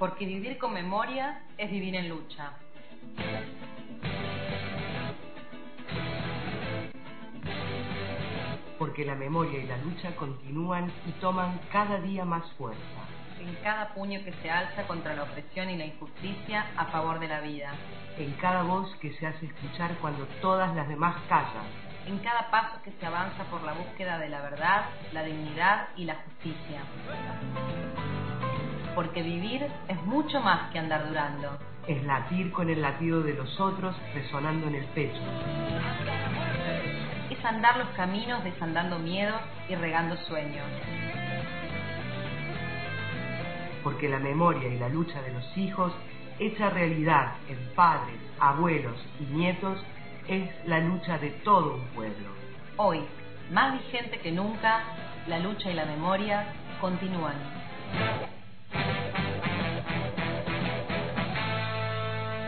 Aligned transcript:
Porque 0.00 0.24
vivir 0.24 0.56
con 0.56 0.72
memoria 0.72 1.42
es 1.58 1.70
vivir 1.70 1.94
en 1.94 2.08
lucha. 2.08 2.54
Porque 8.78 9.04
la 9.04 9.14
memoria 9.14 9.58
y 9.58 9.66
la 9.66 9.76
lucha 9.76 10.16
continúan 10.16 10.90
y 11.06 11.12
toman 11.20 11.60
cada 11.70 12.00
día 12.00 12.24
más 12.24 12.50
fuerza. 12.52 12.80
En 13.40 13.54
cada 13.56 13.92
puño 13.92 14.24
que 14.24 14.32
se 14.40 14.50
alza 14.50 14.86
contra 14.86 15.14
la 15.14 15.24
opresión 15.24 15.68
y 15.68 15.76
la 15.76 15.84
injusticia 15.84 16.64
a 16.78 16.86
favor 16.86 17.20
de 17.20 17.28
la 17.28 17.42
vida. 17.42 17.74
En 18.16 18.32
cada 18.40 18.62
voz 18.62 18.88
que 19.02 19.12
se 19.18 19.26
hace 19.26 19.44
escuchar 19.44 19.94
cuando 20.00 20.24
todas 20.40 20.74
las 20.74 20.88
demás 20.88 21.14
callan. 21.28 21.66
En 22.06 22.20
cada 22.20 22.50
paso 22.50 22.80
que 22.82 22.92
se 22.92 23.04
avanza 23.04 23.44
por 23.50 23.62
la 23.64 23.74
búsqueda 23.74 24.18
de 24.18 24.30
la 24.30 24.40
verdad, 24.40 24.86
la 25.12 25.22
dignidad 25.24 25.88
y 25.94 26.04
la 26.04 26.14
justicia. 26.14 26.80
Porque 29.00 29.22
vivir 29.22 29.66
es 29.88 30.02
mucho 30.02 30.42
más 30.42 30.70
que 30.72 30.78
andar 30.78 31.08
durando. 31.08 31.58
Es 31.86 32.04
latir 32.04 32.52
con 32.52 32.68
el 32.68 32.82
latido 32.82 33.22
de 33.22 33.32
los 33.32 33.58
otros 33.58 33.96
resonando 34.12 34.66
en 34.66 34.74
el 34.74 34.84
pecho. 34.88 35.22
Es 37.30 37.42
andar 37.42 37.78
los 37.78 37.88
caminos 37.96 38.44
desandando 38.44 38.98
miedos 38.98 39.40
y 39.70 39.74
regando 39.74 40.18
sueños. 40.28 40.66
Porque 43.82 44.06
la 44.10 44.18
memoria 44.18 44.68
y 44.68 44.78
la 44.78 44.90
lucha 44.90 45.22
de 45.22 45.32
los 45.32 45.56
hijos, 45.56 45.94
hecha 46.38 46.68
realidad 46.68 47.36
en 47.48 47.74
padres, 47.74 48.20
abuelos 48.38 49.02
y 49.18 49.24
nietos, 49.32 49.82
es 50.28 50.46
la 50.66 50.80
lucha 50.80 51.16
de 51.16 51.30
todo 51.42 51.76
un 51.76 51.86
pueblo. 51.94 52.28
Hoy, 52.76 53.00
más 53.50 53.80
vigente 53.80 54.20
que 54.20 54.30
nunca, 54.30 54.82
la 55.26 55.38
lucha 55.38 55.70
y 55.70 55.74
la 55.74 55.86
memoria 55.86 56.52
continúan. 56.82 58.39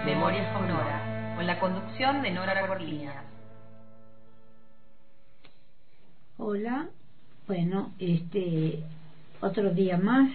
Memorias 0.04 0.52
con 0.52 0.68
Nora, 0.68 1.34
con 1.36 1.46
la 1.46 1.58
conducción 1.58 2.22
de 2.22 2.30
Nora 2.30 2.66
Gorlías. 2.66 3.14
Hola, 6.38 6.88
bueno, 7.46 7.92
este 7.98 8.82
otro 9.40 9.70
día 9.70 9.96
más 9.98 10.30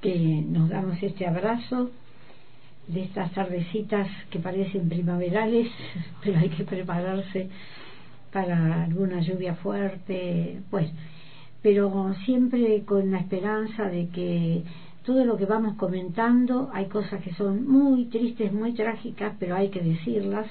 que 0.00 0.42
nos 0.46 0.68
damos 0.68 1.02
este 1.02 1.26
abrazo 1.26 1.90
de 2.86 3.02
estas 3.04 3.32
tardecitas 3.32 4.08
que 4.30 4.38
parecen 4.38 4.88
primaverales, 4.88 5.70
pero 6.22 6.38
hay 6.38 6.48
que 6.48 6.64
prepararse 6.64 7.48
para 8.32 8.84
alguna 8.84 9.20
lluvia 9.20 9.54
fuerte, 9.56 10.60
pues, 10.70 10.90
pero 11.62 12.14
siempre 12.24 12.82
con 12.84 13.10
la 13.10 13.18
esperanza 13.18 13.84
de 13.84 14.08
que 14.08 14.62
todo 15.04 15.24
lo 15.24 15.36
que 15.36 15.46
vamos 15.46 15.76
comentando, 15.76 16.70
hay 16.72 16.86
cosas 16.86 17.22
que 17.22 17.32
son 17.32 17.66
muy 17.66 18.04
tristes, 18.06 18.52
muy 18.52 18.74
trágicas, 18.74 19.34
pero 19.38 19.56
hay 19.56 19.68
que 19.70 19.80
decirlas. 19.80 20.46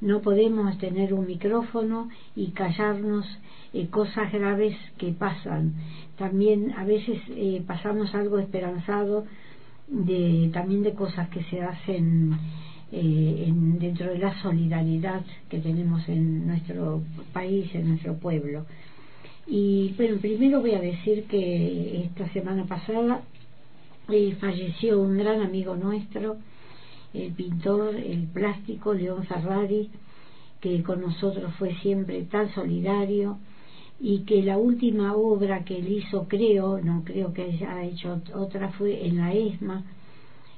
No 0.00 0.20
podemos 0.20 0.76
tener 0.78 1.14
un 1.14 1.26
micrófono 1.26 2.08
y 2.36 2.48
callarnos 2.48 3.24
eh, 3.72 3.86
cosas 3.86 4.30
graves 4.30 4.76
que 4.98 5.12
pasan. 5.12 5.74
También 6.18 6.72
a 6.72 6.84
veces 6.84 7.18
eh, 7.30 7.62
pasamos 7.66 8.14
algo 8.14 8.38
esperanzado 8.38 9.24
de 9.88 10.50
también 10.52 10.82
de 10.82 10.92
cosas 10.92 11.28
que 11.28 11.42
se 11.44 11.62
hacen 11.62 12.32
eh, 12.90 13.44
en, 13.46 13.78
dentro 13.78 14.10
de 14.10 14.18
la 14.18 14.38
solidaridad 14.42 15.22
que 15.48 15.60
tenemos 15.60 16.06
en 16.10 16.46
nuestro 16.46 17.02
país, 17.32 17.74
en 17.74 17.88
nuestro 17.88 18.16
pueblo. 18.18 18.66
Y 19.46 19.92
bueno, 19.96 20.18
primero 20.20 20.60
voy 20.60 20.72
a 20.72 20.80
decir 20.80 21.24
que 21.24 22.04
esta 22.04 22.28
semana 22.32 22.64
pasada 22.64 23.22
eh, 24.08 24.36
falleció 24.40 25.00
un 25.00 25.18
gran 25.18 25.40
amigo 25.40 25.74
nuestro, 25.76 26.36
el 27.12 27.32
pintor, 27.32 27.94
el 27.96 28.28
plástico 28.28 28.94
León 28.94 29.24
Ferrari, 29.24 29.90
que 30.60 30.82
con 30.82 31.00
nosotros 31.00 31.52
fue 31.58 31.74
siempre 31.82 32.22
tan 32.22 32.52
solidario 32.54 33.38
y 34.00 34.20
que 34.20 34.42
la 34.42 34.56
última 34.56 35.14
obra 35.14 35.64
que 35.64 35.76
él 35.78 35.88
hizo, 35.88 36.26
creo, 36.28 36.80
no 36.80 37.02
creo 37.04 37.32
que 37.32 37.42
haya 37.42 37.84
hecho 37.84 38.20
otra, 38.34 38.70
fue 38.70 39.06
en 39.06 39.18
la 39.18 39.32
ESMA, 39.32 39.84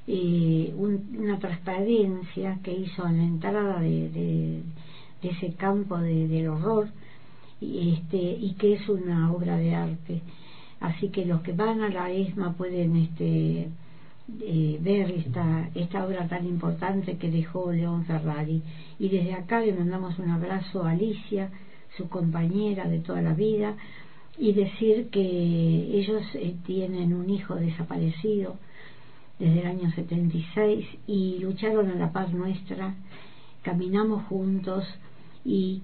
eh, 0.07 0.75
una 0.77 1.39
transparencia 1.39 2.59
que 2.63 2.73
hizo 2.73 3.07
en 3.07 3.17
la 3.17 3.25
entrada 3.25 3.81
de, 3.81 4.11
de, 4.11 4.63
ese 5.23 5.55
campo 5.55 5.97
de, 5.99 6.29
del 6.29 6.49
horror 6.49 6.89
este, 7.97 8.17
y 8.17 8.55
que 8.59 8.75
es 8.75 8.89
una 8.89 9.33
obra 9.33 9.57
de 9.57 9.75
arte. 9.75 10.23
Así 10.81 11.09
que 11.09 11.25
los 11.25 11.41
que 11.43 11.53
van 11.53 11.81
a 11.83 11.89
la 11.89 12.11
ESMA 12.11 12.55
pueden 12.55 12.97
este, 12.97 13.69
eh, 14.41 14.79
ver 14.81 15.11
esta, 15.11 15.71
esta 15.75 16.07
obra 16.07 16.29
tan 16.29 16.47
importante 16.47 17.17
que 17.17 17.31
dejó 17.31 17.73
León 17.73 18.05
Ferrari. 18.05 18.63
Y 18.99 19.09
desde 19.09 19.35
acá 19.35 19.61
le 19.61 19.73
mandamos 19.73 20.19
un 20.19 20.31
abrazo 20.31 20.85
a 20.85 20.91
Alicia, 20.91 21.51
su 21.97 22.09
compañera 22.09 22.89
de 22.89 23.01
toda 23.01 23.23
la 23.23 23.35
vida, 23.35 23.77
y 24.39 24.53
decir 24.53 25.09
que 25.11 25.21
ellos 25.21 26.23
eh, 26.35 26.55
tienen 26.67 27.15
un 27.15 27.31
hijo 27.31 27.55
desaparecido 27.55 28.57
desde 29.39 29.61
el 29.61 29.67
año 29.67 29.91
76 29.93 30.87
y 31.07 31.39
lucharon 31.39 31.91
a 31.91 31.95
la 31.95 32.13
paz 32.13 32.33
nuestra, 32.33 32.95
caminamos 33.63 34.25
juntos 34.27 34.85
y 35.45 35.83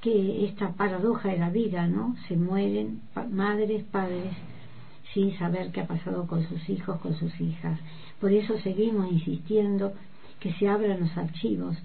que 0.00 0.44
esta 0.44 0.72
paradoja 0.72 1.30
de 1.30 1.38
la 1.38 1.50
vida, 1.50 1.86
¿no? 1.86 2.16
Se 2.28 2.36
mueren 2.36 3.00
madres, 3.30 3.82
padres, 3.84 4.34
sin 5.12 5.36
saber 5.38 5.72
qué 5.72 5.80
ha 5.80 5.86
pasado 5.86 6.26
con 6.26 6.46
sus 6.48 6.68
hijos, 6.68 7.00
con 7.00 7.16
sus 7.16 7.40
hijas. 7.40 7.78
Por 8.20 8.32
eso 8.32 8.58
seguimos 8.60 9.10
insistiendo 9.10 9.92
que 10.40 10.52
se 10.54 10.68
abran 10.68 11.00
los 11.00 11.16
archivos 11.16 11.76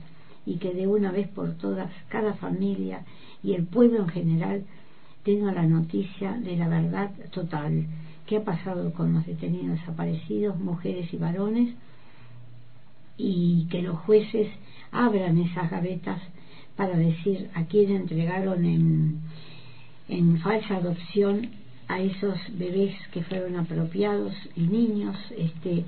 y 0.46 0.58
que 0.58 0.74
de 0.74 0.88
una 0.88 1.12
vez 1.12 1.28
por 1.30 1.54
todas 1.54 1.92
cada 2.10 2.34
familia 2.34 3.06
y 3.44 3.54
el 3.54 3.66
pueblo 3.66 4.00
en 4.00 4.10
general 4.10 4.64
tenga 5.24 5.52
la 5.52 5.66
noticia 5.66 6.34
de 6.34 6.58
la 6.58 6.68
verdad 6.68 7.12
total. 7.32 7.86
¿Qué 8.26 8.38
ha 8.38 8.44
pasado 8.44 8.94
con 8.94 9.14
los 9.14 9.26
detenidos 9.26 9.80
desaparecidos, 9.80 10.60
mujeres 10.60 11.14
y 11.14 11.18
varones? 11.18 11.76
Y 13.18 13.68
que 13.70 13.82
los 13.82 13.98
jueces 14.00 14.50
abran 14.92 15.38
esas 15.38 15.70
gavetas 15.70 16.22
para 16.82 16.98
decir 16.98 17.48
a 17.54 17.66
quién 17.66 17.92
entregaron 17.96 18.66
en, 18.66 19.20
en 20.10 20.40
falsa 20.40 20.78
adopción 20.78 21.52
a 21.88 22.00
esos 22.00 22.40
bebés 22.58 22.96
que 23.12 23.22
fueron 23.22 23.56
apropiados 23.56 24.34
y 24.56 24.62
niños 24.62 25.16
este 25.38 25.86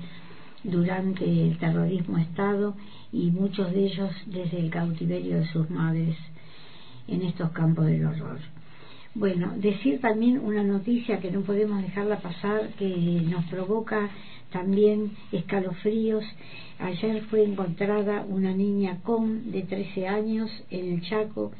durante 0.62 1.24
el 1.24 1.58
terrorismo 1.58 2.18
Estado 2.18 2.76
y 3.12 3.32
muchos 3.32 3.72
de 3.72 3.86
ellos 3.86 4.12
desde 4.26 4.60
el 4.60 4.70
cautiverio 4.70 5.38
de 5.38 5.48
sus 5.48 5.68
madres 5.68 6.16
en 7.08 7.22
estos 7.22 7.50
campos 7.50 7.86
del 7.86 8.06
horror. 8.06 8.38
Bueno, 9.16 9.52
decir 9.56 10.00
también 10.00 10.38
una 10.38 10.62
noticia 10.62 11.18
que 11.18 11.32
no 11.32 11.40
podemos 11.40 11.82
dejarla 11.82 12.20
pasar, 12.20 12.68
que 12.78 12.88
nos 13.28 13.44
provoca 13.46 14.10
también 14.54 15.10
escalofríos. 15.32 16.24
Ayer 16.78 17.22
fue 17.24 17.44
encontrada 17.44 18.24
una 18.26 18.52
niña 18.52 19.00
con 19.02 19.50
de 19.50 19.62
13 19.62 20.06
años 20.06 20.48
en 20.70 20.94
el 20.94 21.02
Chaco, 21.02 21.50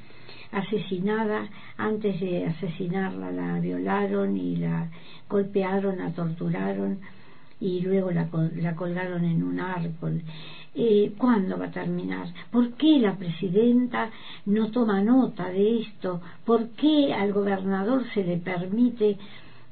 asesinada. 0.53 1.49
Antes 1.77 2.21
de 2.21 2.47
asesinarla 2.47 3.33
la 3.33 3.59
violaron 3.59 4.37
y 4.37 4.57
la 4.57 4.89
golpearon, 5.29 5.99
la 5.99 6.13
torturaron 6.13 7.01
y 7.61 7.81
luego 7.81 8.13
la, 8.13 8.29
la 8.57 8.77
colgaron 8.77 9.25
en 9.25 9.43
un 9.43 9.59
árbol 9.59 10.23
eh, 10.77 11.13
¿cuándo 11.17 11.57
va 11.57 11.67
a 11.67 11.71
terminar? 11.71 12.27
¿Por 12.51 12.73
qué 12.73 12.99
la 12.99 13.17
presidenta 13.17 14.11
no 14.47 14.73
toma 14.73 15.01
nota 15.03 15.49
de 15.49 15.83
esto? 15.83 16.21
¿Por 16.45 16.71
qué 16.71 17.15
al 17.15 17.33
gobernador 17.33 18.05
se 18.13 18.25
le 18.25 18.39
permite 18.39 19.17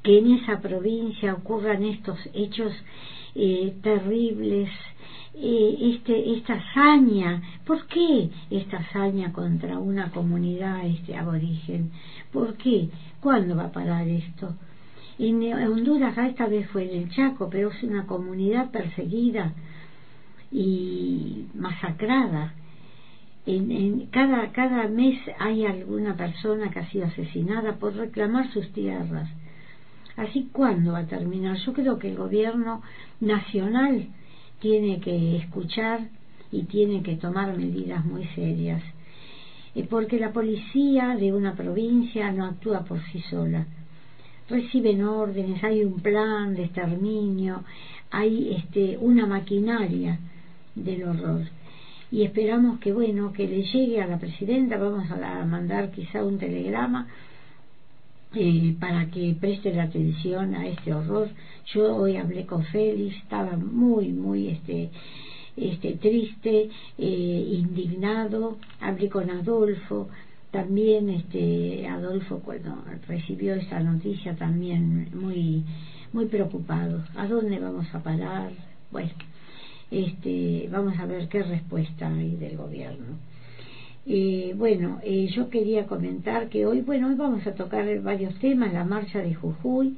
que 0.03 0.19
en 0.19 0.33
esa 0.33 0.61
provincia 0.61 1.35
ocurran 1.35 1.85
estos 1.85 2.19
hechos 2.35 2.73
eh, 3.35 3.75
terribles? 3.83 4.71
Eh, 5.35 5.95
este, 5.95 6.35
esta 6.35 6.55
hazaña, 6.55 7.41
¿por 7.65 7.87
qué 7.87 8.29
esta 8.51 8.79
hazaña 8.79 9.33
contra 9.33 9.79
una 9.79 10.11
comunidad 10.11 10.85
este 10.87 11.17
aborigen? 11.17 11.91
¿Por 12.31 12.55
qué? 12.59 12.91
¿Cuándo 13.21 13.57
va 13.57 13.65
a 13.65 13.73
parar 13.73 14.07
esto? 14.07 14.55
En 15.19 15.43
Honduras, 15.55 16.17
esta 16.19 16.47
vez 16.47 16.69
fue 16.71 16.85
en 16.85 17.03
el 17.03 17.11
Chaco, 17.11 17.49
pero 17.51 17.71
es 17.71 17.83
una 17.83 18.07
comunidad 18.07 18.71
perseguida 18.71 19.53
y 20.51 21.47
masacrada. 21.55 22.55
En, 23.47 23.71
en, 23.71 24.07
cada, 24.07 24.53
cada 24.53 24.89
mes 24.89 25.19
hay 25.39 25.65
alguna 25.65 26.17
persona 26.17 26.71
que 26.71 26.81
ha 26.81 26.91
sido 26.91 27.07
asesinada 27.07 27.77
por 27.77 27.95
reclamar 27.95 28.53
sus 28.53 28.71
tierras. 28.73 29.29
Así, 30.17 30.49
¿cuándo 30.53 30.93
va 30.93 31.01
a 31.01 31.07
terminar? 31.07 31.57
Yo 31.59 31.73
creo 31.73 31.99
que 31.99 32.09
el 32.09 32.17
gobierno 32.17 32.83
nacional 33.21 34.07
tiene 34.61 35.01
que 35.01 35.37
escuchar 35.37 36.09
y 36.51 36.65
tiene 36.65 37.03
que 37.03 37.17
tomar 37.17 37.57
medidas 37.57 38.05
muy 38.05 38.27
serias. 38.35 38.83
Eh, 39.75 39.87
porque 39.89 40.19
la 40.19 40.33
policía 40.33 41.17
de 41.17 41.33
una 41.33 41.55
provincia 41.55 42.31
no 42.31 42.45
actúa 42.45 42.85
por 42.85 43.01
sí 43.11 43.21
sola. 43.31 43.67
Reciben 44.49 45.03
órdenes, 45.03 45.65
hay 45.65 45.83
un 45.83 46.01
plan 46.01 46.55
de 46.55 46.65
exterminio, 46.65 47.65
hay 48.11 48.55
este, 48.55 48.99
una 48.99 49.25
maquinaria 49.25 50.19
del 50.75 51.05
horror. 51.05 51.43
Y 52.11 52.25
esperamos 52.25 52.79
que, 52.81 52.93
bueno, 52.93 53.33
que 53.33 53.49
le 53.49 53.63
llegue 53.63 54.03
a 54.03 54.07
la 54.07 54.19
presidenta, 54.19 54.77
vamos 54.77 55.11
a 55.11 55.45
mandar 55.47 55.91
quizá 55.91 56.23
un 56.23 56.39
telegrama 56.39 57.09
eh, 58.35 58.75
para 58.81 59.07
que 59.11 59.37
preste 59.39 59.73
la 59.73 59.85
atención 59.85 60.55
a 60.55 60.67
este 60.67 60.95
horror. 60.95 61.29
Yo 61.75 61.95
hoy 61.97 62.17
hablé 62.17 62.47
con 62.47 62.65
Félix, 62.65 63.17
estaba 63.17 63.57
muy, 63.57 64.09
muy 64.09 64.49
este, 64.49 64.91
este, 65.57 65.95
triste, 65.95 66.71
eh, 66.99 67.49
indignado, 67.53 68.59
hablé 68.81 69.09
con 69.09 69.31
Adolfo, 69.31 70.09
también 70.51 71.09
este 71.11 71.87
Adolfo 71.87 72.41
cuando 72.41 72.77
recibió 73.09 73.55
esa 73.55 73.81
noticia 73.81 74.35
también 74.37 75.09
muy 75.15 75.65
muy 76.13 76.27
preocupado. 76.27 77.03
A 77.17 77.27
dónde 77.27 77.59
vamos 77.59 77.87
a 77.95 78.03
parar 78.03 78.51
bueno 78.91 79.13
este 79.91 80.69
vamos 80.71 80.99
a 80.99 81.07
ver 81.07 81.29
qué 81.29 81.43
respuesta 81.43 82.09
hay 82.09 82.37
del 82.37 82.59
gobierno 82.59 83.17
eh, 84.07 84.55
bueno 84.57 85.01
eh, 85.05 85.29
yo 85.29 85.49
quería 85.49 85.87
comentar 85.87 86.49
que 86.49 86.67
hoy 86.67 86.81
bueno 86.81 87.09
hoy 87.09 87.15
vamos 87.15 87.47
a 87.47 87.55
tocar 87.55 88.01
varios 88.01 88.35
temas 88.41 88.73
la 88.73 88.85
marcha 88.85 89.21
de 89.21 89.35
Jujuy 89.35 89.97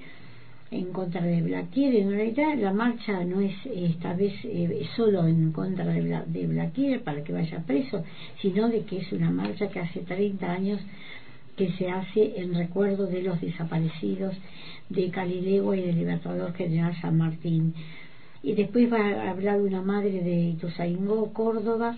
en 0.75 0.93
contra 0.93 1.23
de 1.23 1.41
Blaquier. 1.43 1.95
En 1.95 2.11
realidad 2.11 2.59
la 2.59 2.73
marcha 2.73 3.25
no 3.25 3.41
es 3.41 3.55
esta 3.65 4.15
vez 4.15 4.33
eh, 4.45 4.87
solo 4.97 5.27
en 5.27 5.53
contra 5.53 5.85
de, 5.85 6.01
Bla, 6.01 6.25
Blaquier 6.27 7.03
para 7.03 7.23
que 7.23 7.33
vaya 7.33 7.62
preso, 7.65 8.05
sino 8.43 8.69
de 8.69 8.83
que 8.83 8.99
es 8.99 9.12
una 9.12 9.31
marcha 9.31 9.69
que 9.69 9.81
hace 9.81 10.01
30 10.01 10.51
años 10.51 10.81
que 11.56 11.71
se 11.73 11.89
hace 11.89 12.41
en 12.41 12.55
recuerdo 12.55 13.06
de 13.06 13.23
los 13.23 13.41
desaparecidos 13.41 14.35
de 14.89 15.11
Calilegua 15.11 15.77
y 15.77 15.83
del 15.83 15.97
Libertador 15.97 16.53
General 16.55 16.95
San 17.01 17.17
Martín. 17.19 17.75
Y 18.43 18.55
después 18.55 18.93
va 18.93 18.99
a 18.99 19.31
hablar 19.31 19.61
una 19.61 19.81
madre 19.81 20.21
de 20.21 20.51
Ituzaingó, 20.51 21.33
Córdoba, 21.33 21.97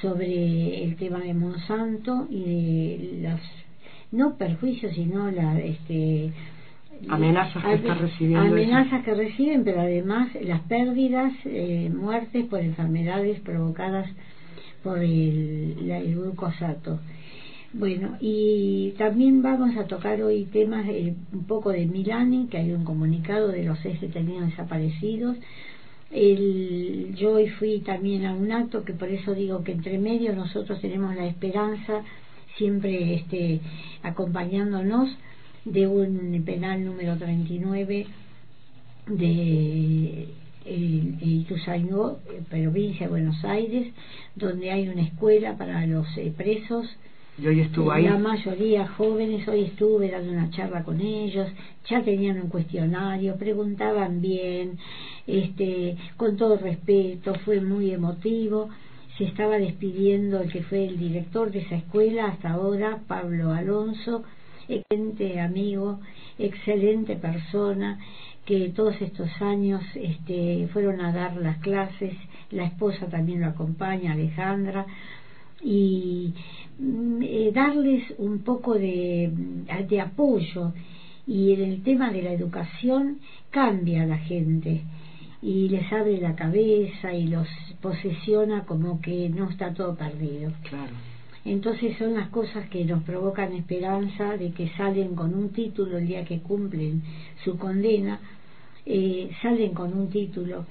sobre 0.00 0.84
el 0.84 0.96
tema 0.96 1.20
de 1.20 1.34
Monsanto 1.34 2.26
y 2.30 2.44
de 2.44 3.28
los, 3.28 3.40
no 4.12 4.36
perjuicios, 4.36 4.94
sino 4.94 5.30
la, 5.30 5.58
este, 5.58 6.32
amenazas 7.08 7.64
que 7.64 7.74
está 7.74 7.94
recibiendo 7.94 8.46
amenazas 8.46 9.04
que 9.04 9.14
reciben 9.14 9.64
pero 9.64 9.80
además 9.80 10.28
las 10.42 10.60
pérdidas 10.62 11.32
eh, 11.44 11.90
muertes 11.94 12.46
por 12.46 12.60
enfermedades 12.60 13.40
provocadas 13.40 14.08
por 14.82 14.98
el, 14.98 15.90
el 15.90 16.14
glucosato 16.14 17.00
bueno 17.72 18.16
y 18.20 18.94
también 18.98 19.42
vamos 19.42 19.76
a 19.76 19.86
tocar 19.86 20.20
hoy 20.22 20.44
temas 20.46 20.86
eh, 20.88 21.14
un 21.32 21.44
poco 21.44 21.70
de 21.70 21.86
Milani 21.86 22.48
que 22.48 22.58
hay 22.58 22.72
un 22.72 22.84
comunicado 22.84 23.48
de 23.48 23.64
los 23.64 23.78
seis 23.80 24.00
detenidos 24.00 24.50
desaparecidos 24.50 25.36
el, 26.10 27.14
yo 27.16 27.32
hoy 27.34 27.48
fui 27.48 27.80
también 27.80 28.26
a 28.26 28.34
un 28.34 28.50
acto 28.50 28.84
que 28.84 28.92
por 28.92 29.08
eso 29.08 29.34
digo 29.34 29.62
que 29.62 29.72
entre 29.72 29.98
medio 29.98 30.34
nosotros 30.34 30.80
tenemos 30.80 31.14
la 31.14 31.26
esperanza 31.26 32.02
siempre 32.56 33.14
este 33.14 33.60
acompañándonos 34.02 35.10
de 35.64 35.86
un 35.86 36.42
penal 36.44 36.84
número 36.84 37.16
39 37.16 38.06
de 39.06 40.28
Ituzaingó, 40.66 42.18
provincia 42.48 43.06
de 43.06 43.10
Buenos 43.10 43.44
Aires, 43.44 43.92
donde 44.34 44.70
hay 44.70 44.88
una 44.88 45.02
escuela 45.02 45.56
para 45.56 45.86
los 45.86 46.06
eh, 46.16 46.32
presos. 46.36 46.86
Y 47.40 47.46
hoy 47.46 47.60
estuvo 47.60 47.90
ahí. 47.90 48.04
La 48.04 48.18
mayoría 48.18 48.86
jóvenes, 48.86 49.48
hoy 49.48 49.62
estuve 49.62 50.10
dando 50.10 50.30
una 50.30 50.50
charla 50.50 50.82
con 50.82 51.00
ellos, 51.00 51.48
ya 51.88 52.02
tenían 52.02 52.38
un 52.38 52.48
cuestionario, 52.48 53.36
preguntaban 53.36 54.20
bien, 54.20 54.78
este, 55.26 55.96
con 56.18 56.36
todo 56.36 56.58
respeto, 56.58 57.34
fue 57.46 57.62
muy 57.62 57.92
emotivo. 57.92 58.68
Se 59.16 59.24
estaba 59.24 59.58
despidiendo 59.58 60.40
el 60.40 60.52
que 60.52 60.62
fue 60.64 60.84
el 60.86 60.98
director 60.98 61.50
de 61.50 61.60
esa 61.60 61.76
escuela 61.76 62.26
hasta 62.26 62.50
ahora, 62.50 62.98
Pablo 63.06 63.52
Alonso, 63.52 64.22
excelente 64.68 65.40
amigo, 65.40 66.00
excelente 66.38 67.16
persona, 67.16 67.98
que 68.44 68.68
todos 68.68 69.00
estos 69.00 69.30
años 69.40 69.82
este, 69.94 70.68
fueron 70.74 71.00
a 71.00 71.12
dar 71.12 71.36
las 71.36 71.58
clases, 71.58 72.12
la 72.50 72.64
esposa 72.64 73.06
también 73.06 73.40
lo 73.40 73.46
acompaña, 73.46 74.12
Alejandra, 74.12 74.84
y 75.62 76.32
mm, 76.78 77.22
eh, 77.22 77.50
darles 77.52 78.04
un 78.18 78.40
poco 78.40 78.74
de, 78.74 79.30
de 79.88 80.00
apoyo. 80.00 80.72
Y 81.26 81.52
en 81.52 81.62
el 81.62 81.82
tema 81.82 82.10
de 82.10 82.22
la 82.22 82.32
educación 82.32 83.18
cambia 83.50 84.02
a 84.02 84.06
la 84.06 84.18
gente 84.18 84.82
y 85.42 85.68
les 85.68 85.90
abre 85.92 86.18
la 86.18 86.34
cabeza 86.34 87.14
y 87.14 87.26
los 87.26 87.46
posesiona 87.80 88.64
como 88.64 89.00
que 89.00 89.28
no 89.30 89.48
está 89.48 89.72
todo 89.72 89.94
perdido. 89.94 90.52
Claro. 90.68 90.92
Entonces 91.44 91.96
son 91.96 92.14
las 92.14 92.28
cosas 92.28 92.68
que 92.68 92.84
nos 92.84 93.02
provocan 93.02 93.54
esperanza 93.54 94.36
de 94.36 94.52
que 94.52 94.68
salen 94.76 95.14
con 95.14 95.34
un 95.34 95.50
título 95.50 95.96
el 95.96 96.06
día 96.06 96.24
que 96.24 96.40
cumplen 96.40 97.02
su 97.42 97.56
condena, 97.56 98.20
eh, 98.84 99.30
salen 99.40 99.72
con 99.72 99.96
un 99.96 100.10
título 100.10 100.66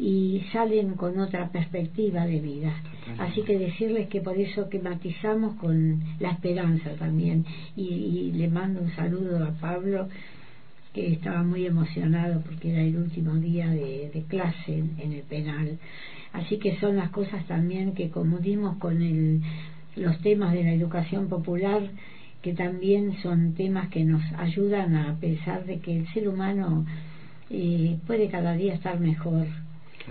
y 0.00 0.42
salen 0.50 0.94
con 0.94 1.18
otra 1.18 1.50
perspectiva 1.50 2.24
de 2.24 2.40
vida. 2.40 2.72
Así 3.18 3.42
que 3.42 3.58
decirles 3.58 4.08
que 4.08 4.22
por 4.22 4.38
eso 4.38 4.70
que 4.70 4.78
matizamos 4.78 5.56
con 5.56 6.02
la 6.18 6.30
esperanza 6.30 6.94
también. 6.98 7.44
Y, 7.76 7.84
y 7.84 8.32
le 8.32 8.48
mando 8.48 8.80
un 8.80 8.90
saludo 8.96 9.44
a 9.44 9.50
Pablo, 9.50 10.08
que 10.94 11.12
estaba 11.12 11.42
muy 11.42 11.66
emocionado 11.66 12.40
porque 12.40 12.72
era 12.72 12.82
el 12.82 12.96
último 12.96 13.34
día 13.36 13.68
de, 13.68 14.10
de 14.12 14.22
clase 14.26 14.78
en, 14.78 14.96
en 14.98 15.12
el 15.12 15.22
penal. 15.22 15.78
Así 16.32 16.58
que 16.58 16.78
son 16.80 16.96
las 16.96 17.10
cosas 17.10 17.46
también 17.46 17.92
que 17.94 18.08
como 18.08 18.38
dimos 18.38 18.78
con 18.78 19.02
el 19.02 19.42
los 19.96 20.18
temas 20.20 20.52
de 20.52 20.62
la 20.62 20.72
educación 20.72 21.28
popular 21.28 21.82
que 22.42 22.54
también 22.54 23.16
son 23.22 23.54
temas 23.54 23.88
que 23.88 24.04
nos 24.04 24.22
ayudan 24.38 24.94
a 24.94 25.16
pensar 25.20 25.66
de 25.66 25.80
que 25.80 25.98
el 25.98 26.06
ser 26.14 26.28
humano 26.28 26.86
eh, 27.50 27.98
puede 28.06 28.28
cada 28.28 28.54
día 28.54 28.74
estar 28.74 28.98
mejor 29.00 29.46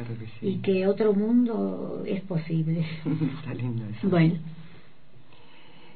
claro 0.06 0.20
que 0.20 0.26
sí. 0.26 0.48
y 0.48 0.58
que 0.60 0.88
otro 0.88 1.14
mundo 1.14 2.04
es 2.06 2.22
posible. 2.22 2.86
Está 3.40 3.54
lindo 3.54 3.86
eso. 3.86 4.10
Bueno. 4.10 4.36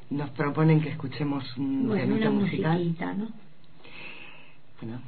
Nos 0.10 0.30
proponen 0.32 0.82
que 0.82 0.90
escuchemos 0.90 1.58
un 1.58 1.88
bueno, 1.88 2.16
una 2.16 2.30
musical. 2.30 2.78
musiquita, 2.80 3.14
¿no? 3.14 3.30
Bueno. 4.82 5.00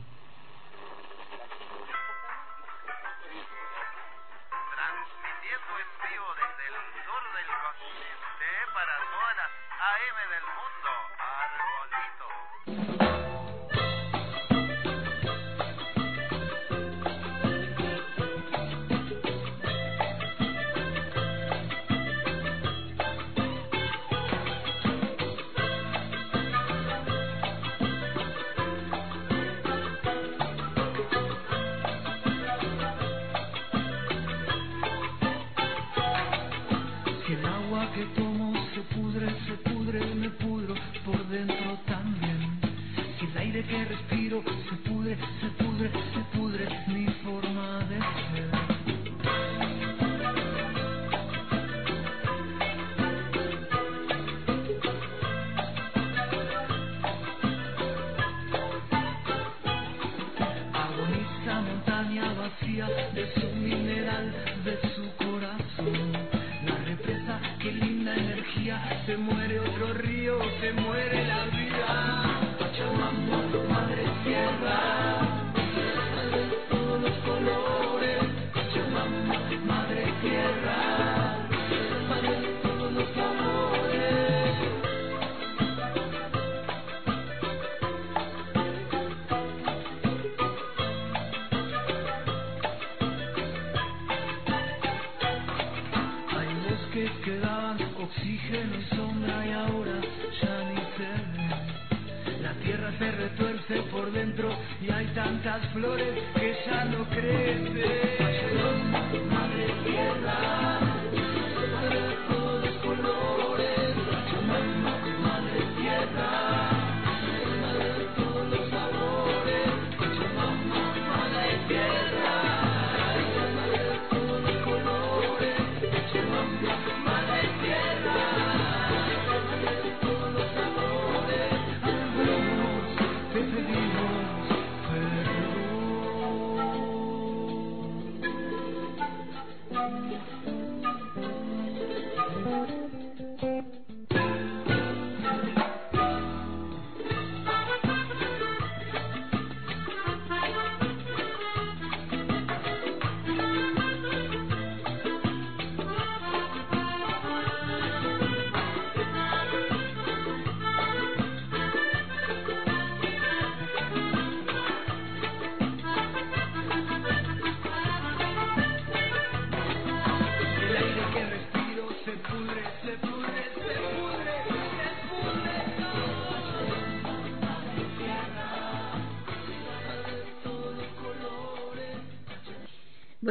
Thank 142.45 142.69
you. 142.69 142.84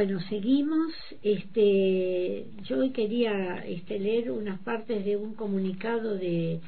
Bueno, 0.05 0.21
seguimos. 0.29 0.93
Este, 1.23 2.45
yo 2.65 2.81
hoy 2.81 2.91
quería 2.91 3.65
este, 3.67 3.99
leer 3.99 4.33
unas 4.33 4.61
partes 4.61 5.03
de 5.03 5.17
un 5.17 5.33
comunicado 5.33 6.15
de, 6.15 6.61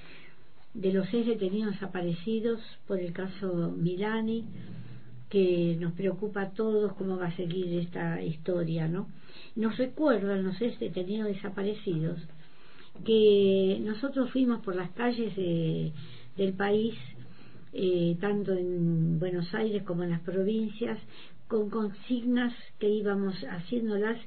de 0.72 0.90
los 0.90 1.06
seis 1.10 1.26
detenidos 1.26 1.72
desaparecidos 1.74 2.62
por 2.88 2.98
el 2.98 3.12
caso 3.12 3.74
Milani, 3.76 4.46
que 5.28 5.76
nos 5.78 5.92
preocupa 5.92 6.40
a 6.44 6.50
todos 6.52 6.94
cómo 6.94 7.18
va 7.18 7.26
a 7.26 7.36
seguir 7.36 7.74
esta 7.78 8.22
historia, 8.22 8.88
¿no? 8.88 9.06
Nos 9.54 9.76
recuerdan 9.76 10.42
los 10.42 10.56
seis 10.56 10.78
detenidos 10.80 11.28
desaparecidos 11.28 12.18
que 13.04 13.78
nosotros 13.82 14.30
fuimos 14.30 14.64
por 14.64 14.74
las 14.74 14.88
calles 14.92 15.36
de- 15.36 15.92
del 16.38 16.54
país, 16.54 16.94
eh, 17.74 18.16
tanto 18.18 18.54
en 18.54 19.18
Buenos 19.18 19.52
Aires 19.54 19.82
como 19.82 20.04
en 20.04 20.08
las 20.12 20.20
provincias, 20.22 20.98
con 21.48 21.70
consignas 21.70 22.54
que 22.78 22.88
íbamos 22.88 23.34
haciéndolas, 23.44 24.18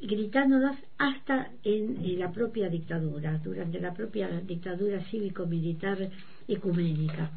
gritándolas 0.00 0.76
hasta 0.98 1.50
en, 1.64 2.04
en 2.04 2.18
la 2.18 2.30
propia 2.30 2.68
dictadura, 2.68 3.38
durante 3.38 3.80
la 3.80 3.94
propia 3.94 4.28
dictadura 4.40 5.02
cívico-militar 5.10 6.10
ecuménica. 6.46 7.30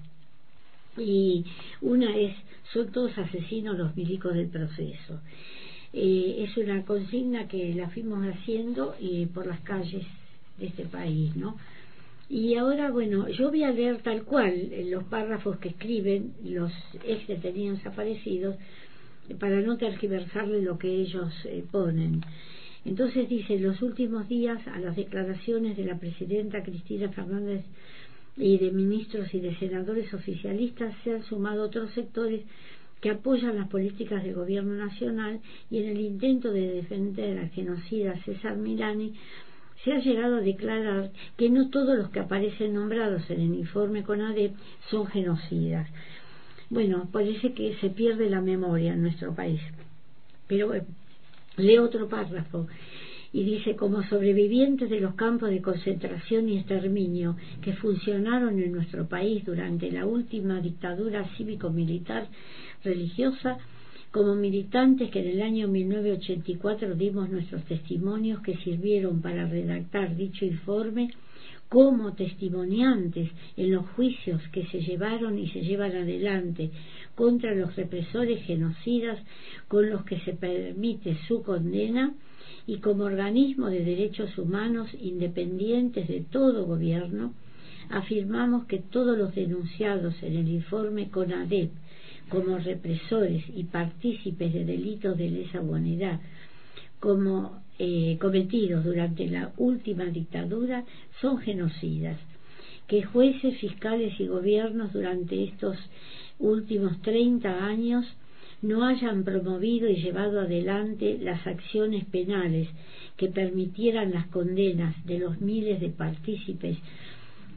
Y 0.97 1.45
una 1.81 2.15
es, 2.17 2.35
son 2.73 2.91
todos 2.91 3.17
asesinos 3.17 3.77
los 3.77 3.95
milicos 3.95 4.33
del 4.33 4.47
proceso. 4.47 5.21
Eh, 5.93 6.45
es 6.47 6.57
una 6.57 6.83
consigna 6.85 7.47
que 7.47 7.73
la 7.73 7.89
fuimos 7.89 8.25
haciendo 8.25 8.95
eh, 9.01 9.27
por 9.33 9.47
las 9.47 9.59
calles 9.61 10.05
de 10.57 10.67
este 10.67 10.85
país, 10.85 11.35
¿no? 11.35 11.57
Y 12.29 12.55
ahora, 12.55 12.91
bueno, 12.91 13.27
yo 13.27 13.49
voy 13.49 13.63
a 13.63 13.71
leer 13.71 14.01
tal 14.03 14.23
cual 14.23 14.53
eh, 14.53 14.87
los 14.89 15.03
párrafos 15.03 15.57
que 15.57 15.67
escriben 15.67 16.33
los 16.45 16.71
ex 17.05 17.27
detenidos 17.27 17.79
desaparecidos 17.79 18.55
eh, 18.55 18.59
para 19.39 19.61
no 19.61 19.77
tergiversarle 19.77 20.61
lo 20.61 20.77
que 20.77 20.89
ellos 20.89 21.33
eh, 21.45 21.63
ponen. 21.71 22.21
Entonces 22.83 23.29
dice, 23.29 23.55
en 23.55 23.63
los 23.63 23.81
últimos 23.81 24.27
días 24.27 24.65
a 24.67 24.79
las 24.79 24.95
declaraciones 24.95 25.77
de 25.77 25.85
la 25.85 25.99
presidenta 25.99 26.63
Cristina 26.63 27.09
Fernández 27.09 27.63
y 28.37 28.57
de 28.57 28.71
ministros 28.71 29.33
y 29.33 29.39
de 29.39 29.55
senadores 29.55 30.13
oficialistas 30.13 30.95
se 31.03 31.13
han 31.13 31.23
sumado 31.23 31.63
otros 31.63 31.91
sectores 31.91 32.41
que 33.01 33.09
apoyan 33.09 33.57
las 33.57 33.67
políticas 33.67 34.23
del 34.23 34.35
gobierno 34.35 34.73
nacional 34.73 35.41
y 35.69 35.79
en 35.79 35.89
el 35.89 35.99
intento 35.99 36.51
de 36.51 36.71
defender 36.71 37.39
al 37.39 37.49
genocida 37.49 38.15
César 38.23 38.57
Milani 38.57 39.13
se 39.83 39.93
ha 39.93 39.99
llegado 39.99 40.37
a 40.37 40.41
declarar 40.41 41.11
que 41.37 41.49
no 41.49 41.69
todos 41.69 41.97
los 41.97 42.09
que 42.09 42.19
aparecen 42.19 42.75
nombrados 42.75 43.27
en 43.29 43.41
el 43.41 43.55
informe 43.55 44.03
CONADEP 44.03 44.53
son 44.89 45.07
genocidas. 45.07 45.87
Bueno, 46.71 47.09
parece 47.11 47.51
que 47.51 47.75
se 47.81 47.89
pierde 47.89 48.29
la 48.29 48.39
memoria 48.39 48.93
en 48.93 49.01
nuestro 49.01 49.35
país. 49.35 49.59
Pero 50.47 50.73
eh, 50.73 50.83
leo 51.57 51.83
otro 51.83 52.07
párrafo 52.07 52.65
y 53.33 53.43
dice 53.43 53.75
como 53.75 54.03
sobrevivientes 54.03 54.89
de 54.89 55.01
los 55.01 55.15
campos 55.15 55.49
de 55.49 55.61
concentración 55.61 56.47
y 56.47 56.59
exterminio 56.59 57.35
que 57.61 57.73
funcionaron 57.73 58.57
en 58.57 58.71
nuestro 58.71 59.05
país 59.05 59.43
durante 59.43 59.91
la 59.91 60.05
última 60.05 60.61
dictadura 60.61 61.25
cívico-militar 61.35 62.29
religiosa, 62.85 63.57
como 64.11 64.35
militantes 64.35 65.11
que 65.11 65.19
en 65.19 65.27
el 65.27 65.41
año 65.41 65.67
1984 65.67 66.95
dimos 66.95 67.29
nuestros 67.29 67.65
testimonios 67.65 68.41
que 68.43 68.55
sirvieron 68.59 69.21
para 69.21 69.45
redactar 69.45 70.15
dicho 70.15 70.45
informe, 70.45 71.09
como 71.71 72.11
testimoniantes 72.15 73.29
en 73.55 73.71
los 73.71 73.85
juicios 73.91 74.41
que 74.51 74.65
se 74.65 74.81
llevaron 74.81 75.39
y 75.39 75.47
se 75.51 75.61
llevan 75.61 75.95
adelante 75.95 76.69
contra 77.15 77.55
los 77.55 77.73
represores 77.77 78.43
genocidas 78.43 79.17
con 79.69 79.89
los 79.89 80.03
que 80.03 80.19
se 80.19 80.33
permite 80.33 81.15
su 81.29 81.41
condena 81.43 82.13
y 82.67 82.79
como 82.79 83.05
organismo 83.05 83.69
de 83.69 83.85
derechos 83.85 84.37
humanos 84.37 84.89
independientes 84.99 86.09
de 86.09 86.25
todo 86.29 86.65
gobierno, 86.65 87.33
afirmamos 87.89 88.65
que 88.65 88.79
todos 88.79 89.17
los 89.17 89.33
denunciados 89.33 90.21
en 90.23 90.35
el 90.35 90.49
informe 90.49 91.09
CONADEP 91.09 91.71
como 92.27 92.57
represores 92.57 93.45
y 93.55 93.63
partícipes 93.63 94.51
de 94.51 94.65
delitos 94.65 95.17
de 95.17 95.29
lesa 95.29 95.61
humanidad 95.61 96.19
como 96.99 97.63
eh, 97.83 98.15
cometidos 98.19 98.85
durante 98.85 99.27
la 99.27 99.53
última 99.57 100.05
dictadura 100.05 100.83
son 101.19 101.39
genocidas, 101.39 102.19
que 102.87 103.01
jueces, 103.01 103.57
fiscales 103.57 104.19
y 104.19 104.27
gobiernos 104.27 104.93
durante 104.93 105.43
estos 105.45 105.77
últimos 106.37 107.01
30 107.01 107.65
años 107.65 108.05
no 108.61 108.85
hayan 108.85 109.23
promovido 109.23 109.89
y 109.89 109.95
llevado 109.95 110.41
adelante 110.41 111.17
las 111.19 111.47
acciones 111.47 112.05
penales 112.05 112.67
que 113.17 113.29
permitieran 113.29 114.11
las 114.11 114.27
condenas 114.27 114.93
de 115.07 115.17
los 115.17 115.41
miles 115.41 115.79
de 115.79 115.89
partícipes 115.89 116.77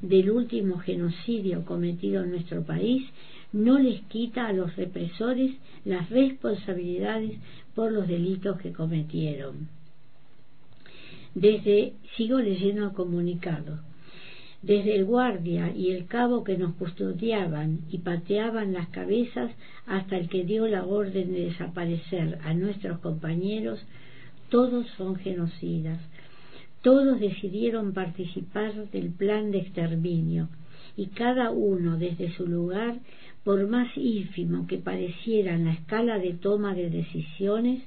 del 0.00 0.31
último 0.31 0.78
genocidio 0.78 1.66
cometido 1.66 2.25
en 2.25 2.31
nuestro 2.31 2.62
país 2.62 3.04
no 3.52 3.78
les 3.78 4.00
quita 4.04 4.47
a 4.47 4.54
los 4.54 4.75
represores 4.76 5.52
las 5.85 6.09
responsabilidades 6.09 7.33
por 7.75 7.93
los 7.93 8.09
delitos 8.09 8.59
que 8.59 8.73
cometieron. 8.73 9.84
Desde, 11.35 11.95
sigo 12.17 12.38
leyendo 12.38 12.85
el 12.85 12.93
comunicado, 12.93 13.81
desde 14.62 14.95
el 14.97 15.05
guardia 15.05 15.73
y 15.76 15.91
el 15.91 16.07
cabo 16.07 16.43
que 16.43 16.57
nos 16.57 16.75
custodiaban 16.76 17.81
y 17.91 17.99
pateaban 17.99 18.73
las 18.73 18.88
cabezas 18.88 19.50
hasta 19.87 20.17
el 20.17 20.29
que 20.29 20.45
dio 20.45 20.67
la 20.67 20.87
orden 20.87 21.33
de 21.33 21.47
desaparecer 21.47 22.38
a 22.45 22.55
nuestros 22.55 22.99
compañeros, 23.00 23.85
todos 24.49 24.87
son 24.97 25.17
genocidas. 25.17 26.00
Todos 26.81 27.19
decidieron 27.19 27.93
participar 27.93 28.91
del 28.91 29.11
plan 29.11 29.50
de 29.50 29.59
exterminio 29.59 30.49
y 30.97 31.07
cada 31.07 31.50
uno 31.50 31.99
desde 31.99 32.31
su 32.37 32.47
lugar, 32.47 33.00
por 33.43 33.67
más 33.67 33.88
ínfimo 33.97 34.67
que 34.67 34.79
pareciera 34.79 35.55
en 35.55 35.64
la 35.64 35.73
escala 35.73 36.19
de 36.19 36.35
toma 36.35 36.75
de 36.75 36.88
decisiones, 36.88 37.83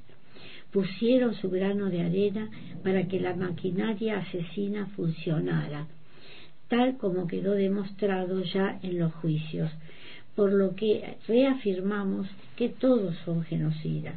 pusieron 0.72 1.34
su 1.36 1.50
grano 1.50 1.90
de 1.90 2.02
arena 2.02 2.50
para 2.84 3.08
que 3.08 3.20
la 3.20 3.36
maquinaria 3.36 4.20
asesina 4.20 4.88
funcionara 4.96 5.88
tal 6.68 6.98
como 6.98 7.28
quedó 7.28 7.54
demostrado 7.54 8.44
ya 8.44 8.80
en 8.84 9.00
los 9.00 9.14
juicios, 9.16 9.72
por 10.36 10.52
lo 10.52 10.76
que 10.76 11.18
reafirmamos 11.28 12.28
que 12.56 12.70
todos 12.70 13.16
son 13.26 13.44
genocidas. 13.44 14.16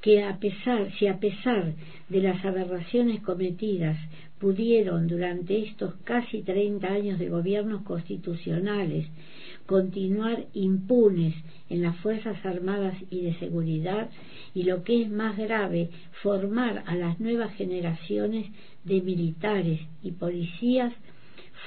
Que 0.00 0.22
a 0.22 0.36
pesar, 0.36 0.92
si 0.98 1.06
a 1.06 1.18
pesar 1.18 1.72
de 2.08 2.20
las 2.20 2.44
aberraciones 2.44 3.22
cometidas 3.22 3.98
pudieron 4.38 5.06
durante 5.08 5.62
estos 5.64 5.94
casi 6.04 6.42
treinta 6.42 6.88
años 6.88 7.18
de 7.18 7.30
gobiernos 7.30 7.82
constitucionales 7.82 9.06
continuar 9.66 10.46
impunes 10.52 11.34
en 11.68 11.82
las 11.82 11.96
Fuerzas 11.96 12.44
Armadas 12.44 12.96
y 13.10 13.22
de 13.22 13.38
Seguridad 13.38 14.10
y 14.54 14.64
lo 14.64 14.84
que 14.84 15.02
es 15.02 15.10
más 15.10 15.36
grave, 15.36 15.90
formar 16.22 16.84
a 16.86 16.94
las 16.94 17.18
nuevas 17.20 17.54
generaciones 17.54 18.46
de 18.84 19.00
militares 19.00 19.80
y 20.02 20.12
policías 20.12 20.92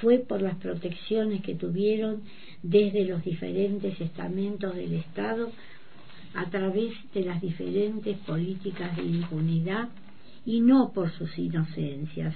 fue 0.02 0.20
por 0.20 0.42
las 0.42 0.56
protecciones 0.58 1.42
que 1.42 1.56
tuvieron 1.56 2.22
desde 2.62 3.06
los 3.06 3.24
diferentes 3.24 4.00
estamentos 4.00 4.76
del 4.76 4.94
Estado 4.94 5.52
a 6.36 6.50
través 6.50 6.94
de 7.14 7.26
las 7.26 7.42
diferentes 7.42 8.18
políticas 8.20 8.96
de 8.96 9.04
impunidad 9.04 9.90
y 10.46 10.62
no 10.62 10.92
por 10.94 11.12
sus 11.12 11.38
inocencias. 11.38 12.36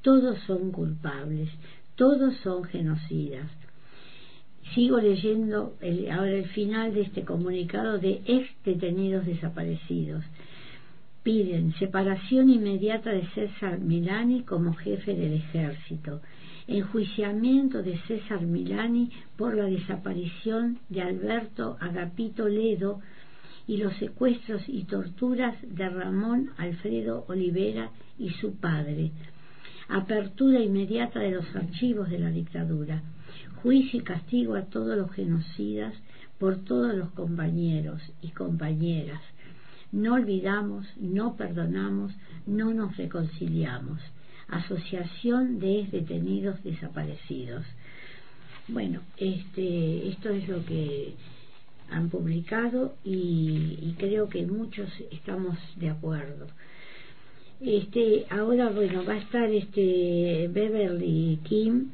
Todos 0.00 0.38
son 0.46 0.72
culpables, 0.72 1.50
todos 1.94 2.34
son 2.42 2.64
genocidas. 2.64 3.50
Sigo 4.72 4.98
leyendo 4.98 5.74
ahora 6.10 6.30
el 6.30 6.48
final 6.48 6.94
de 6.94 7.02
este 7.02 7.22
comunicado 7.22 7.98
de 7.98 8.22
ex 8.24 8.48
detenidos 8.64 9.26
desaparecidos. 9.26 10.24
Piden 11.22 11.74
separación 11.74 12.50
inmediata 12.50 13.10
de 13.10 13.26
César 13.28 13.78
Milani 13.78 14.42
como 14.42 14.74
jefe 14.74 15.14
del 15.14 15.34
ejército, 15.34 16.20
enjuiciamiento 16.66 17.82
de 17.82 17.98
César 18.06 18.42
Milani 18.42 19.10
por 19.36 19.54
la 19.54 19.64
desaparición 19.64 20.78
de 20.88 21.02
Alberto 21.02 21.76
Agapito 21.80 22.48
Ledo 22.48 23.00
y 23.66 23.78
los 23.78 23.94
secuestros 23.96 24.62
y 24.66 24.84
torturas 24.84 25.56
de 25.62 25.88
Ramón 25.88 26.50
Alfredo 26.58 27.24
Olivera 27.28 27.90
y 28.18 28.30
su 28.30 28.56
padre, 28.56 29.12
apertura 29.88 30.60
inmediata 30.60 31.20
de 31.20 31.30
los 31.32 31.56
archivos 31.56 32.10
de 32.10 32.18
la 32.18 32.30
dictadura, 32.30 33.02
juicio 33.64 34.00
y 34.00 34.02
castigo 34.04 34.56
a 34.56 34.66
todos 34.66 34.94
los 34.94 35.10
genocidas 35.12 35.94
por 36.38 36.58
todos 36.64 36.94
los 36.94 37.10
compañeros 37.12 38.02
y 38.20 38.28
compañeras, 38.28 39.22
no 39.90 40.14
olvidamos, 40.14 40.86
no 40.98 41.34
perdonamos, 41.34 42.12
no 42.46 42.74
nos 42.74 42.94
reconciliamos. 42.98 44.00
Asociación 44.48 45.60
de 45.60 45.88
detenidos 45.90 46.62
desaparecidos. 46.62 47.64
Bueno, 48.68 49.00
este, 49.16 50.08
esto 50.08 50.28
es 50.28 50.46
lo 50.46 50.62
que 50.66 51.14
han 51.90 52.10
publicado 52.10 52.96
y, 53.02 53.94
creo 53.96 54.28
que 54.28 54.46
muchos 54.46 54.90
estamos 55.10 55.56
de 55.76 55.88
acuerdo. 55.88 56.48
Este, 57.62 58.26
ahora 58.28 58.68
bueno, 58.68 59.06
va 59.06 59.14
a 59.14 59.18
estar 59.18 59.48
este 59.48 60.50
Beverly 60.52 61.38
Kim 61.44 61.92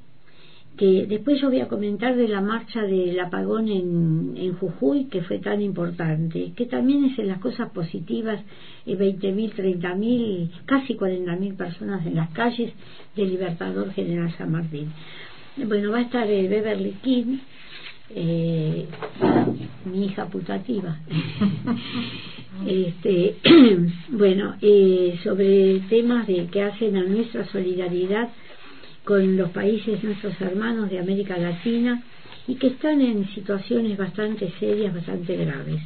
que 0.81 1.05
después 1.07 1.39
yo 1.39 1.51
voy 1.51 1.61
a 1.61 1.69
comentar 1.69 2.17
de 2.17 2.27
la 2.27 2.41
marcha 2.41 2.81
del 2.81 3.21
apagón 3.21 3.69
en, 3.69 4.33
en 4.35 4.55
Jujuy, 4.55 5.09
que 5.11 5.21
fue 5.21 5.39
tan 5.39 5.61
importante, 5.61 6.55
que 6.57 6.65
también 6.65 7.05
es 7.05 7.19
en 7.19 7.29
las 7.29 7.39
cosas 7.39 7.69
positivas, 7.69 8.41
eh, 8.87 8.97
20.000, 8.97 9.53
30.000, 9.53 10.51
casi 10.65 10.95
40.000 10.95 11.55
personas 11.55 12.07
en 12.07 12.15
las 12.15 12.31
calles 12.31 12.73
del 13.15 13.29
Libertador 13.29 13.93
General 13.93 14.35
San 14.39 14.53
Martín. 14.53 14.91
Bueno, 15.59 15.91
va 15.91 15.99
a 15.99 16.01
estar 16.01 16.27
eh, 16.27 16.49
Beverly 16.49 16.93
King, 17.03 17.41
eh, 18.15 18.87
mi 19.85 20.07
hija 20.07 20.29
putativa. 20.29 20.99
este, 22.67 23.37
bueno, 24.09 24.57
eh, 24.63 25.19
sobre 25.23 25.81
temas 25.91 26.27
de 26.27 26.47
que 26.47 26.63
hacen 26.63 26.97
a 26.97 27.05
nuestra 27.05 27.45
solidaridad 27.49 28.31
con 29.05 29.37
los 29.37 29.51
países 29.51 30.03
nuestros 30.05 30.41
hermanos 30.41 30.91
de 30.91 30.99
América 30.99 31.37
Latina 31.39 32.03
y 32.47 32.57
que 32.57 32.69
están 32.69 33.01
en 33.01 33.29
situaciones 33.35 33.97
bastante 33.97 34.51
serias, 34.59 34.95
bastante 34.95 35.37
graves. 35.37 35.81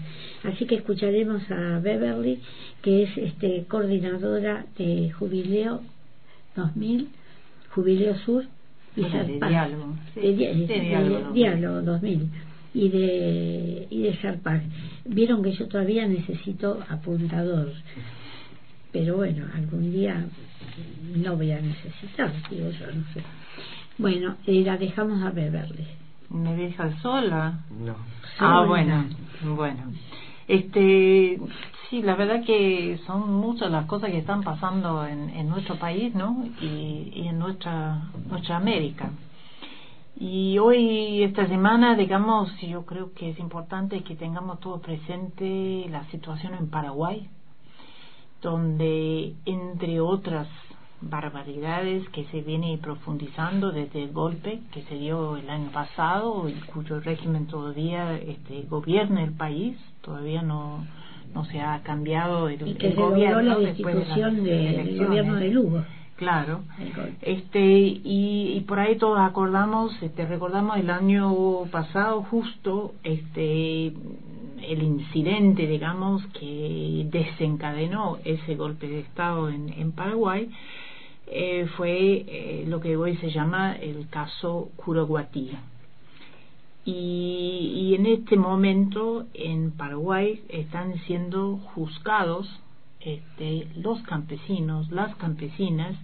Así 0.44 0.66
que 0.66 0.76
escucharemos 0.76 1.42
a 1.50 1.78
Beverly, 1.78 2.40
que 2.82 3.04
es 3.04 3.16
este, 3.16 3.64
coordinadora 3.68 4.66
de 4.76 5.10
Jubileo 5.12 5.82
2000, 6.56 7.08
Jubileo 7.70 8.16
Sur 8.18 8.44
y 8.96 9.02
de 9.02 9.38
diálogo, 9.40 9.96
de, 10.14 11.32
diálogo, 11.32 11.82
2000 11.82 12.28
y 12.74 12.88
de 12.88 13.86
y 13.90 14.02
de 14.02 14.16
Sarpag. 14.18 14.62
Vieron 15.04 15.42
que 15.42 15.52
yo 15.52 15.66
todavía 15.66 16.06
necesito 16.06 16.80
apuntador, 16.88 17.72
pero 18.92 19.16
bueno, 19.16 19.46
algún 19.54 19.92
día 19.92 20.24
no 21.14 21.36
voy 21.36 21.52
a 21.52 21.60
necesitar, 21.60 22.32
digo 22.50 22.70
yo, 22.70 22.86
no 22.92 23.04
sé. 23.12 23.22
Bueno, 23.98 24.36
eh, 24.46 24.62
la 24.64 24.76
dejamos 24.76 25.22
a 25.22 25.30
Beverly. 25.30 25.86
¿Me 26.30 26.56
deja 26.56 26.98
sola? 27.00 27.60
No. 27.70 27.94
Ah, 28.38 28.64
bueno, 28.66 29.04
bueno. 29.56 29.92
Este, 30.48 31.38
sí, 31.88 32.02
la 32.02 32.16
verdad 32.16 32.44
que 32.44 32.98
son 33.06 33.32
muchas 33.34 33.70
las 33.70 33.86
cosas 33.86 34.10
que 34.10 34.18
están 34.18 34.42
pasando 34.42 35.06
en, 35.06 35.30
en 35.30 35.48
nuestro 35.48 35.76
país, 35.76 36.14
¿no? 36.14 36.44
Y, 36.60 37.12
y 37.14 37.28
en 37.28 37.38
nuestra, 37.38 38.02
nuestra 38.28 38.56
América. 38.56 39.10
Y 40.16 40.58
hoy, 40.58 41.22
esta 41.22 41.46
semana, 41.48 41.96
digamos, 41.96 42.50
yo 42.60 42.84
creo 42.84 43.12
que 43.14 43.30
es 43.30 43.38
importante 43.38 44.02
que 44.02 44.14
tengamos 44.14 44.60
todo 44.60 44.80
presente 44.80 45.86
la 45.90 46.04
situación 46.10 46.54
en 46.54 46.70
Paraguay, 46.70 47.28
donde, 48.44 49.34
entre 49.46 50.00
otras 50.00 50.46
barbaridades 51.00 52.08
que 52.10 52.24
se 52.26 52.42
viene 52.42 52.78
profundizando 52.80 53.72
desde 53.72 54.04
el 54.04 54.12
golpe 54.12 54.60
que 54.72 54.82
se 54.82 54.94
dio 54.94 55.36
el 55.36 55.50
año 55.50 55.70
pasado 55.72 56.48
y 56.48 56.52
cuyo 56.72 57.00
régimen 57.00 57.46
todavía 57.46 58.16
este, 58.16 58.62
gobierna 58.62 59.24
el 59.24 59.32
país, 59.32 59.76
todavía 60.02 60.42
no 60.42 60.84
no 61.34 61.44
se 61.46 61.60
ha 61.60 61.82
cambiado 61.82 62.48
el, 62.48 62.68
y 62.68 62.74
que 62.74 62.88
el 62.88 62.94
gobierno 62.94 63.42
la 63.42 63.58
destitución 63.58 64.44
del 64.44 65.04
gobierno 65.04 65.34
de 65.34 65.48
Lugo. 65.48 65.84
Claro. 66.16 66.60
Este 67.22 67.60
y, 67.60 68.52
y 68.56 68.60
por 68.68 68.78
ahí 68.78 68.96
todos 68.96 69.18
acordamos, 69.18 70.00
este 70.00 70.26
recordamos 70.26 70.76
el 70.76 70.90
año 70.90 71.34
pasado 71.72 72.22
justo 72.22 72.94
este 73.02 73.92
el 74.68 74.82
incidente, 74.82 75.66
digamos, 75.66 76.24
que 76.38 77.06
desencadenó 77.10 78.18
ese 78.24 78.54
golpe 78.54 78.88
de 78.88 79.00
Estado 79.00 79.48
en, 79.48 79.72
en 79.72 79.92
Paraguay 79.92 80.50
eh, 81.26 81.66
fue 81.76 82.24
eh, 82.26 82.64
lo 82.66 82.80
que 82.80 82.96
hoy 82.96 83.16
se 83.16 83.30
llama 83.30 83.76
el 83.76 84.08
caso 84.08 84.70
Curoguatí. 84.76 85.52
Y, 86.84 87.72
y 87.74 87.94
en 87.94 88.06
este 88.06 88.36
momento 88.36 89.26
en 89.32 89.70
Paraguay 89.70 90.42
están 90.48 90.98
siendo 91.06 91.56
juzgados 91.74 92.46
este, 93.00 93.68
los 93.76 94.02
campesinos, 94.02 94.90
las 94.90 95.14
campesinas 95.16 95.96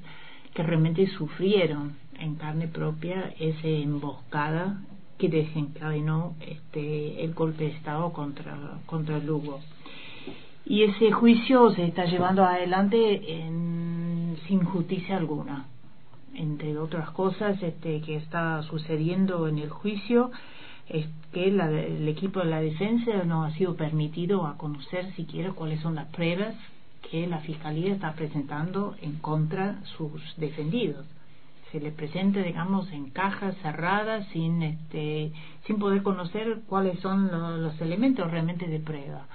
que 0.54 0.62
realmente 0.62 1.06
sufrieron 1.06 1.96
en 2.18 2.34
carne 2.36 2.66
propia 2.66 3.32
esa 3.38 3.68
emboscada 3.68 4.82
que 5.20 5.28
desencadenó 5.28 6.35
este, 6.40 7.22
el 7.22 7.35
golpe 7.35 7.64
de 7.64 7.70
Estado 7.72 8.11
contra, 8.12 8.56
contra 8.87 9.18
Lugo. 9.18 9.61
Y 10.64 10.85
ese 10.85 11.12
juicio 11.12 11.70
se 11.72 11.85
está 11.85 12.06
llevando 12.06 12.42
adelante 12.42 13.42
en, 13.42 14.38
sin 14.48 14.64
justicia 14.64 15.18
alguna. 15.18 15.66
Entre 16.35 16.78
otras 16.78 17.11
cosas 17.11 17.62
este, 17.62 18.00
que 18.00 18.16
está 18.16 18.62
sucediendo 18.62 19.46
en 19.46 19.59
el 19.59 19.68
juicio 19.68 20.30
es 20.88 21.06
que 21.33 21.48
el 21.48 22.09
equipo 22.09 22.40
de 22.40 22.46
la 22.46 22.61
defensa 22.61 23.22
no 23.24 23.44
ha 23.44 23.52
sido 23.52 23.76
permitido 23.76 24.46
a 24.46 24.56
conocer 24.56 25.12
siquiera 25.14 25.52
cuáles 25.52 25.80
son 25.80 25.96
las 25.96 26.09
pruebas 26.09 26.54
que 27.11 27.26
la 27.26 27.38
fiscalía 27.40 27.92
está 27.92 28.14
presentando 28.14 28.96
en 29.02 29.16
contra 29.16 29.80
sus 29.96 30.20
defendidos 30.37 31.06
se 31.70 31.80
le 31.80 31.92
presenta, 31.92 32.40
digamos, 32.40 32.90
en 32.92 33.11
cajas 33.11 33.56
cerradas, 33.62 34.26
sin, 34.33 34.62
este, 34.62 35.33
sin 35.66 35.78
poder 35.78 36.02
conocer 36.02 36.61
cuáles 36.66 36.98
son 37.00 37.30
los 37.62 37.80
elementos 37.80 38.30
realmente 38.30 38.66
de 38.66 38.80
prueba. 38.80 39.26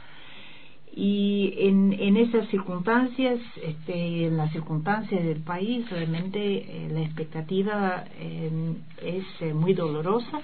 Y 0.98 1.54
en, 1.58 1.92
en 1.94 2.16
esas 2.16 2.48
circunstancias, 2.48 3.40
este, 3.62 4.28
en 4.28 4.38
las 4.38 4.52
circunstancias 4.54 5.24
del 5.26 5.42
país, 5.42 5.90
realmente 5.90 6.40
eh, 6.40 6.90
la 6.90 7.02
expectativa 7.02 8.06
eh, 8.18 8.50
es 9.02 9.26
eh, 9.42 9.54
muy 9.54 9.74
dolorosa 9.74 10.40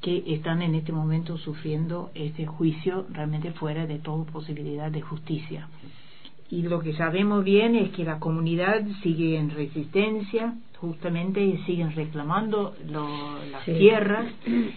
que 0.00 0.22
están 0.34 0.62
en 0.62 0.74
este 0.74 0.92
momento 0.92 1.38
sufriendo 1.38 2.10
este 2.14 2.46
juicio 2.46 3.06
realmente 3.10 3.52
fuera 3.52 3.86
de 3.86 3.98
toda 3.98 4.24
posibilidad 4.24 4.90
de 4.90 5.00
justicia 5.00 5.68
y 6.50 6.62
lo 6.62 6.80
que 6.80 6.94
sabemos 6.94 7.44
bien 7.44 7.74
es 7.74 7.90
que 7.90 8.04
la 8.04 8.18
comunidad 8.18 8.82
sigue 9.02 9.36
en 9.36 9.50
resistencia, 9.50 10.54
justamente 10.80 11.58
siguen 11.66 11.92
reclamando 11.92 12.74
las 13.50 13.64
tierras, 13.64 14.26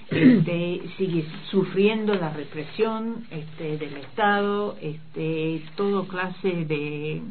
este, 0.10 0.82
sigue 0.98 1.26
sufriendo 1.52 2.16
la 2.16 2.32
represión 2.32 3.26
este, 3.30 3.78
del 3.78 3.98
Estado, 3.98 4.78
este, 4.82 5.62
todo 5.76 6.08
clase 6.08 6.66
de, 6.66 7.22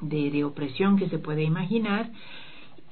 de, 0.00 0.30
de 0.30 0.44
opresión 0.44 0.96
que 0.96 1.08
se 1.08 1.18
puede 1.18 1.42
imaginar. 1.42 2.08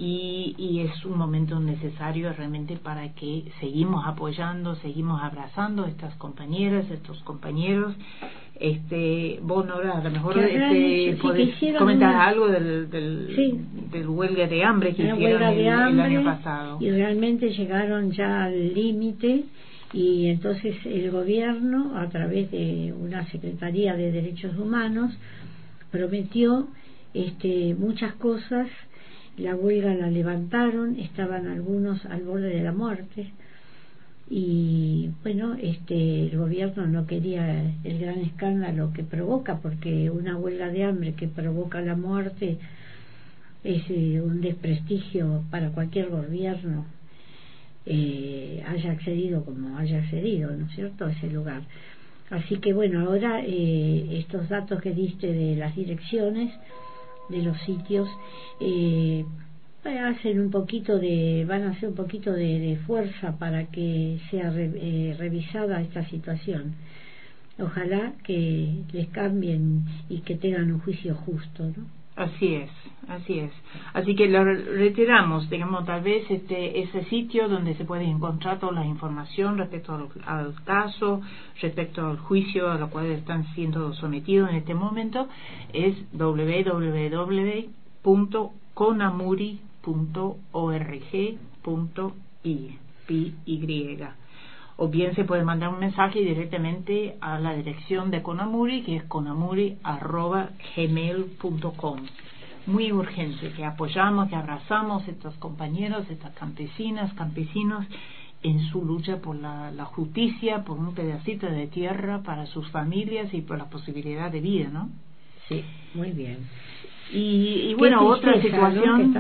Y, 0.03 0.55
y, 0.57 0.81
es 0.81 1.05
un 1.05 1.19
momento 1.19 1.61
necesario 1.61 2.33
realmente 2.33 2.77
para 2.77 3.13
que 3.15 3.45
seguimos 3.61 4.07
apoyando, 4.07 4.75
seguimos 4.77 5.23
abrazando 5.23 5.85
a 5.85 5.89
estas 5.89 6.15
compañeras, 6.15 6.91
estos 6.91 7.23
compañeros 7.23 7.95
este, 8.61 9.39
vos, 9.43 9.67
Nora, 9.67 9.99
a 9.99 10.05
lo 10.05 10.11
mejor 10.11 10.39
este, 10.39 11.17
podés 11.21 11.55
comentar 11.79 12.15
algo 12.15 12.47
del, 12.49 12.91
del, 12.91 13.35
del, 13.91 14.07
huelga 14.07 14.47
de 14.47 14.63
hambre 14.63 14.95
que 14.95 15.03
hicieron 15.03 15.43
el, 15.43 15.61
el, 15.67 16.01
año 16.01 16.23
pasado. 16.23 16.77
Y 16.79 16.91
realmente 16.91 17.49
llegaron 17.51 18.13
ya 18.13 18.45
al 18.45 18.75
límite 18.75 19.45
y 19.95 20.27
entonces 20.27 20.77
el 20.85 21.11
gobierno, 21.11 21.97
a 21.97 22.11
través 22.11 22.51
de 22.51 22.93
una 22.93 23.25
Secretaría 23.31 23.97
de 23.97 24.13
Derechos 24.13 24.55
Humanos, 24.59 25.17
prometió 25.91 26.69
este, 27.15 27.75
muchas 27.75 28.13
cosas. 28.17 28.69
La 29.41 29.57
huelga 29.57 29.95
la 29.95 30.11
levantaron, 30.11 30.99
estaban 30.99 31.47
algunos 31.47 32.05
al 32.05 32.23
borde 32.25 32.51
de 32.51 32.63
la 32.63 32.73
muerte 32.73 33.33
y 34.29 35.11
bueno 35.23 35.55
este 35.55 36.27
el 36.27 36.37
gobierno 36.37 36.87
no 36.87 37.07
quería 37.07 37.73
el 37.83 37.99
gran 37.99 38.19
escándalo 38.21 38.93
que 38.93 39.03
provoca 39.03 39.57
porque 39.57 40.11
una 40.11 40.37
huelga 40.37 40.69
de 40.69 40.85
hambre 40.85 41.15
que 41.15 41.27
provoca 41.27 41.81
la 41.81 41.97
muerte 41.97 42.59
es 43.65 43.83
eh, 43.89 44.21
un 44.21 44.43
desprestigio 44.43 45.43
para 45.51 45.71
cualquier 45.71 46.11
gobierno 46.11 46.85
eh, 47.87 48.63
haya 48.69 48.93
accedido 48.93 49.43
como 49.43 49.79
haya 49.79 50.01
accedido 50.01 50.55
no 50.55 50.67
es 50.67 50.75
cierto 50.75 51.07
a 51.07 51.13
ese 51.13 51.31
lugar. 51.31 51.63
Así 52.29 52.59
que 52.59 52.75
bueno 52.75 53.01
ahora 53.01 53.41
eh, 53.43 54.19
estos 54.19 54.51
datos 54.51 54.83
que 54.83 54.93
diste 54.93 55.33
de 55.33 55.57
las 55.57 55.75
direcciones 55.75 56.53
de 57.31 57.43
los 57.43 57.59
sitios 57.63 58.09
eh, 58.61 59.25
hacen 59.85 60.41
un 60.41 60.51
poquito 60.51 60.99
de 60.99 61.45
van 61.49 61.63
a 61.65 61.71
hacer 61.71 61.89
un 61.89 61.95
poquito 61.95 62.33
de, 62.33 62.59
de 62.59 62.77
fuerza 62.87 63.39
para 63.39 63.67
que 63.67 64.19
sea 64.31 64.51
re, 64.51 64.71
eh, 64.75 65.17
revisada 65.19 65.81
esta 65.81 66.05
situación 66.09 66.75
ojalá 67.59 68.13
que 68.25 68.83
les 68.93 69.09
cambien 69.09 69.85
y 70.09 70.19
que 70.21 70.37
tengan 70.37 70.71
un 70.71 70.81
juicio 70.81 71.15
justo 71.15 71.65
¿no? 71.65 72.00
Así 72.17 72.55
es 72.55 72.71
así 73.11 73.41
es. 73.41 73.53
Así 73.93 74.15
que 74.15 74.29
lo 74.29 74.45
retiramos 74.45 75.51
digamos 75.51 75.85
tal 75.85 76.03
vez 76.03 76.31
este 76.31 76.81
ese 76.81 77.05
sitio 77.07 77.49
donde 77.49 77.75
se 77.75 77.85
puede 77.85 78.05
encontrar 78.05 78.61
toda 78.61 78.73
la 78.73 78.87
información 78.87 79.59
respecto 79.59 79.95
al, 79.95 80.09
al 80.27 80.55
caso 80.65 81.21
respecto 81.61 82.07
al 82.07 82.19
juicio 82.19 82.71
a 82.71 82.79
lo 82.79 82.89
cual 82.91 83.07
están 83.07 83.47
siendo 83.55 83.93
sometidos 83.95 84.51
en 84.51 84.57
este 84.57 84.75
momento 84.75 85.29
es 85.73 85.97
www.conamuri 86.13 86.91
y 92.45 92.79
o 94.83 94.89
bien 94.89 95.15
se 95.15 95.25
puede 95.25 95.45
mandar 95.45 95.69
un 95.69 95.79
mensaje 95.79 96.21
directamente 96.21 97.19
a 97.21 97.39
la 97.39 97.53
dirección 97.53 98.11
de 98.11 98.23
Conamuri 98.23 98.83
que 98.83 98.97
es 98.97 99.05
conamuri@gmail.com 99.05 101.99
muy 102.67 102.91
urgente 102.91 103.53
que 103.53 103.67
apoyamos 103.67 104.31
que 104.31 104.37
abrazamos 104.37 105.07
a 105.07 105.11
estos 105.11 105.35
compañeros 105.35 106.09
estas 106.09 106.33
campesinas 106.33 107.13
campesinos 107.13 107.85
en 108.43 108.61
su 108.71 108.83
lucha 108.83 109.19
por 109.19 109.37
la, 109.37 109.71
la 109.71 109.85
justicia 109.85 110.65
por 110.65 110.79
un 110.79 110.95
pedacito 110.95 111.47
de 111.47 111.67
tierra 111.67 112.23
para 112.23 112.47
sus 112.47 112.67
familias 112.71 113.35
y 113.35 113.43
por 113.43 113.59
la 113.59 113.69
posibilidad 113.69 114.33
de 114.33 114.41
vida 114.41 114.71
no 114.73 114.89
sí 115.47 115.63
muy 115.93 116.13
bien 116.13 116.49
y, 117.13 117.71
y 117.71 117.75
bueno, 117.75 118.07
otra 118.07 118.41
situación, 118.41 119.15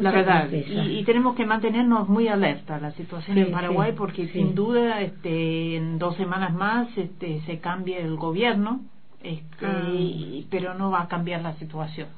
la 0.00 0.10
verdad, 0.10 0.48
y, 0.50 0.98
y, 0.98 1.04
tenemos 1.04 1.36
que 1.36 1.46
mantenernos 1.46 2.08
muy 2.08 2.28
alerta 2.28 2.76
a 2.76 2.80
la 2.80 2.90
situación 2.92 3.36
sí, 3.36 3.42
en 3.42 3.52
Paraguay 3.52 3.92
sí, 3.92 3.96
porque 3.96 4.26
sí. 4.26 4.32
sin 4.32 4.54
duda 4.54 5.00
este, 5.00 5.76
en 5.76 5.98
dos 5.98 6.16
semanas 6.16 6.52
más 6.54 6.88
este, 6.96 7.40
se 7.42 7.58
cambia 7.60 7.98
el 7.98 8.16
gobierno, 8.16 8.80
este, 9.22 9.66
ah. 9.66 9.90
y, 9.92 10.46
pero 10.50 10.74
no 10.74 10.90
va 10.90 11.02
a 11.02 11.08
cambiar 11.08 11.42
la 11.42 11.54
situación, 11.54 12.08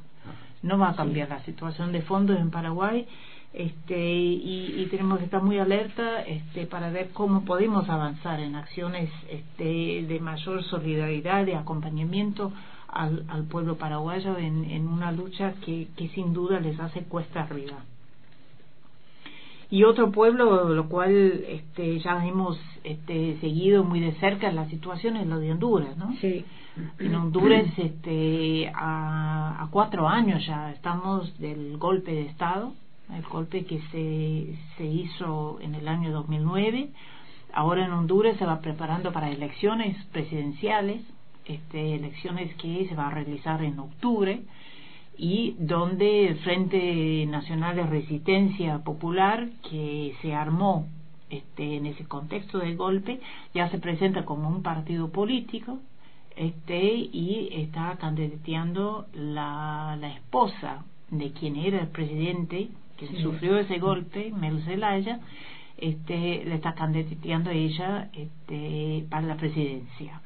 no 0.62 0.78
va 0.78 0.90
a 0.90 0.96
cambiar 0.96 1.28
la 1.28 1.40
situación 1.40 1.92
de 1.92 2.02
fondo 2.02 2.34
en 2.34 2.50
Paraguay. 2.50 3.06
Este, 3.52 3.98
y, 3.98 4.74
y 4.76 4.86
tenemos 4.90 5.18
que 5.18 5.24
estar 5.24 5.42
muy 5.42 5.58
alerta 5.58 6.20
este, 6.22 6.66
para 6.66 6.90
ver 6.90 7.08
cómo 7.14 7.46
podemos 7.46 7.88
avanzar 7.88 8.38
en 8.40 8.54
acciones 8.54 9.08
este, 9.30 10.04
de 10.06 10.20
mayor 10.20 10.62
solidaridad, 10.64 11.46
de 11.46 11.56
acompañamiento 11.56 12.52
al, 12.96 13.24
al 13.28 13.44
pueblo 13.44 13.76
paraguayo 13.76 14.38
en, 14.38 14.64
en 14.70 14.88
una 14.88 15.12
lucha 15.12 15.54
que, 15.64 15.88
que 15.96 16.08
sin 16.08 16.32
duda 16.32 16.60
les 16.60 16.78
hace 16.80 17.02
cuesta 17.02 17.42
arriba. 17.42 17.84
Y 19.68 19.82
otro 19.82 20.12
pueblo, 20.12 20.68
lo 20.68 20.88
cual 20.88 21.12
este, 21.48 21.98
ya 21.98 22.24
hemos 22.24 22.58
este, 22.84 23.36
seguido 23.40 23.82
muy 23.82 24.00
de 24.00 24.12
cerca 24.12 24.50
la 24.52 24.68
situación 24.68 25.16
es 25.16 25.26
lo 25.26 25.40
de 25.40 25.50
Honduras, 25.50 25.96
¿no? 25.96 26.14
Sí. 26.20 26.44
En 27.00 27.14
Honduras, 27.14 27.66
este, 27.76 28.70
a, 28.74 29.62
a 29.62 29.68
cuatro 29.70 30.08
años 30.08 30.46
ya 30.46 30.70
estamos 30.70 31.36
del 31.38 31.78
golpe 31.78 32.12
de 32.12 32.26
Estado, 32.26 32.74
el 33.12 33.22
golpe 33.22 33.64
que 33.64 33.80
se, 33.90 34.56
se 34.76 34.84
hizo 34.84 35.58
en 35.60 35.74
el 35.74 35.88
año 35.88 36.12
2009. 36.12 36.90
Ahora 37.52 37.86
en 37.86 37.92
Honduras 37.92 38.36
se 38.36 38.46
va 38.46 38.60
preparando 38.60 39.12
para 39.12 39.30
elecciones 39.30 39.96
presidenciales 40.12 41.02
este, 41.46 41.94
elecciones 41.94 42.54
que 42.56 42.86
se 42.88 42.94
va 42.94 43.08
a 43.08 43.10
realizar 43.10 43.62
en 43.62 43.78
octubre 43.78 44.42
y 45.18 45.56
donde 45.58 46.28
el 46.28 46.36
Frente 46.38 47.24
Nacional 47.26 47.76
de 47.76 47.86
Resistencia 47.86 48.78
Popular 48.78 49.48
que 49.68 50.14
se 50.20 50.34
armó 50.34 50.86
este, 51.30 51.76
en 51.76 51.86
ese 51.86 52.04
contexto 52.04 52.58
del 52.58 52.76
golpe 52.76 53.20
ya 53.54 53.68
se 53.70 53.78
presenta 53.78 54.24
como 54.24 54.48
un 54.48 54.62
partido 54.62 55.10
político 55.10 55.78
este, 56.36 56.94
y 56.94 57.48
está 57.52 57.96
candidateando 57.98 59.06
la, 59.14 59.96
la 59.98 60.08
esposa 60.08 60.84
de 61.10 61.32
quien 61.32 61.56
era 61.56 61.80
el 61.80 61.88
presidente 61.88 62.68
que 62.96 63.08
sí. 63.08 63.22
sufrió 63.22 63.58
ese 63.58 63.78
golpe, 63.78 64.32
Mel 64.32 64.62
Zelaya, 64.64 65.20
este, 65.78 66.44
le 66.44 66.54
está 66.54 66.74
candidateando 66.74 67.50
ella 67.50 68.10
este, 68.14 69.04
para 69.10 69.26
la 69.26 69.36
presidencia. 69.36 70.20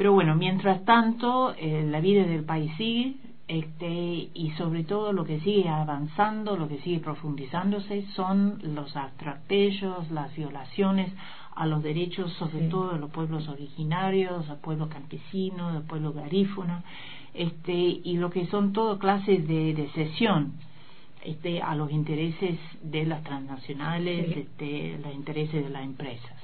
Pero 0.00 0.14
bueno, 0.14 0.34
mientras 0.34 0.82
tanto, 0.86 1.54
eh, 1.58 1.86
la 1.86 2.00
vida 2.00 2.24
del 2.24 2.44
país 2.44 2.72
sigue, 2.78 3.16
este, 3.46 4.30
y 4.32 4.50
sobre 4.56 4.82
todo 4.82 5.12
lo 5.12 5.26
que 5.26 5.40
sigue 5.40 5.68
avanzando, 5.68 6.56
lo 6.56 6.68
que 6.68 6.78
sigue 6.78 7.00
profundizándose 7.00 8.06
son 8.16 8.60
los 8.62 8.96
atropellos, 8.96 10.10
las 10.10 10.34
violaciones 10.34 11.12
a 11.54 11.66
los 11.66 11.82
derechos, 11.82 12.32
sobre 12.38 12.68
todo 12.68 12.94
de 12.94 12.98
los 12.98 13.10
pueblos 13.10 13.46
originarios, 13.48 14.48
al 14.48 14.56
pueblo 14.60 14.88
campesino, 14.88 15.68
al 15.68 15.82
pueblo 15.82 16.14
garífuna, 16.14 16.82
este, 17.34 17.74
y 18.02 18.16
lo 18.16 18.30
que 18.30 18.46
son 18.46 18.72
todo 18.72 18.98
clases 18.98 19.46
de, 19.46 19.74
de 19.74 19.86
cesión 19.90 20.54
este, 21.26 21.60
a 21.60 21.74
los 21.74 21.92
intereses 21.92 22.58
de 22.82 23.04
las 23.04 23.22
transnacionales, 23.22 24.34
este, 24.34 24.98
los 25.04 25.14
intereses 25.14 25.62
de 25.62 25.68
las 25.68 25.84
empresas. 25.84 26.39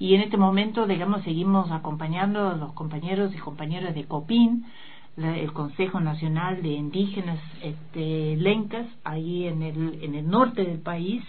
Y 0.00 0.14
en 0.14 0.22
este 0.22 0.38
momento, 0.38 0.86
digamos, 0.86 1.22
seguimos 1.24 1.70
acompañando 1.70 2.48
a 2.48 2.56
los 2.56 2.72
compañeros 2.72 3.34
y 3.34 3.38
compañeras 3.38 3.94
de 3.94 4.06
COPIN, 4.06 4.64
el 5.18 5.52
Consejo 5.52 6.00
Nacional 6.00 6.62
de 6.62 6.70
Indígenas 6.70 7.38
este, 7.62 8.34
Lencas, 8.36 8.86
ahí 9.04 9.46
en 9.46 9.62
el, 9.62 10.02
en 10.02 10.14
el 10.14 10.26
norte 10.26 10.64
del 10.64 10.78
país. 10.78 11.22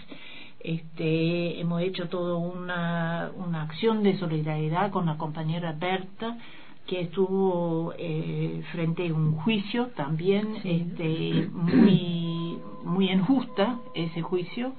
Este, 0.58 1.60
hemos 1.60 1.82
hecho 1.82 2.08
toda 2.08 2.36
una, 2.36 3.30
una 3.36 3.62
acción 3.62 4.02
de 4.02 4.16
solidaridad 4.18 4.90
con 4.90 5.04
la 5.04 5.18
compañera 5.18 5.72
Berta, 5.78 6.38
que 6.86 7.02
estuvo 7.02 7.92
eh, 7.98 8.62
frente 8.72 9.06
a 9.06 9.12
un 9.12 9.34
juicio 9.36 9.88
también 9.88 10.56
este, 10.64 11.50
muy, 11.52 12.58
muy 12.84 13.10
injusta, 13.10 13.80
ese 13.94 14.22
juicio. 14.22 14.72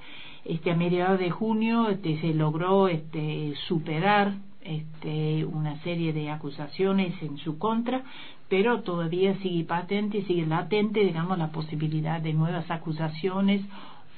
Este, 0.46 0.72
a 0.72 0.76
mediados 0.76 1.20
de 1.20 1.32
junio 1.32 1.90
este, 1.90 2.20
se 2.20 2.34
logró 2.34 2.88
este, 2.88 3.54
superar 3.68 4.34
este, 4.62 5.46
una 5.46 5.82
serie 5.84 6.14
de 6.14 6.30
acusaciones 6.30 7.14
en 7.22 7.38
su 7.38 7.58
contra, 7.58 8.04
pero 8.50 8.82
todavía 8.82 9.36
sigue 9.40 9.64
patente, 9.64 10.24
sigue 10.24 10.46
latente, 10.46 11.00
digamos, 11.02 11.38
la 11.38 11.52
posibilidad 11.52 12.22
de 12.22 12.34
nuevas 12.34 12.70
acusaciones 12.70 13.62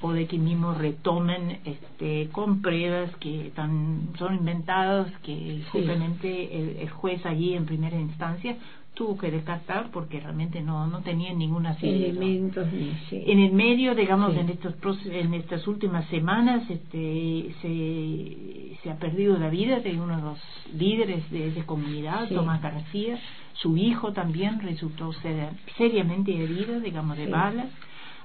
o 0.02 0.12
de 0.12 0.26
que 0.26 0.38
mismo 0.38 0.74
retomen 0.74 1.60
este, 1.64 2.28
con 2.30 2.60
pruebas 2.60 3.14
que 3.16 3.46
están, 3.46 4.10
son 4.18 4.34
inventadas, 4.34 5.10
que 5.22 5.62
justamente 5.72 6.82
el, 6.82 6.90
juez 6.90 7.24
allí 7.24 7.54
en 7.54 7.66
primera 7.66 7.98
instancia 7.98 8.56
tuvo 8.96 9.16
que 9.16 9.30
descartar 9.30 9.90
porque 9.92 10.18
realmente 10.18 10.60
no 10.62 10.86
no 10.86 11.02
tenía 11.02 11.32
ninguna 11.32 11.76
elementos 11.80 12.66
en 13.10 13.38
el 13.38 13.52
medio 13.52 13.94
digamos 13.94 14.34
en 14.36 14.48
estos 14.48 14.74
en 15.04 15.34
estas 15.34 15.68
últimas 15.68 16.06
semanas 16.08 16.68
este 16.68 17.54
se, 17.60 18.76
se 18.82 18.90
ha 18.90 18.96
perdido 18.96 19.36
la 19.38 19.50
vida 19.50 19.80
de 19.80 20.00
uno 20.00 20.16
de 20.16 20.22
los 20.22 20.38
líderes 20.74 21.30
de 21.30 21.48
esa 21.48 21.64
comunidad 21.66 22.28
Tomás 22.28 22.62
García. 22.62 23.18
Su 23.54 23.76
hijo 23.76 24.12
también 24.12 24.60
resultó 24.60 25.12
ser, 25.14 25.50
seriamente 25.76 26.34
herido 26.34 26.80
digamos 26.80 27.16
de 27.16 27.26
balas 27.26 27.68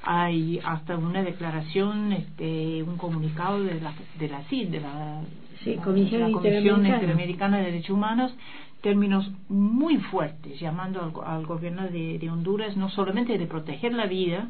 hay 0.04 0.60
hasta 0.64 0.98
una 0.98 1.22
declaración, 1.22 2.12
este, 2.14 2.82
un 2.84 2.98
comunicado 2.98 3.64
de 3.64 3.80
la, 3.80 3.94
de 4.18 4.28
la 4.30 4.42
CID, 4.46 4.70
de 4.70 4.80
la, 4.80 5.22
Comisión, 5.84 6.32
Interamericana. 6.32 7.58
de 7.58 7.65
Derechos 7.65 7.91
Humanos, 7.91 8.34
términos 8.82 9.32
muy 9.47 9.97
fuertes, 9.97 10.60
llamando 10.60 11.24
al, 11.26 11.45
gobierno 11.45 11.84
de, 11.84 12.17
de, 12.19 12.30
Honduras 12.30 12.76
no 12.78 12.89
solamente 12.89 13.38
de 13.38 13.45
proteger 13.45 13.93
la 13.93 14.08
vida 14.08 14.50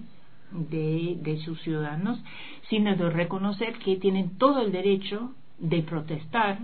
de, 0.52 1.17
de 1.21 1.38
sus 1.39 1.62
ciudadanos, 1.62 2.19
sino 2.69 2.95
de 2.95 3.10
reconocer 3.10 3.74
que 3.80 3.97
tienen 3.97 4.38
todo 4.38 4.62
el 4.62 4.71
derecho 4.71 5.34
de 5.60 5.84
protestar 5.84 6.60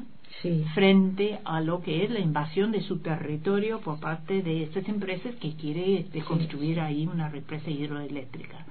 frente 0.73 1.39
a 1.45 1.61
lo 1.61 1.81
que 1.81 2.03
es 2.03 2.11
la 2.11 2.19
invasión 2.19 2.71
de 2.71 2.81
su 2.81 2.99
territorio 2.99 3.79
por 3.79 3.99
parte 3.99 4.41
de 4.43 4.63
estas 4.63 4.87
empresas 4.87 5.35
que 5.35 5.55
quiere 5.55 5.99
este, 5.99 6.21
construir 6.21 6.79
ahí 6.79 7.07
una 7.07 7.29
represa 7.29 7.71
hidroeléctrica. 7.71 8.65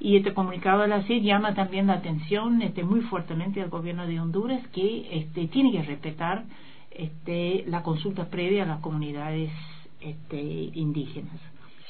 Y 0.00 0.16
este 0.16 0.32
comunicado 0.32 0.82
de 0.82 0.88
la 0.88 1.02
CID 1.02 1.22
llama 1.22 1.54
también 1.54 1.86
la 1.86 1.94
atención 1.94 2.62
este, 2.62 2.82
muy 2.82 3.02
fuertemente 3.02 3.60
al 3.60 3.68
gobierno 3.68 4.06
de 4.06 4.18
Honduras 4.18 4.66
que 4.68 5.06
este, 5.12 5.46
tiene 5.48 5.72
que 5.72 5.82
respetar 5.82 6.44
este, 6.90 7.64
la 7.68 7.82
consulta 7.82 8.30
previa 8.30 8.62
a 8.62 8.66
las 8.66 8.80
comunidades 8.80 9.50
este, 10.00 10.40
indígenas. 10.40 11.38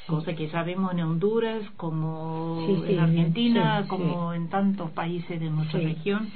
Cosa 0.08 0.34
que 0.34 0.50
sabemos 0.50 0.92
en 0.92 1.00
Honduras, 1.00 1.62
como 1.76 2.84
en 2.84 2.98
Argentina, 2.98 3.84
como 3.86 4.34
en 4.34 4.48
tantos 4.48 4.90
países 4.90 5.38
de 5.38 5.48
nuestra 5.48 5.78
región 5.78 6.28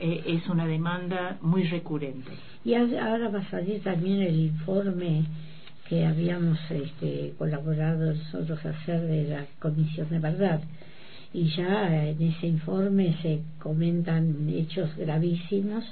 eh, 0.00 0.22
es 0.26 0.48
una 0.48 0.66
demanda 0.66 1.38
muy 1.40 1.62
recurrente. 1.62 2.32
Y 2.64 2.74
ahora 2.74 3.28
va 3.28 3.38
a 3.38 3.50
salir 3.50 3.82
también 3.84 4.20
el 4.20 4.34
informe 4.34 5.26
que 5.88 6.04
habíamos 6.04 6.58
este, 6.70 7.34
colaborado 7.38 8.14
nosotros 8.14 8.64
a 8.66 8.70
hacer 8.70 9.02
de 9.02 9.24
la 9.28 9.46
Comisión 9.60 10.08
de 10.10 10.18
Verdad. 10.18 10.60
Y 11.34 11.48
ya 11.56 12.08
en 12.08 12.22
ese 12.22 12.46
informe 12.46 13.16
se 13.20 13.40
comentan 13.58 14.48
hechos 14.48 14.96
gravísimos, 14.96 15.84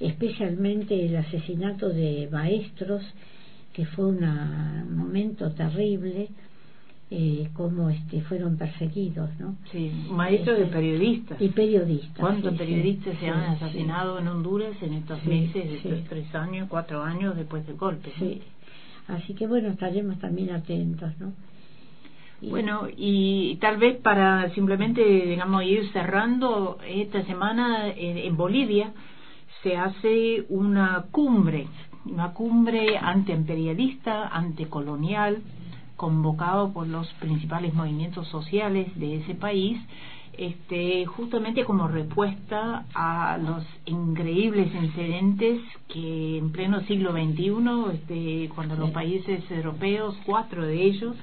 especialmente 0.00 1.06
el 1.06 1.16
asesinato 1.16 1.88
de 1.88 2.28
maestros, 2.30 3.02
que 3.72 3.86
fue 3.86 4.06
un 4.06 4.96
momento 4.96 5.52
terrible 5.52 6.28
eh, 7.10 7.48
cómo 7.52 7.90
este, 7.90 8.22
fueron 8.22 8.56
perseguidos, 8.56 9.30
¿no? 9.38 9.56
Sí, 9.70 9.92
maestros 10.10 10.58
de 10.58 10.64
este, 10.64 10.74
periodistas. 10.74 11.40
Y 11.40 11.48
periodistas. 11.50 12.18
¿Cuántos 12.18 12.54
periodistas 12.56 13.16
se 13.20 13.28
han 13.28 13.42
asesinado 13.54 14.18
en 14.18 14.26
Honduras 14.26 14.74
en 14.82 14.94
estos 14.94 15.24
meses, 15.24 15.64
estos 15.70 16.02
tres 16.08 16.34
años, 16.34 16.66
cuatro 16.68 17.02
años 17.02 17.36
después 17.36 17.64
del 17.66 17.76
golpe? 17.76 18.10
Sí. 18.18 18.42
Así 19.06 19.34
que 19.34 19.46
bueno, 19.46 19.68
estaremos 19.68 20.18
también 20.18 20.50
atentos, 20.50 21.12
¿no? 21.20 21.32
Bueno, 22.50 22.88
y 22.96 23.56
tal 23.56 23.78
vez 23.78 24.00
para 24.00 24.50
simplemente, 24.54 25.02
digamos, 25.02 25.64
ir 25.64 25.90
cerrando, 25.92 26.78
esta 26.86 27.24
semana 27.24 27.88
en, 27.88 28.18
en 28.18 28.36
Bolivia 28.36 28.92
se 29.62 29.76
hace 29.76 30.44
una 30.48 31.06
cumbre, 31.10 31.66
una 32.04 32.32
cumbre 32.32 32.98
antiimperialista, 32.98 34.28
anticolonial, 34.28 35.42
convocado 35.96 36.72
por 36.72 36.86
los 36.86 37.08
principales 37.14 37.72
movimientos 37.72 38.28
sociales 38.28 38.88
de 38.98 39.16
ese 39.16 39.34
país, 39.34 39.80
este, 40.36 41.06
justamente 41.06 41.64
como 41.64 41.86
respuesta 41.86 42.86
a 42.92 43.38
los 43.38 43.64
increíbles 43.86 44.74
incidentes 44.74 45.60
que 45.88 46.38
en 46.38 46.50
pleno 46.50 46.80
siglo 46.82 47.12
XXI, 47.12 47.94
este, 47.94 48.50
cuando 48.54 48.74
los 48.74 48.90
países 48.90 49.48
europeos, 49.50 50.16
cuatro 50.26 50.66
de 50.66 50.82
ellos, 50.82 51.16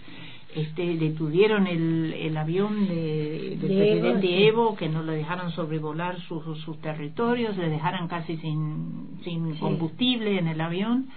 este, 0.55 0.97
detuvieron 0.97 1.67
el, 1.67 2.13
el 2.13 2.37
avión 2.37 2.87
de, 2.87 3.57
del 3.59 3.59
presidente 3.59 4.47
Evo, 4.47 4.75
que 4.75 4.89
no 4.89 5.03
lo 5.03 5.13
dejaron 5.13 5.51
sobrevolar 5.51 6.19
sus, 6.21 6.43
sus 6.59 6.79
territorios, 6.81 7.57
le 7.57 7.69
dejaron 7.69 8.07
casi 8.07 8.37
sin, 8.37 9.19
sin 9.23 9.55
combustible 9.55 10.37
en 10.37 10.47
el 10.47 10.59
avión 10.59 11.07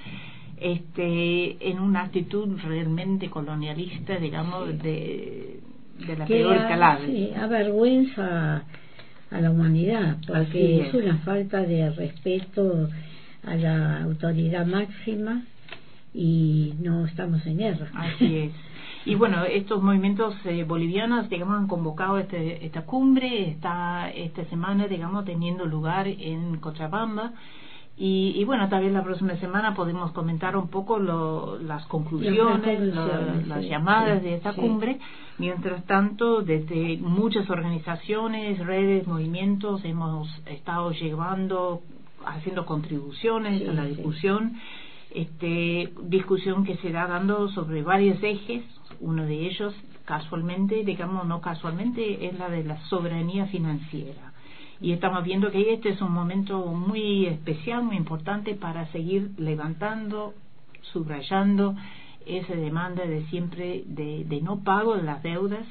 este, 0.57 1.69
en 1.69 1.81
una 1.81 2.03
actitud 2.03 2.59
realmente 2.63 3.29
colonialista, 3.29 4.17
digamos, 4.17 4.69
de, 4.83 5.61
de 6.07 6.17
la 6.17 6.27
peor 6.27 6.57
calada. 6.57 7.01
Sí, 7.05 7.33
avergüenza 7.37 8.65
a 9.31 9.41
la 9.41 9.51
humanidad, 9.51 10.19
porque 10.27 10.87
es. 10.87 10.95
una 10.95 11.19
falta 11.19 11.63
de 11.63 11.91
respeto 11.91 12.89
a 13.45 13.55
la 13.57 14.03
autoridad 14.03 14.65
máxima 14.65 15.43
y 16.15 16.75
no 16.81 17.05
estamos 17.07 17.45
en 17.47 17.59
guerra. 17.59 17.91
Así 17.95 18.37
es. 18.37 18.53
Y 19.07 19.15
bueno, 19.17 19.45
estos 19.45 19.83
movimientos 19.83 20.35
eh, 20.45 20.65
bolivianos, 20.65 21.29
digamos, 21.29 21.59
han 21.59 21.67
convocado 21.67 22.19
este, 22.19 22.65
esta 22.65 22.87
cumbre, 22.87 23.51
está 23.51 24.11
esta 24.11 24.45
semana, 24.47 24.87
digamos, 24.87 25.25
teniendo 25.25 25.67
lugar 25.67 26.09
en 26.09 26.57
Cochabamba 26.59 27.33
y, 27.97 28.33
y, 28.37 28.45
bueno, 28.45 28.69
también 28.69 28.93
la 28.93 29.05
próxima 29.05 29.37
semana 29.37 29.73
podemos 29.75 30.11
comentar 30.11 30.57
un 30.57 30.67
poco 30.67 30.99
lo, 30.99 31.59
las 31.61 31.87
conclusiones, 31.87 32.81
las 33.47 33.65
llamadas 33.65 34.21
de 34.21 34.35
esta 34.35 34.53
cumbre. 34.53 34.99
Mientras 35.39 35.85
tanto, 35.85 36.43
desde 36.43 36.97
muchas 36.99 37.49
organizaciones, 37.51 38.59
redes, 38.59 39.07
movimientos, 39.07 39.85
hemos 39.85 40.29
estado 40.47 40.91
llevando, 40.91 41.83
haciendo 42.27 42.67
contribuciones 42.67 43.69
a 43.69 43.73
la 43.73 43.85
discusión. 43.85 44.57
Este, 45.15 45.93
discusión 46.03 46.65
que 46.65 46.77
se 46.79 46.91
da 46.91 47.07
dando 47.07 47.49
sobre 47.49 47.83
varios 47.83 48.23
ejes. 48.23 48.65
Uno 49.01 49.25
de 49.25 49.47
ellos, 49.47 49.75
casualmente, 50.05 50.85
digamos 50.85 51.27
no 51.27 51.41
casualmente, 51.41 52.27
es 52.27 52.39
la 52.39 52.51
de 52.51 52.65
la 52.65 52.81
soberanía 52.89 53.47
financiera 53.47 54.35
y 54.81 54.93
estamos 54.93 55.25
viendo 55.25 55.51
que 55.51 55.73
este 55.73 55.91
es 55.91 56.01
un 56.03 56.13
momento 56.13 56.67
muy 56.67 57.27
especial, 57.27 57.83
muy 57.83 57.97
importante 57.97 58.55
para 58.55 58.87
seguir 58.89 59.31
levantando, 59.39 60.35
subrayando 60.93 61.75
esa 62.27 62.55
demanda 62.55 63.05
de 63.07 63.25
siempre 63.27 63.85
de, 63.87 64.25
de 64.25 64.41
no 64.43 64.63
pago 64.63 64.97
de 64.97 65.03
las 65.03 65.23
deudas 65.23 65.65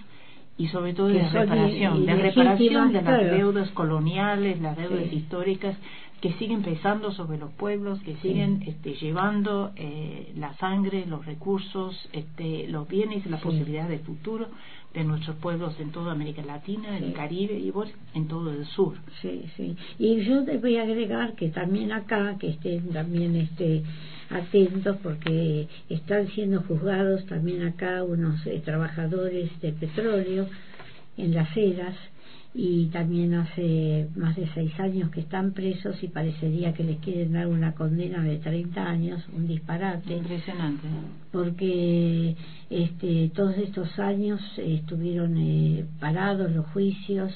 y 0.58 0.68
sobre 0.68 0.94
todo 0.94 1.08
de 1.08 1.28
reparación, 1.30 2.06
de 2.06 2.16
reparación 2.16 2.94
de 2.94 3.02
las 3.02 3.22
deudas 3.22 3.70
coloniales, 3.72 4.62
las 4.62 4.78
deudas 4.78 5.12
históricas 5.12 5.76
que 6.24 6.32
siguen 6.36 6.62
pesando 6.62 7.12
sobre 7.12 7.38
los 7.38 7.52
pueblos, 7.52 8.02
que 8.04 8.16
siguen 8.22 8.64
este, 8.66 8.94
llevando 8.94 9.74
eh, 9.76 10.32
la 10.38 10.54
sangre, 10.54 11.06
los 11.06 11.26
recursos, 11.26 12.08
este, 12.14 12.66
los 12.70 12.88
bienes 12.88 13.26
y 13.26 13.30
las 13.30 13.42
posibilidades 13.42 13.90
de 13.90 14.00
futuro 14.00 14.48
de 14.94 15.04
nuestros 15.04 15.36
pueblos 15.36 15.78
en 15.82 15.92
toda 15.92 16.14
América 16.14 16.42
Latina, 16.42 16.98
en 16.98 17.04
el 17.04 17.12
Caribe 17.14 17.60
y 17.60 17.72
bueno, 17.72 17.92
en 18.14 18.30
todo 18.30 18.54
el 18.54 18.66
sur. 18.68 18.96
Sí, 19.22 19.44
sí. 19.58 19.76
Y 20.00 20.24
yo 20.24 20.46
te 20.46 20.60
voy 20.60 20.78
a 20.78 20.84
agregar 20.84 21.36
que 21.36 21.50
también 21.50 21.92
acá, 21.92 22.38
que 22.40 22.52
estén 22.52 22.94
también 22.94 23.36
este, 23.36 23.84
atentos 24.30 24.96
porque 25.04 25.68
están 25.90 26.30
siendo 26.30 26.62
juzgados 26.62 27.26
también 27.26 27.64
acá 27.64 28.02
unos 28.02 28.48
eh, 28.48 28.62
trabajadores 28.64 29.50
de 29.60 29.74
petróleo 29.74 30.48
en 31.18 31.34
las 31.34 31.50
eras 31.58 31.98
y 32.56 32.86
también 32.88 33.34
hace 33.34 34.10
más 34.16 34.36
de 34.36 34.48
seis 34.54 34.80
años 34.80 35.10
que 35.10 35.22
están 35.22 35.54
presos 35.54 36.02
y 36.04 36.08
parecería 36.08 36.74
que 36.74 36.84
les 36.84 37.00
quieren 37.00 37.34
dar 37.34 37.48
una 37.48 37.74
condena 37.74 38.22
de 38.22 38.38
30 38.38 38.84
años, 38.84 39.24
un 39.36 39.48
disparate. 39.48 40.16
Impresionante. 40.16 40.88
Porque 41.32 42.36
este, 42.70 43.32
todos 43.34 43.58
estos 43.58 43.98
años 43.98 44.39
estuvieron 44.58 45.36
eh, 45.38 45.86
parados 46.00 46.52
los 46.52 46.68
juicios 46.68 47.32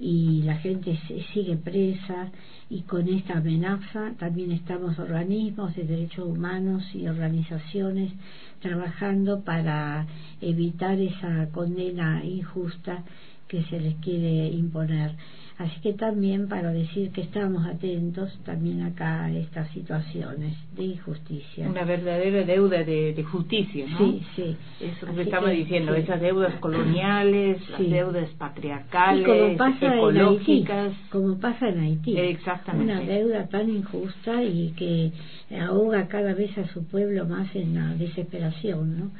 y 0.00 0.42
la 0.42 0.56
gente 0.56 0.98
sigue 1.32 1.56
presa 1.56 2.30
y 2.70 2.82
con 2.82 3.06
esta 3.06 3.38
amenaza 3.38 4.14
también 4.18 4.50
estamos 4.50 4.98
organismos 4.98 5.76
de 5.76 5.84
derechos 5.84 6.26
humanos 6.26 6.82
y 6.94 7.06
organizaciones 7.06 8.12
trabajando 8.60 9.42
para 9.44 10.06
evitar 10.40 10.98
esa 10.98 11.48
condena 11.52 12.24
injusta 12.24 13.04
que 13.50 13.64
se 13.64 13.80
les 13.80 13.96
quiere 13.96 14.46
imponer. 14.48 15.10
Así 15.58 15.78
que 15.82 15.92
también 15.92 16.48
para 16.48 16.72
decir 16.72 17.10
que 17.10 17.20
estamos 17.20 17.66
atentos 17.66 18.32
también 18.46 18.80
acá 18.80 19.24
a 19.24 19.32
estas 19.32 19.68
situaciones 19.72 20.56
de 20.74 20.84
injusticia. 20.84 21.68
Una 21.68 21.84
verdadera 21.84 22.44
deuda 22.44 22.82
de, 22.82 23.22
justicia, 23.30 23.86
¿no? 23.90 23.98
Sí, 23.98 24.22
sí. 24.36 24.56
Eso 24.80 25.14
que 25.14 25.22
estamos 25.22 25.50
diciendo, 25.50 25.94
esas 25.94 26.18
deudas 26.18 26.54
coloniales, 26.60 27.58
las 27.68 27.90
deudas 27.90 28.30
patriarcales, 28.38 29.26
como 29.26 29.56
pasa 29.58 29.94
ecológicas. 29.96 30.70
En 30.70 30.86
Haití, 30.86 31.08
como 31.10 31.38
pasa 31.38 31.68
en 31.68 31.80
Haití. 31.80 32.18
Exactamente. 32.18 32.92
Una 32.94 33.00
deuda 33.02 33.46
tan 33.48 33.68
injusta 33.68 34.42
y 34.42 34.72
que 34.78 35.12
ahoga 35.60 36.08
cada 36.08 36.32
vez 36.32 36.56
a 36.56 36.66
su 36.68 36.86
pueblo 36.86 37.26
más 37.26 37.54
en 37.54 37.74
la 37.74 37.94
desesperación, 37.96 38.98
¿no? 38.98 39.10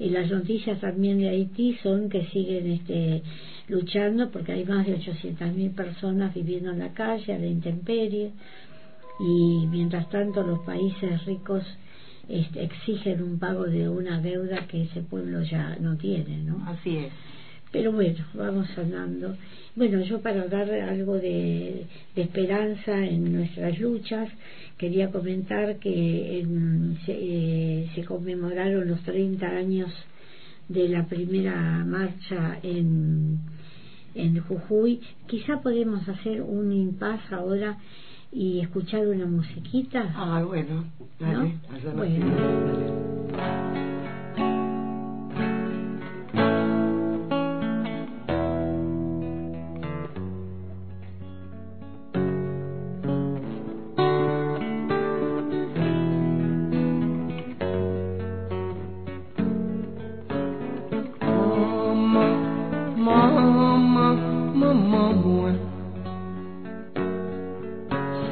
Y 0.00 0.08
las 0.08 0.30
noticias 0.30 0.80
también 0.80 1.18
de 1.18 1.28
Haití 1.28 1.76
son 1.82 2.08
que 2.08 2.24
siguen 2.26 2.70
este, 2.70 3.22
luchando 3.70 4.30
porque 4.30 4.52
hay 4.52 4.64
más 4.64 4.86
de 4.86 4.98
800.000 4.98 5.74
personas 5.74 6.34
viviendo 6.34 6.70
en 6.72 6.80
la 6.80 6.92
calle, 6.92 7.32
a 7.32 7.38
la 7.38 7.46
intemperie, 7.46 8.32
y 9.20 9.66
mientras 9.66 10.08
tanto 10.10 10.42
los 10.42 10.60
países 10.60 11.24
ricos 11.24 11.64
este, 12.28 12.62
exigen 12.64 13.22
un 13.22 13.38
pago 13.38 13.64
de 13.64 13.88
una 13.88 14.20
deuda 14.20 14.66
que 14.66 14.82
ese 14.82 15.02
pueblo 15.02 15.42
ya 15.42 15.76
no 15.80 15.96
tiene, 15.96 16.38
¿no? 16.38 16.64
Así 16.66 16.96
es. 16.96 17.12
Pero 17.72 17.92
bueno, 17.92 18.24
vamos 18.34 18.66
andando. 18.76 19.36
Bueno, 19.76 20.00
yo 20.00 20.20
para 20.20 20.46
dar 20.48 20.70
algo 20.70 21.18
de, 21.18 21.86
esperanza 22.16 23.06
en 23.06 23.32
nuestras 23.32 23.78
luchas, 23.78 24.28
quería 24.76 25.10
comentar 25.10 25.76
que 25.78 26.44
se, 27.06 27.12
eh, 27.12 27.90
se, 27.94 28.04
conmemoraron 28.04 28.88
los 28.88 29.00
30 29.02 29.46
años 29.46 29.90
de 30.68 30.88
la 30.88 31.06
primera 31.06 31.84
marcha 31.84 32.58
en, 32.62 33.38
en 34.14 34.40
Jujuy. 34.40 35.00
Quizá 35.26 35.60
podemos 35.60 36.08
hacer 36.08 36.42
un 36.42 36.72
impasse 36.72 37.34
ahora 37.34 37.78
y 38.32 38.60
escuchar 38.60 39.06
una 39.08 39.26
musiquita. 39.26 40.12
Ah, 40.14 40.42
bueno, 40.46 40.84
dale, 41.18 41.58
¿No? 41.84 41.92
Bueno. 41.94 42.26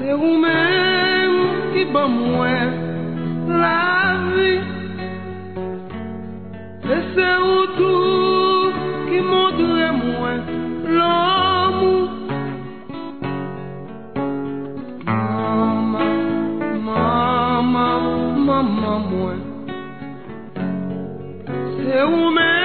de 0.09 0.15
ou 0.15 0.37
mèm 0.41 1.33
ki 1.73 1.83
ban 1.93 2.09
mwen 2.09 2.69
la 3.61 3.81
vi 4.33 4.53
E 6.97 6.99
se 7.13 7.29
ou 7.49 7.67
tou 7.77 8.71
ki 9.09 9.21
mondre 9.31 9.89
mwen 10.01 10.39
l'amou 10.97 11.99
Mama, 15.07 16.07
mama, 16.89 17.89
mama 18.49 18.95
mwen 19.11 19.43
Se 21.75 22.01
ou 22.07 22.31
mèm 22.39 22.58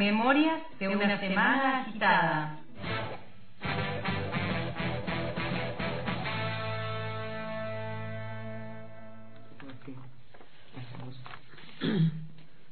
memorias 0.00 0.62
de 0.78 0.88
una 0.88 1.20
semana 1.20 1.80
agitada. 1.82 2.58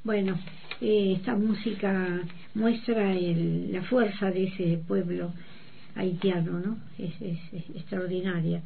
Bueno, 0.02 0.38
eh, 0.80 1.16
esta 1.18 1.36
música 1.36 2.22
muestra 2.54 3.12
el, 3.12 3.72
la 3.72 3.82
fuerza 3.82 4.30
de 4.30 4.44
ese 4.44 4.80
pueblo 4.88 5.34
haitiano, 5.96 6.60
¿no? 6.60 6.78
Es, 6.96 7.12
es, 7.20 7.38
extraordinaria. 7.74 8.62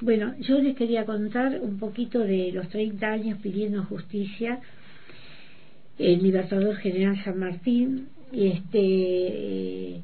Bueno, 0.00 0.34
yo 0.40 0.58
les 0.58 0.74
quería 0.74 1.04
contar 1.04 1.58
un 1.60 1.78
poquito 1.78 2.20
de 2.20 2.50
los 2.50 2.66
30 2.70 3.06
años 3.06 3.38
pidiendo 3.42 3.84
justicia 3.84 4.58
el 5.98 6.22
Libertador 6.22 6.76
General 6.76 7.22
San 7.24 7.38
Martín, 7.38 8.08
y 8.32 8.48
este, 8.48 8.78
eh, 8.78 10.00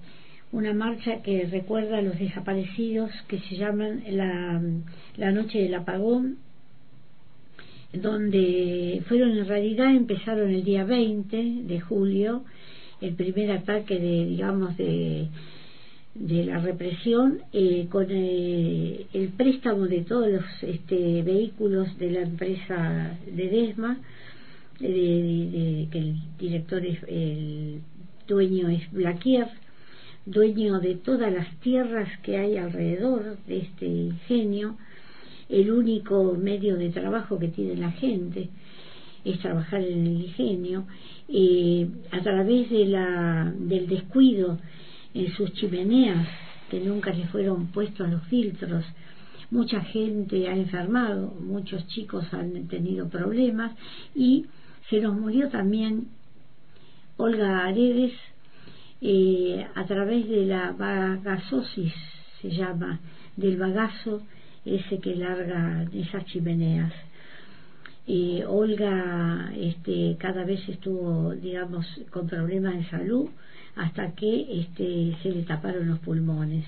una 0.53 0.73
marcha 0.73 1.23
que 1.23 1.47
recuerda 1.47 1.99
a 1.99 2.03
los 2.03 2.19
desaparecidos 2.19 3.11
que 3.29 3.39
se 3.41 3.57
llaman 3.57 4.03
la, 4.09 4.61
la 5.17 5.33
Noche 5.33 5.59
del 5.59 5.75
Apagón, 5.75 6.39
donde 7.93 9.03
fueron 9.09 9.37
en 9.37 9.47
realidad 9.47 9.95
empezaron 9.95 10.51
el 10.51 10.65
día 10.65 10.85
20 10.85 11.37
de 11.65 11.81
julio, 11.81 12.45
el 13.01 13.15
primer 13.15 13.51
ataque 13.51 13.99
de, 13.99 14.27
digamos, 14.27 14.77
de, 14.77 15.29
de 16.15 16.45
la 16.45 16.59
represión 16.59 17.41
eh, 17.53 17.87
con 17.91 18.07
eh, 18.11 19.07
el 19.13 19.29
préstamo 19.31 19.87
de 19.87 20.03
todos 20.03 20.29
los 20.31 20.45
este, 20.63 21.23
vehículos 21.23 21.97
de 21.99 22.11
la 22.11 22.21
empresa 22.21 23.17
de 23.27 23.49
Desma, 23.49 23.99
de, 24.81 25.89
que 25.91 25.99
el 25.99 26.17
director 26.39 26.85
es 26.85 27.03
el 27.07 27.81
dueño 28.27 28.69
es 28.69 28.91
Blaquier, 28.93 29.49
dueño 30.27 30.81
de 30.81 30.95
todas 30.97 31.33
las 31.33 31.55
tierras 31.61 32.09
que 32.23 32.37
hay 32.37 32.57
alrededor 32.57 33.39
de 33.47 33.59
este 33.59 33.87
ingenio, 33.87 34.77
el 35.49 35.71
único 35.71 36.35
medio 36.35 36.77
de 36.77 36.91
trabajo 36.91 37.39
que 37.39 37.49
tiene 37.49 37.77
la 37.77 37.91
gente 37.91 38.49
es 39.25 39.39
trabajar 39.41 39.83
en 39.83 40.07
el 40.07 40.23
ingenio, 40.23 40.87
eh, 41.29 41.89
a 42.11 42.23
través 42.23 42.71
de 42.71 42.87
la, 42.87 43.53
del 43.59 43.87
descuido 43.87 44.59
en 45.13 45.33
sus 45.33 45.53
chimeneas 45.55 46.27
que 46.71 46.81
nunca 46.81 47.13
le 47.13 47.27
fueron 47.27 47.67
puestos 47.67 48.09
los 48.09 48.23
filtros, 48.29 48.85
mucha 49.51 49.81
gente 49.83 50.49
ha 50.49 50.57
enfermado, 50.57 51.35
muchos 51.41 51.87
chicos 51.89 52.33
han 52.33 52.69
tenido 52.69 53.09
problemas 53.09 53.73
y 54.15 54.47
se 54.91 55.01
nos 55.01 55.17
murió 55.17 55.49
también 55.49 56.09
Olga 57.17 57.65
Aredes 57.65 58.13
eh, 59.01 59.65
a 59.75 59.87
través 59.87 60.29
de 60.29 60.45
la 60.47 60.73
bagasosis, 60.73 61.95
se 62.43 62.51
llama, 62.51 62.99
del 63.37 63.57
bagazo 63.57 64.23
ese 64.65 64.99
que 64.99 65.15
larga 65.15 65.87
esas 65.95 66.27
chimeneas. 66.27 66.93
Eh, 68.07 68.45
Olga 68.47 69.53
este, 69.57 70.17
cada 70.19 70.45
vez 70.45 70.69
estuvo, 70.69 71.35
digamos, 71.35 71.87
con 72.11 72.27
problemas 72.27 72.75
de 72.75 72.85
salud 72.91 73.29
hasta 73.77 74.13
que 74.17 74.61
este, 74.61 75.17
se 75.23 75.31
le 75.31 75.43
taparon 75.45 75.89
los 75.89 76.01
pulmones. 76.01 76.67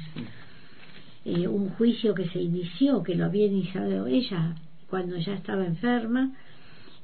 Eh, 1.24 1.48
un 1.48 1.70
juicio 1.70 2.14
que 2.14 2.28
se 2.28 2.40
inició, 2.40 3.02
que 3.02 3.16
lo 3.16 3.24
había 3.24 3.46
iniciado 3.46 4.06
ella 4.06 4.54
cuando 4.88 5.16
ya 5.16 5.34
estaba 5.34 5.66
enferma, 5.66 6.32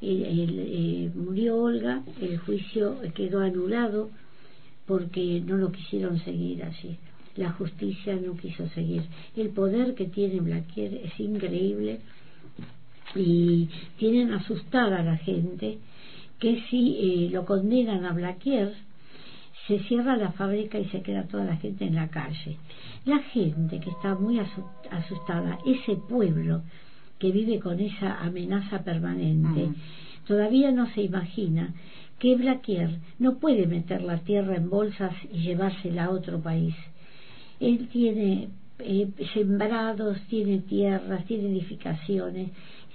eh, 0.00 1.10
murió 1.14 1.56
Olga, 1.56 2.02
el 2.20 2.38
juicio 2.38 2.96
quedó 3.14 3.40
anulado 3.40 4.10
porque 4.86 5.42
no 5.44 5.56
lo 5.56 5.72
quisieron 5.72 6.18
seguir 6.20 6.64
así. 6.64 6.96
La 7.36 7.52
justicia 7.52 8.16
no 8.16 8.36
quiso 8.36 8.68
seguir. 8.70 9.02
El 9.36 9.50
poder 9.50 9.94
que 9.94 10.06
tiene 10.06 10.40
Blaquier 10.40 10.94
es 10.94 11.20
increíble 11.20 12.00
y 13.14 13.68
tienen 13.96 14.32
asustada 14.32 15.00
a 15.00 15.04
la 15.04 15.16
gente 15.16 15.78
que 16.38 16.62
si 16.68 16.96
eh, 16.98 17.30
lo 17.30 17.44
condenan 17.44 18.04
a 18.04 18.12
Blaquier 18.12 18.74
se 19.66 19.80
cierra 19.80 20.16
la 20.16 20.32
fábrica 20.32 20.78
y 20.78 20.86
se 20.86 21.02
queda 21.02 21.24
toda 21.24 21.44
la 21.44 21.56
gente 21.56 21.84
en 21.84 21.94
la 21.94 22.08
calle. 22.08 22.56
La 23.04 23.18
gente 23.18 23.78
que 23.80 23.90
está 23.90 24.14
muy 24.14 24.40
asustada, 24.40 25.58
ese 25.66 25.96
pueblo 25.96 26.62
que 27.18 27.30
vive 27.30 27.60
con 27.60 27.80
esa 27.80 28.20
amenaza 28.20 28.84
permanente, 28.84 29.66
mm. 29.66 29.74
todavía 30.26 30.70
no 30.72 30.86
se 30.94 31.02
imagina 31.02 31.74
que 32.18 32.34
Blaquier 32.34 32.98
no 33.18 33.38
puede 33.38 33.66
meter 33.66 34.02
la 34.02 34.18
tierra 34.18 34.56
en 34.56 34.70
bolsas 34.70 35.14
y 35.32 35.38
llevársela 35.38 36.06
a 36.06 36.10
otro 36.10 36.40
país. 36.40 36.74
Él 37.60 37.88
tiene 37.92 38.48
eh, 38.80 39.08
sembrados, 39.34 40.20
tiene 40.28 40.58
tierras, 40.58 41.24
tiene 41.26 41.48
edificaciones. 41.48 42.50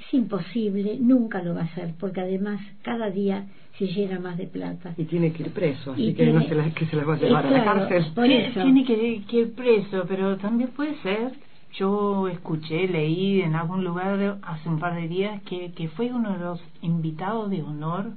Es 0.05 0.13
imposible, 0.13 0.97
nunca 0.99 1.41
lo 1.41 1.55
va 1.55 1.61
a 1.61 1.65
hacer, 1.65 1.93
porque 1.99 2.21
además 2.21 2.59
cada 2.81 3.09
día 3.09 3.47
se 3.77 3.87
llena 3.87 4.19
más 4.19 4.37
de 4.37 4.47
plata. 4.47 4.93
Y 4.97 5.05
tiene 5.05 5.31
que 5.31 5.43
ir 5.43 5.49
preso, 5.49 5.93
así 5.93 6.13
que 6.13 6.27
no 6.27 6.43
se 6.43 6.55
la, 6.55 6.69
que 6.71 6.85
se 6.85 6.95
la 6.95 7.03
va 7.05 7.15
a 7.15 7.17
llevar 7.17 7.47
a 7.47 7.51
la 7.51 7.63
cárcel. 7.63 8.05
Tiene 8.13 8.85
que, 8.85 9.23
que 9.27 9.37
ir 9.37 9.53
preso, 9.53 10.05
pero 10.07 10.37
también 10.37 10.69
puede 10.69 10.95
ser 11.01 11.31
yo 11.73 12.27
escuché, 12.27 12.87
leí 12.87 13.41
en 13.41 13.55
algún 13.55 13.83
lugar 13.83 14.39
hace 14.43 14.69
un 14.69 14.79
par 14.79 14.95
de 14.95 15.07
días 15.07 15.41
que, 15.43 15.71
que 15.73 15.87
fue 15.89 16.11
uno 16.11 16.33
de 16.33 16.39
los 16.39 16.61
invitados 16.81 17.49
de 17.49 17.61
honor 17.61 18.11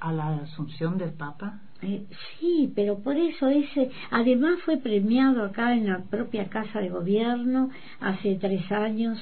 a 0.00 0.12
la 0.12 0.36
asunción 0.36 0.98
del 0.98 1.12
Papa? 1.12 1.60
Eh, 1.82 2.04
sí, 2.38 2.72
pero 2.74 2.98
por 2.98 3.16
eso 3.16 3.48
ese, 3.48 3.90
además 4.10 4.58
fue 4.64 4.78
premiado 4.78 5.44
acá 5.44 5.74
en 5.74 5.86
la 5.86 6.00
propia 6.00 6.48
Casa 6.48 6.80
de 6.80 6.88
Gobierno 6.88 7.70
hace 8.00 8.36
tres 8.36 8.70
años, 8.72 9.18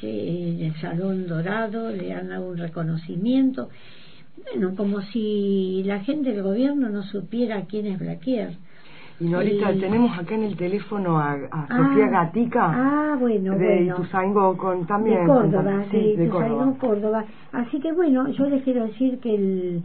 en 0.00 0.60
el 0.60 0.80
Salón 0.80 1.26
Dorado, 1.26 1.90
le 1.90 2.14
dado 2.14 2.50
un 2.50 2.56
reconocimiento. 2.56 3.68
Bueno, 4.44 4.76
como 4.76 5.02
si 5.02 5.82
la 5.84 6.00
gente 6.00 6.32
del 6.32 6.42
gobierno 6.42 6.88
no 6.88 7.02
supiera 7.02 7.66
quién 7.66 7.86
es 7.86 7.98
Blaquier. 7.98 8.56
Y 9.22 9.28
Norita, 9.28 9.72
tenemos 9.74 10.18
acá 10.18 10.34
en 10.34 10.42
el 10.42 10.56
teléfono 10.56 11.18
a, 11.18 11.32
a 11.32 11.48
ah, 11.52 11.66
Sofía 11.68 12.08
Gatica. 12.08 12.72
Ah, 12.74 13.16
bueno, 13.18 13.56
de 13.56 13.64
bueno. 13.64 13.94
Ituzaingó 13.94 14.56
con 14.56 14.86
también. 14.86 15.20
De 15.20 15.26
Córdoba, 15.26 15.84
sí, 15.90 16.16
de, 16.16 16.28
Córdoba. 16.28 16.74
Córdoba. 16.80 17.24
Así 17.52 17.78
que 17.80 17.92
bueno, 17.92 18.28
yo 18.28 18.46
les 18.46 18.64
quiero 18.64 18.84
decir 18.86 19.20
que 19.20 19.34
el 19.34 19.82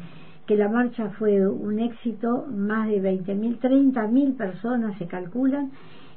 que 0.48 0.56
la 0.56 0.70
marcha 0.70 1.10
fue 1.20 1.46
un 1.46 1.80
éxito, 1.80 2.48
más 2.50 2.88
de 2.88 3.02
20.000, 3.02 3.60
30.000 3.60 4.38
personas 4.38 4.98
se 4.98 5.06
calculan, 5.06 5.72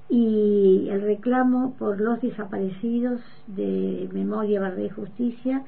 y 0.08 0.88
el 0.88 1.02
reclamo 1.02 1.74
por 1.78 2.00
los 2.00 2.20
desaparecidos 2.20 3.20
de 3.48 4.08
Memoria, 4.12 4.60
Verdad 4.60 4.82
y 4.84 4.88
Justicia 4.88 5.62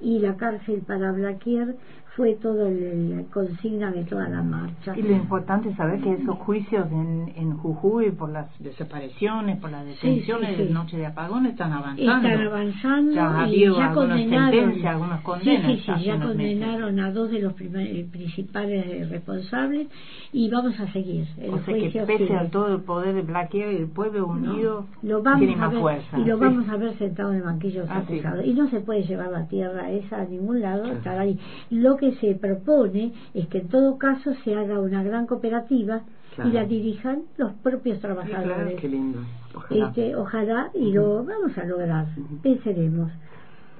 y 0.00 0.18
la 0.18 0.36
cárcel 0.36 0.82
para 0.86 1.12
Blaquier 1.12 1.76
fue 2.16 2.34
todo 2.34 2.70
la 2.70 3.24
consigna 3.32 3.90
de 3.90 4.04
toda 4.04 4.28
la 4.28 4.40
marcha. 4.40 4.96
Y 4.96 5.02
lo 5.02 5.12
importante 5.12 5.70
es 5.70 5.76
saber 5.76 6.00
que 6.00 6.12
esos 6.12 6.36
juicios 6.38 6.86
en, 6.92 7.32
en 7.34 7.56
Jujuy 7.56 8.12
por 8.12 8.30
las 8.30 8.46
desapariciones, 8.60 9.58
por 9.58 9.72
las 9.72 9.84
detenciones 9.84 10.56
de 10.56 10.70
Noche 10.70 10.96
de 10.96 11.06
Apagón 11.06 11.46
están 11.46 11.72
avanzando. 11.72 12.28
Están 12.28 12.46
avanzando 12.46 13.14
ya 13.14 13.48
y 13.48 13.64
ya 13.64 13.92
condenaron, 13.92 14.86
algunas 14.86 15.22
condenas. 15.22 15.66
Sí, 15.66 15.82
sí, 15.84 15.92
sí 15.98 16.04
ya 16.04 16.20
condenaron 16.20 17.00
a 17.00 17.10
dos 17.10 17.30
de 17.30 17.40
los 17.40 17.52
eh, 17.60 18.06
principales 18.10 19.10
responsables 19.10 19.88
y 20.32 20.48
vamos 20.48 20.78
a 20.78 20.86
seguir. 20.92 21.26
El 21.36 21.50
o 21.50 21.58
sea 21.64 21.74
que 21.74 22.04
pese 22.06 22.36
a 22.36 22.48
todo 22.48 22.76
el 22.76 22.82
poder 22.82 23.14
de 23.16 23.22
Blaquier, 23.22 23.68
el 23.70 23.88
pueblo 23.88 24.28
unido 24.28 24.86
lo 25.02 25.20
vamos 25.20 25.40
tiene 25.40 25.56
más 25.56 25.72
ver, 25.72 25.80
fuerza. 25.80 26.18
Y 26.18 26.24
lo 26.24 26.38
vamos 26.38 26.68
a 26.68 26.76
ver 26.76 26.96
sentado 26.96 27.32
en 27.32 27.38
el 27.38 27.42
banquillo 27.42 27.84
ah, 27.88 28.04
Y 28.44 28.52
no 28.52 28.68
se 28.68 28.80
puede 28.80 29.02
llevar 29.02 29.32
la 29.32 29.48
tierra 29.48 29.90
esa 29.90 30.20
a 30.20 30.24
ningún 30.24 30.60
lado, 30.60 30.92
estar 30.92 31.18
ahí. 31.18 31.38
Lo 31.70 31.96
que 31.96 32.03
se 32.12 32.34
propone 32.34 33.12
es 33.34 33.48
que 33.48 33.58
en 33.58 33.68
todo 33.68 33.98
caso 33.98 34.34
se 34.44 34.54
haga 34.54 34.78
una 34.78 35.02
gran 35.02 35.26
cooperativa 35.26 36.02
y 36.44 36.50
la 36.50 36.64
dirijan 36.64 37.22
los 37.36 37.52
propios 37.54 38.00
trabajadores. 38.00 38.80
qué 38.80 38.88
lindo. 38.88 39.20
Ojalá. 39.54 39.86
Este, 39.86 40.16
ojalá 40.16 40.70
y 40.74 40.92
lo 40.92 41.24
vamos 41.24 41.56
a 41.56 41.64
lograr. 41.64 42.06
Pensaremos. 42.42 43.12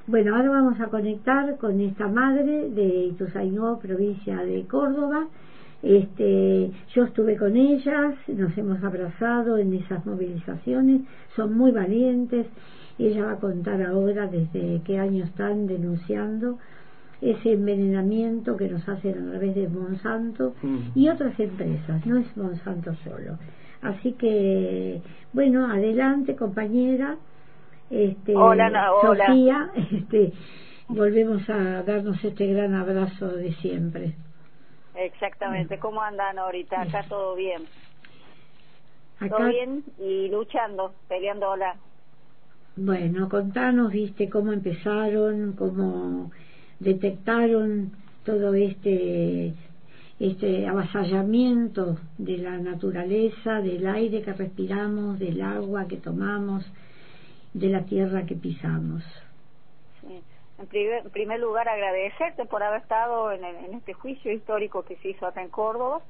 Bueno, 0.07 0.37
ahora 0.37 0.51
vamos 0.51 0.79
a 0.81 0.87
conectar 0.87 1.57
con 1.57 1.81
esta 1.81 2.09
madre 2.09 2.69
de 2.71 3.07
Ituzaingó, 3.07 3.79
provincia 3.79 4.37
de 4.45 4.67
Córdoba. 4.67 5.27
Este, 5.83 6.71
yo 6.95 7.05
estuve 7.05 7.37
con 7.37 7.57
ellas, 7.57 8.15
nos 8.29 8.57
hemos 8.57 8.83
abrazado 8.83 9.59
en 9.59 9.75
esas 9.75 10.05
movilizaciones, 10.07 11.03
son 11.35 11.57
muy 11.57 11.73
valientes. 11.73 12.47
Ella 12.99 13.27
va 13.27 13.33
a 13.33 13.37
contar 13.37 13.83
ahora 13.83 14.27
desde 14.27 14.81
qué 14.85 14.99
año 14.99 15.25
están 15.25 15.67
denunciando 15.67 16.59
ese 17.25 17.53
envenenamiento 17.53 18.57
que 18.57 18.69
nos 18.69 18.87
hacen 18.89 19.13
a 19.19 19.31
través 19.31 19.55
de 19.55 19.69
Monsanto 19.69 20.55
y 20.95 21.09
otras 21.09 21.39
empresas, 21.41 22.05
no 22.05 22.19
es 22.19 22.37
Monsanto 22.37 22.95
solo. 22.97 23.39
Así 23.81 24.13
que, 24.13 25.01
bueno, 25.33 25.67
adelante 25.71 26.37
compañera. 26.37 27.17
Este, 27.91 28.35
hola, 28.37 28.91
Sofía, 29.03 29.71
este, 29.93 30.33
volvemos 30.89 31.49
a 31.49 31.83
darnos 31.83 32.23
este 32.23 32.47
gran 32.47 32.75
abrazo 32.75 33.29
de 33.29 33.53
siempre. 33.55 34.15
Exactamente. 34.95 35.79
¿Cómo 35.79 36.03
andan 36.03 36.39
ahorita? 36.39 36.83
Acá 36.83 37.05
todo 37.09 37.35
bien. 37.35 37.63
Acá, 39.19 39.37
Todo 39.37 39.49
bien 39.49 39.85
y 39.99 40.29
luchando, 40.29 40.93
peleando 41.09 41.57
la 41.57 41.77
bueno, 42.77 43.29
contanos, 43.29 43.93
viste, 43.93 44.29
cómo 44.29 44.53
empezaron, 44.53 45.53
cómo 45.53 46.33
detectaron 46.85 47.93
todo 48.25 48.55
este 48.55 49.55
este 50.21 50.69
avasallamiento 50.69 51.97
de 52.19 52.39
la 52.39 52.57
naturaleza, 52.59 53.61
del 53.61 53.87
aire 53.87 54.23
que 54.23 54.33
respiramos, 54.33 55.19
del 55.19 55.43
agua 55.43 55.89
que 55.89 55.97
tomamos, 55.97 56.65
de 57.53 57.69
la 57.69 57.83
tierra 57.85 58.25
que 58.25 58.37
pisamos. 58.37 59.03
Sí. 60.01 60.23
En, 60.59 61.11
primer, 61.11 61.41
lugar, 61.41 61.69
agradecerte 61.69 62.45
por 62.47 62.63
haber 62.63 62.83
estado 62.83 63.33
en, 63.33 63.45
en 63.45 63.75
este 63.75 63.93
juicio 63.93 64.33
histórico 64.33 64.85
que 64.85 64.97
se 64.97 65.09
hizo 65.09 65.27
acá 65.27 65.43
en 65.43 65.49
Córdoba. 65.49 66.01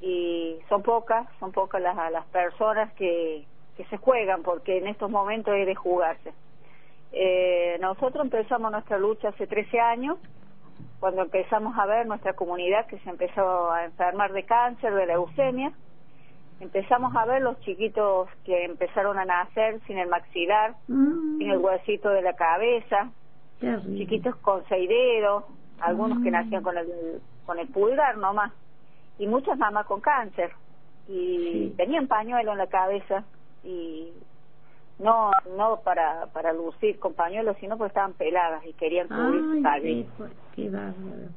Y 0.00 0.56
son 0.68 0.82
pocas, 0.82 1.26
son 1.38 1.52
pocas 1.52 1.80
las, 1.80 1.96
las 2.12 2.26
personas 2.26 2.92
que, 2.94 3.44
que 3.76 3.84
se 3.84 3.96
juegan, 3.96 4.42
porque 4.42 4.78
en 4.78 4.88
estos 4.88 5.08
momentos 5.08 5.54
es 5.54 5.66
de 5.66 5.74
jugarse. 5.74 6.32
Eh, 7.12 7.78
nosotros 7.80 8.24
empezamos 8.24 8.70
nuestra 8.70 8.98
lucha 8.98 9.28
hace 9.28 9.46
13 9.46 9.80
años, 9.80 10.18
cuando 11.00 11.22
empezamos 11.22 11.78
a 11.78 11.86
ver 11.86 12.06
nuestra 12.06 12.32
comunidad 12.34 12.86
que 12.86 12.98
se 13.00 13.10
empezó 13.10 13.70
a 13.70 13.84
enfermar 13.84 14.32
de 14.32 14.44
cáncer, 14.44 14.94
de 14.94 15.06
leucemia. 15.06 15.72
Empezamos 16.58 17.14
a 17.14 17.26
ver 17.26 17.42
los 17.42 17.60
chiquitos 17.60 18.28
que 18.44 18.64
empezaron 18.64 19.18
a 19.18 19.24
nacer 19.24 19.80
sin 19.86 19.98
el 19.98 20.08
maxilar, 20.08 20.74
Mm, 20.88 21.38
sin 21.38 21.50
el 21.50 21.58
huesito 21.58 22.08
de 22.10 22.22
la 22.22 22.32
cabeza, 22.34 23.10
chiquitos 23.96 24.36
con 24.36 24.64
seis 24.68 24.88
dedos, 24.88 25.44
algunos 25.80 26.18
que 26.22 26.30
Mm. 26.30 26.32
nacían 26.32 26.62
con 26.62 26.76
el 26.78 27.20
con 27.44 27.58
el 27.60 27.68
pulgar 27.68 28.16
nomás, 28.18 28.52
y 29.18 29.26
muchas 29.28 29.56
mamás 29.56 29.86
con 29.86 30.00
cáncer 30.00 30.50
y 31.06 31.70
Sí. 31.70 31.74
tenían 31.76 32.08
pañuelo 32.08 32.52
en 32.52 32.58
la 32.58 32.66
cabeza 32.66 33.24
y 33.62 34.12
no 34.98 35.30
no 35.56 35.80
para 35.80 36.26
para 36.32 36.52
lucir 36.52 36.98
con 36.98 37.14
pañuelo, 37.14 37.54
sino 37.60 37.76
porque 37.76 37.88
estaban 37.88 38.14
peladas 38.14 38.64
y 38.66 38.72
querían 38.74 39.08
cubrir 39.08 39.40
su 39.42 39.52
Ay, 39.56 39.62
cabello. 39.62 40.06
qué, 40.16 40.24
qué 40.62 40.70
bárbaro. 40.70 41.28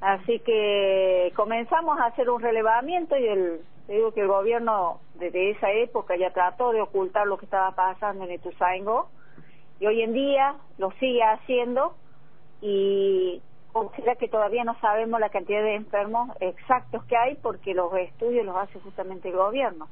Así 0.00 0.38
que 0.40 1.32
comenzamos 1.36 1.98
a 2.00 2.06
hacer 2.06 2.30
un 2.30 2.40
relevamiento 2.40 3.16
y 3.18 3.26
el, 3.26 3.60
digo 3.86 4.12
que 4.12 4.22
el 4.22 4.28
gobierno 4.28 5.00
desde 5.16 5.50
esa 5.50 5.70
época 5.72 6.16
ya 6.16 6.30
trató 6.30 6.72
de 6.72 6.80
ocultar 6.80 7.26
lo 7.26 7.36
que 7.36 7.44
estaba 7.44 7.72
pasando 7.72 8.24
en 8.24 8.32
Ituzaingó 8.32 9.10
y 9.78 9.86
hoy 9.86 10.00
en 10.02 10.14
día 10.14 10.54
lo 10.78 10.90
sigue 10.92 11.22
haciendo 11.22 11.94
y 12.62 13.42
considera 13.72 14.16
que 14.16 14.28
todavía 14.28 14.64
no 14.64 14.78
sabemos 14.80 15.20
la 15.20 15.28
cantidad 15.28 15.62
de 15.62 15.74
enfermos 15.74 16.30
exactos 16.40 17.04
que 17.04 17.16
hay 17.16 17.34
porque 17.36 17.74
los 17.74 17.92
estudios 17.94 18.46
los 18.46 18.56
hace 18.56 18.80
justamente 18.80 19.28
el 19.28 19.36
gobierno. 19.36 19.88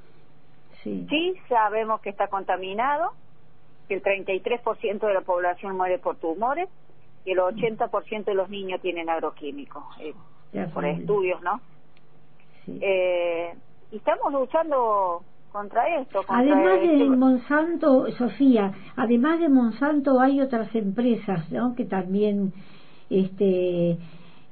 Sí. 0.88 1.06
Sí 1.08 1.34
sabemos 1.48 2.00
que 2.00 2.10
está 2.10 2.28
contaminado, 2.28 3.12
que 3.88 3.94
el 3.94 4.02
33% 4.02 5.06
de 5.06 5.14
la 5.14 5.20
población 5.22 5.76
muere 5.76 5.98
por 5.98 6.16
tumores 6.16 6.68
y 7.24 7.32
el 7.32 7.38
80% 7.38 8.24
de 8.24 8.34
los 8.34 8.48
niños 8.48 8.80
tienen 8.80 9.08
agroquímicos, 9.10 9.84
eh, 10.00 10.14
por 10.72 10.84
estudios, 10.84 11.42
¿no? 11.42 11.60
Sí. 12.64 12.78
Eh, 12.82 13.54
y 13.90 13.96
estamos 13.96 14.32
luchando 14.32 15.22
contra 15.52 16.00
esto. 16.00 16.18
Contra 16.26 16.38
Además 16.38 16.80
de 16.80 16.92
este- 16.92 17.08
Monsanto, 17.16 18.10
Sofía, 18.12 18.72
además 18.96 19.40
de 19.40 19.48
Monsanto 19.48 20.20
hay 20.20 20.40
otras 20.40 20.74
empresas, 20.74 21.50
¿no? 21.50 21.74
Que 21.74 21.84
también 21.84 22.52
este 23.10 23.98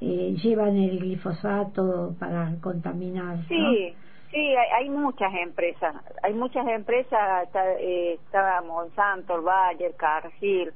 eh, 0.01 0.34
llevan 0.43 0.76
el 0.76 0.99
glifosato 0.99 2.14
para 2.18 2.55
contaminar, 2.61 3.39
¿no? 3.49 3.70
Sí, 4.37 4.43
sí, 4.43 4.55
hay, 4.55 4.68
hay 4.84 4.91
muchas 4.91 5.32
empresas. 5.34 5.95
Hay 6.22 6.34
muchas 6.34 6.66
empresas, 6.68 7.45
está, 7.45 7.72
eh, 7.74 8.14
está 8.14 8.61
Monsanto, 8.61 9.41
Bayer, 9.43 9.95
Cargill, 9.97 10.72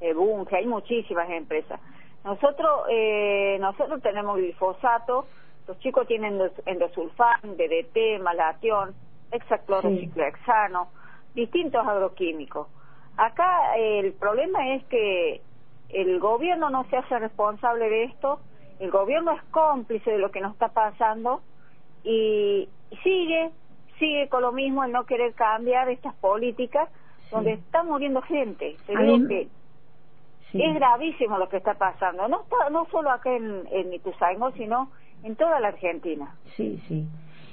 eh, 0.00 0.14
Bunge, 0.14 0.56
hay 0.56 0.66
muchísimas 0.66 1.28
empresas. 1.28 1.78
Nosotros 2.24 2.86
eh, 2.88 3.58
nosotros 3.60 4.00
tenemos 4.00 4.36
glifosato, 4.38 5.26
los 5.66 5.78
chicos 5.80 6.06
tienen 6.06 6.38
endos- 6.38 6.62
endosulfán, 6.64 7.40
DDT, 7.42 8.18
malatión, 8.22 8.94
hexaclorociclohexano, 9.30 10.88
distintos 11.34 11.86
agroquímicos. 11.86 12.68
Acá 13.18 13.76
eh, 13.76 13.98
el 13.98 14.12
problema 14.14 14.74
es 14.74 14.84
que 14.84 15.42
el 15.90 16.18
gobierno 16.18 16.70
no 16.70 16.84
se 16.88 16.96
hace 16.96 17.18
responsable 17.18 17.90
de 17.90 18.04
esto, 18.04 18.40
el 18.78 18.90
gobierno 18.90 19.32
es 19.32 19.42
cómplice 19.50 20.12
de 20.12 20.18
lo 20.18 20.30
que 20.30 20.40
nos 20.40 20.52
está 20.52 20.68
pasando 20.68 21.42
y 22.04 22.68
sigue, 23.02 23.50
sigue 23.98 24.28
con 24.28 24.42
lo 24.42 24.52
mismo 24.52 24.84
el 24.84 24.92
no 24.92 25.04
querer 25.04 25.34
cambiar 25.34 25.88
estas 25.88 26.14
políticas 26.16 26.88
donde 27.30 27.52
está 27.54 27.82
muriendo 27.82 28.20
gente. 28.22 28.76
Te 28.86 28.96
digo 28.96 29.28
que 29.28 29.48
Sí. 30.50 30.62
es 30.62 30.74
gravísimo 30.74 31.38
lo 31.38 31.48
que 31.48 31.56
está 31.56 31.74
pasando, 31.74 32.28
no 32.28 32.42
está, 32.42 32.68
no 32.68 32.84
solo 32.90 33.10
acá 33.10 33.34
en, 33.34 33.66
en 33.70 33.92
Ituzaingó, 33.94 34.50
sino 34.52 34.90
en 35.22 35.34
toda 35.36 35.58
la 35.60 35.68
Argentina. 35.68 36.36
Sí, 36.56 36.78
sí. 36.88 37.06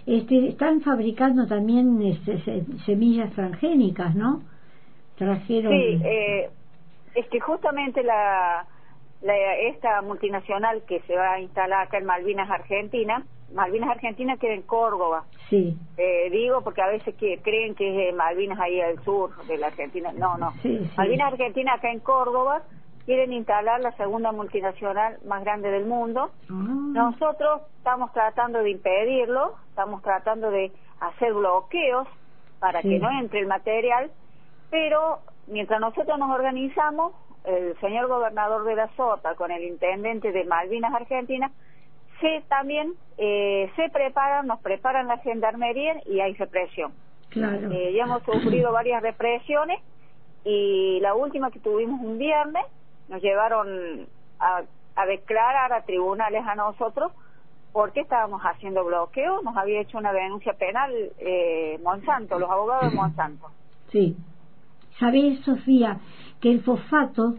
Este, 0.05 0.49
están 0.49 0.81
fabricando 0.81 1.47
también 1.47 2.01
este, 2.01 2.39
se- 2.41 2.65
semillas 2.85 3.31
transgénicas, 3.31 4.15
¿no? 4.15 4.41
Trajeron. 5.17 5.71
Sí, 5.71 6.01
eh, 6.03 6.49
es 7.15 7.27
que 7.29 7.39
justamente 7.39 8.03
la, 8.03 8.65
la- 9.21 9.55
esta 9.55 10.01
multinacional 10.01 10.83
que 10.83 10.99
se 11.01 11.15
va 11.15 11.33
a 11.33 11.39
instalar 11.39 11.87
acá 11.87 11.99
en 11.99 12.05
Malvinas, 12.05 12.49
Argentina, 12.49 13.25
Malvinas, 13.53 13.89
Argentina 13.89 14.37
queda 14.37 14.53
en 14.53 14.61
Córdoba. 14.63 15.23
sí, 15.49 15.75
Eh, 15.97 16.29
digo 16.31 16.61
porque 16.61 16.81
a 16.81 16.87
veces 16.87 17.15
que 17.15 17.39
creen 17.41 17.75
que 17.75 18.09
es 18.09 18.09
eh, 18.09 18.15
Malvinas 18.15 18.59
ahí 18.59 18.79
al 18.81 19.01
sur 19.03 19.31
de 19.47 19.57
la 19.57 19.67
Argentina. 19.67 20.11
No, 20.13 20.37
no. 20.37 20.51
Sí, 20.61 20.77
sí. 20.79 20.91
Malvinas, 20.97 21.33
Argentina 21.33 21.73
acá 21.73 21.91
en 21.91 21.99
Córdoba 21.99 22.61
quieren 23.05 23.33
instalar 23.33 23.79
la 23.81 23.91
segunda 23.93 24.31
multinacional 24.31 25.17
más 25.25 25.43
grande 25.43 25.71
del 25.71 25.85
mundo. 25.87 26.29
Ah, 26.49 26.53
Nosotros 26.53 27.61
estamos 27.77 28.13
tratando 28.13 28.59
de 28.61 28.69
impedirlo, 28.71 29.55
estamos 29.69 30.01
tratando 30.03 30.51
de 30.51 30.71
hacer 30.99 31.33
bloqueos 31.33 32.07
para 32.59 32.81
Sí. 32.81 32.89
que 32.89 32.99
no 32.99 33.09
entre 33.09 33.39
el 33.39 33.47
material, 33.47 34.11
pero 34.69 35.19
mientras 35.47 35.79
nosotros 35.79 36.19
nos 36.19 36.29
organizamos, 36.29 37.13
el 37.45 37.75
señor 37.79 38.07
gobernador 38.07 38.63
de 38.65 38.75
la 38.75 38.89
Sota 38.95 39.33
con 39.35 39.49
el 39.49 39.63
intendente 39.63 40.31
de 40.31 40.43
Malvinas 40.43 40.93
Argentina, 40.93 41.49
se 42.19 42.43
también 42.47 42.93
eh, 43.17 43.71
se 43.75 43.89
preparan, 43.89 44.47
nos 44.47 44.59
preparan 44.59 45.07
la 45.07 45.17
gendarmería 45.19 46.01
y 46.05 46.19
hay 46.19 46.33
represión. 46.33 46.93
claro. 47.29 47.71
Eh, 47.71 47.93
ya 47.93 48.03
hemos 48.03 48.23
sufrido 48.23 48.71
varias 48.71 49.01
represiones 49.01 49.79
y 50.43 50.99
la 51.01 51.15
última 51.15 51.51
que 51.51 51.59
tuvimos 51.59 51.99
un 52.01 52.17
viernes 52.17 52.65
nos 53.07 53.21
llevaron 53.21 54.07
a, 54.39 54.61
a 54.95 55.05
declarar 55.05 55.73
a 55.73 55.81
tribunales 55.83 56.43
a 56.45 56.55
nosotros 56.55 57.11
porque 57.71 58.01
estábamos 58.01 58.41
haciendo 58.41 58.83
bloqueo, 58.83 59.41
nos 59.41 59.55
había 59.55 59.81
hecho 59.81 59.97
una 59.97 60.11
denuncia 60.11 60.53
penal 60.53 60.91
eh, 61.19 61.79
Monsanto, 61.83 62.39
los 62.39 62.49
abogados 62.49 62.91
de 62.91 62.95
Monsanto. 62.97 63.47
Sí. 63.91 64.17
¿Sabés, 64.99 65.39
Sofía, 65.45 65.99
que 66.41 66.51
el 66.51 66.61
fosfato, 66.61 67.35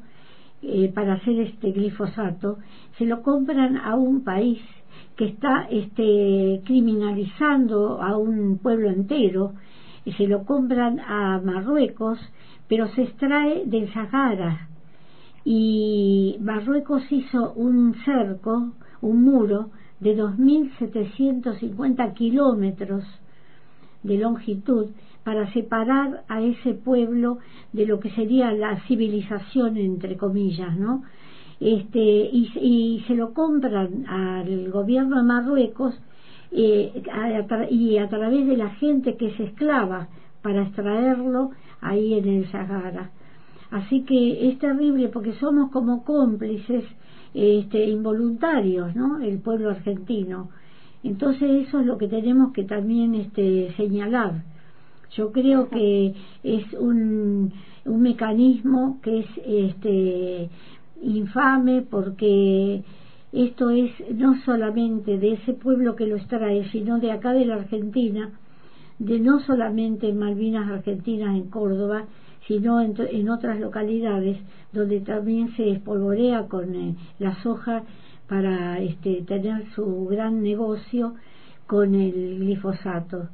eh, 0.62 0.90
para 0.94 1.14
hacer 1.14 1.40
este 1.40 1.72
glifosato, 1.72 2.58
se 3.00 3.06
lo 3.06 3.22
compran 3.22 3.78
a 3.78 3.96
un 3.96 4.22
país 4.24 4.60
que 5.16 5.24
está 5.24 5.66
este, 5.70 6.60
criminalizando 6.66 8.02
a 8.02 8.18
un 8.18 8.58
pueblo 8.58 8.90
entero, 8.90 9.54
y 10.04 10.12
se 10.12 10.26
lo 10.26 10.44
compran 10.44 11.00
a 11.00 11.40
Marruecos, 11.42 12.18
pero 12.68 12.88
se 12.88 13.04
extrae 13.04 13.64
del 13.64 13.90
Sahara. 13.94 14.68
Y 15.46 16.36
Marruecos 16.40 17.02
hizo 17.10 17.54
un 17.54 17.94
cerco, 18.04 18.74
un 19.00 19.22
muro, 19.24 19.70
de 19.98 20.14
2.750 20.14 22.12
kilómetros 22.12 23.04
de 24.02 24.18
longitud 24.18 24.88
para 25.24 25.50
separar 25.54 26.24
a 26.28 26.42
ese 26.42 26.74
pueblo 26.74 27.38
de 27.72 27.86
lo 27.86 27.98
que 27.98 28.10
sería 28.10 28.52
la 28.52 28.78
civilización 28.86 29.78
entre 29.78 30.18
comillas 30.18 30.76
no 30.78 31.02
este 31.60 32.00
y, 32.00 32.50
y 32.60 33.04
se 33.06 33.14
lo 33.14 33.34
compran 33.34 34.06
al 34.08 34.70
gobierno 34.70 35.18
de 35.18 35.22
Marruecos 35.22 35.94
eh, 36.52 37.02
y 37.70 37.98
a 37.98 38.08
través 38.08 38.46
de 38.46 38.56
la 38.56 38.70
gente 38.70 39.16
que 39.16 39.28
es 39.28 39.40
esclava 39.40 40.08
para 40.42 40.62
extraerlo 40.62 41.50
ahí 41.80 42.14
en 42.14 42.28
el 42.28 42.50
Sahara. 42.50 43.10
Así 43.70 44.02
que 44.02 44.48
es 44.48 44.58
terrible 44.58 45.08
porque 45.08 45.34
somos 45.34 45.70
como 45.70 46.02
cómplices 46.04 46.84
este 47.32 47.84
involuntarios 47.88 48.96
no 48.96 49.20
el 49.20 49.38
pueblo 49.38 49.70
argentino. 49.70 50.48
Entonces 51.02 51.68
eso 51.68 51.80
es 51.80 51.86
lo 51.86 51.96
que 51.96 52.08
tenemos 52.08 52.52
que 52.52 52.64
también 52.64 53.14
este 53.14 53.72
señalar. 53.76 54.42
Yo 55.12 55.32
creo 55.32 55.68
que 55.68 56.14
es 56.42 56.72
un, 56.74 57.52
un 57.84 58.02
mecanismo 58.02 58.98
que 59.02 59.20
es 59.20 59.26
este 59.46 60.50
infame 61.02 61.82
porque 61.82 62.82
esto 63.32 63.70
es 63.70 63.92
no 64.14 64.40
solamente 64.44 65.18
de 65.18 65.32
ese 65.34 65.52
pueblo 65.52 65.96
que 65.96 66.06
lo 66.06 66.16
extrae, 66.16 66.68
sino 66.70 66.98
de 66.98 67.12
acá 67.12 67.32
de 67.32 67.46
la 67.46 67.56
Argentina, 67.56 68.30
de 68.98 69.18
no 69.20 69.40
solamente 69.40 70.08
en 70.08 70.18
Malvinas 70.18 70.70
Argentinas, 70.70 71.36
en 71.36 71.48
Córdoba, 71.48 72.06
sino 72.46 72.80
en, 72.80 72.94
en 72.98 73.30
otras 73.30 73.60
localidades 73.60 74.38
donde 74.72 75.00
también 75.00 75.54
se 75.56 75.70
espolvorea 75.70 76.48
con 76.48 76.74
eh, 76.74 76.96
la 77.18 77.40
soja 77.42 77.84
para 78.28 78.78
este, 78.78 79.22
tener 79.22 79.70
su 79.74 80.06
gran 80.06 80.42
negocio 80.42 81.14
con 81.66 81.94
el 81.94 82.38
glifosato. 82.40 83.28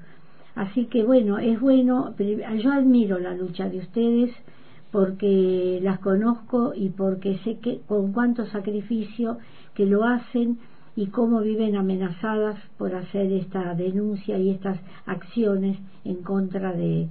Así 0.55 0.87
que 0.87 1.05
bueno, 1.05 1.39
es 1.39 1.61
bueno, 1.61 2.15
yo 2.19 2.73
admiro 2.73 3.19
la 3.19 3.35
lucha 3.35 3.69
de 3.69 3.79
ustedes 3.79 4.31
porque 4.91 5.81
las 5.83 5.99
conozco 6.01 6.73
y 6.75 6.91
porque 6.91 7.39
sé 7.39 7.59
que 7.59 7.81
con 7.87 8.13
cuánto 8.13 8.47
sacrificio 8.47 9.39
que 9.75 9.87
lo 9.87 10.05
hacen 10.05 10.59
y 10.95 11.09
cómo 11.09 11.41
viven 11.41 11.77
amenazadas 11.77 12.59
por 12.79 12.95
hacer 12.95 13.31
esta 13.33 13.75
denuncia 13.75 14.39
y 14.39 14.51
estas 14.51 14.79
acciones 15.05 15.79
en 16.05 16.23
contra 16.23 16.73
de, 16.73 17.09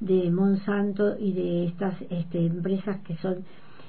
de 0.00 0.30
Monsanto 0.30 1.16
y 1.18 1.32
de 1.32 1.66
estas 1.66 1.94
este, 2.10 2.46
empresas 2.46 3.00
que 3.02 3.16
son 3.18 3.44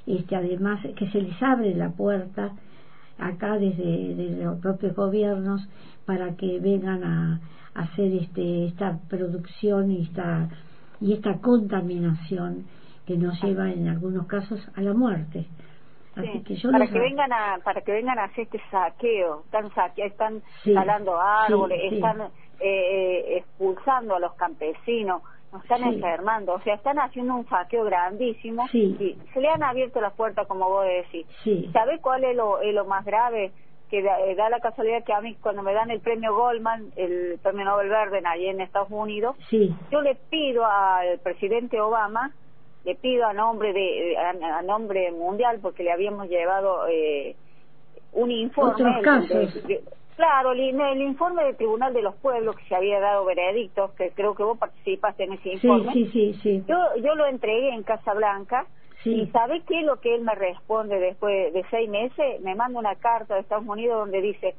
este, 0.06 0.36
además 0.36 0.80
que 0.96 1.10
se 1.12 1.22
les 1.22 1.42
abre 1.42 1.76
la 1.76 1.92
puerta 1.92 2.54
acá 3.18 3.58
desde, 3.58 4.16
desde 4.16 4.44
los 4.44 4.60
propios 4.60 4.96
gobiernos 4.96 5.68
para 6.06 6.36
que 6.36 6.60
vengan 6.60 7.04
a, 7.04 7.42
hacer 7.76 8.14
este, 8.14 8.66
esta 8.66 9.00
producción 9.08 9.92
y 9.92 10.02
esta, 10.02 10.50
y 11.00 11.14
esta 11.14 11.38
contaminación 11.38 12.66
que 13.10 13.18
nos 13.18 13.42
lleva 13.42 13.72
en 13.72 13.88
algunos 13.88 14.28
casos 14.28 14.60
a 14.76 14.82
la 14.82 14.94
muerte. 14.94 15.48
Así 16.16 16.44
que 16.44 16.56
yo 16.58 16.72
para 16.72 16.86
que 16.86 17.00
vengan 17.00 17.34
a 17.34 17.58
para 17.64 17.82
que 17.82 17.92
vengan 17.92 18.20
a 18.20 18.26
hacer 18.26 18.44
este 18.44 18.62
saqueo, 18.70 19.42
están 19.46 19.74
saque, 19.74 20.06
están 20.06 20.44
talando 20.64 21.20
árboles, 21.20 21.92
están 21.92 22.30
eh, 22.60 23.38
expulsando 23.38 24.16
a 24.16 24.20
los 24.20 24.36
campesinos, 24.36 25.24
nos 25.52 25.64
están 25.64 25.86
enfermando, 25.86 26.54
o 26.54 26.62
sea, 26.62 26.76
están 26.76 27.00
haciendo 27.00 27.34
un 27.34 27.50
saqueo 27.50 27.84
grandísimo 27.86 28.68
y 28.72 29.18
se 29.34 29.42
le 29.42 29.50
han 29.50 29.64
abierto 29.64 30.00
las 30.02 30.14
puertas, 30.14 30.46
como 30.46 30.70
vos 30.70 30.86
decís. 30.86 31.26
¿Sabés 31.74 32.00
cuál 32.02 32.24
es 32.26 32.36
lo, 32.36 32.62
es 32.62 32.76
lo 32.76 32.86
más 32.86 33.04
grave? 33.06 33.52
Que 33.90 34.02
eh, 34.02 34.36
da, 34.36 34.50
la 34.52 34.60
casualidad 34.60 35.04
que 35.04 35.14
a 35.14 35.22
mí, 35.22 35.34
cuando 35.42 35.64
me 35.64 35.74
dan 35.74 35.90
el 35.90 36.00
premio 36.00 36.36
Goldman, 36.36 36.92
el 36.96 37.40
premio 37.42 37.66
Nobel 37.66 37.90
Verde, 37.90 38.22
ahí 38.24 38.46
en 38.46 38.62
Estados 38.62 38.92
Unidos, 38.92 39.36
yo 39.50 40.02
le 40.02 40.14
pido 40.30 40.64
al 40.64 41.18
presidente 41.24 41.82
Obama, 41.82 42.34
le 42.86 42.96
pido 42.96 43.26
a 43.28 43.34
nombre 43.34 43.74
de 43.74 44.18
a, 44.18 44.62
nombre 44.62 45.12
mundial, 45.12 45.60
porque 45.62 45.84
le 45.84 45.92
habíamos 45.92 46.30
llevado 46.30 46.88
eh, 46.88 47.36
un 48.14 48.32
informe. 48.32 49.02
Claro, 50.16 50.52
el, 50.52 50.60
el, 50.60 51.02
informe 51.02 51.46
del 51.46 51.56
Tribunal 51.56 51.94
de 51.94 52.02
los 52.02 52.14
Pueblos 52.16 52.58
que 52.58 52.66
se 52.66 52.76
había 52.76 53.00
dado 53.00 53.24
veredicto, 53.24 53.94
que 53.96 54.12
creo 54.12 54.36
que 54.36 54.44
vos 54.44 54.58
participaste 54.58 55.24
en 55.24 55.34
ese 55.34 55.54
informe. 55.54 55.94
Sí, 55.94 56.10
sí, 56.12 56.34
sí. 56.44 56.64
Yo, 56.68 56.76
yo 57.02 57.16
lo 57.16 57.26
entregué 57.26 57.70
en 57.70 57.84
Casa 57.84 58.14
Blanca 58.14 58.66
y 59.06 59.28
¿sabe 59.28 59.62
qué 59.66 59.80
es 59.80 59.86
lo 59.86 60.02
que 60.02 60.16
él 60.16 60.22
me 60.22 60.36
responde 60.36 61.00
después 61.00 61.54
de 61.54 61.64
seis 61.72 61.90
meses? 61.90 62.42
Me 62.42 62.54
manda 62.54 62.80
una 62.80 62.96
carta 62.96 63.36
de 63.36 63.42
Estados 63.42 63.66
Unidos 63.66 63.98
donde 63.98 64.20
dice, 64.20 64.56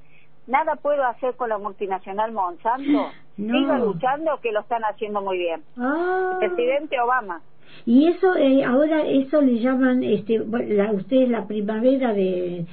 nada 0.46 0.76
puedo 0.76 1.04
hacer 1.04 1.34
con 1.36 1.50
la 1.50 1.58
multinacional 1.58 2.32
Monsanto. 2.32 3.10
Siga 3.36 3.78
luchando 3.78 4.38
que 4.40 4.52
lo 4.52 4.60
están 4.60 4.82
haciendo 4.82 5.20
muy 5.20 5.38
bien. 5.38 5.62
Ah. 5.78 6.36
Presidente 6.38 6.98
Obama. 7.00 7.42
Y 7.86 8.08
eso, 8.08 8.36
eh, 8.36 8.64
ahora 8.64 9.02
eso 9.06 9.40
le 9.40 9.58
llaman, 9.58 10.02
este, 10.02 10.38
la, 10.38 10.92
ustedes 10.92 11.28
la 11.28 11.46
primavera 11.46 12.12
de 12.12 12.66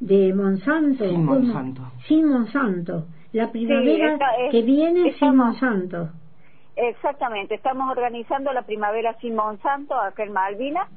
de 0.00 0.34
Monsanto. 0.34 1.04
Sin 1.08 1.24
Monsanto. 1.24 1.82
Sin 2.06 2.28
Monsanto. 2.28 3.04
La 3.32 3.50
primavera 3.50 4.18
que 4.50 4.62
viene 4.62 5.12
sin 5.14 5.36
Monsanto. 5.36 6.10
Exactamente, 6.76 7.54
estamos 7.54 7.88
organizando 7.90 8.52
la 8.52 8.62
primavera 8.62 9.16
sin 9.20 9.34
Monsanto 9.34 9.94
acá 9.94 10.24
en 10.24 10.32
Malvinas, 10.32 10.88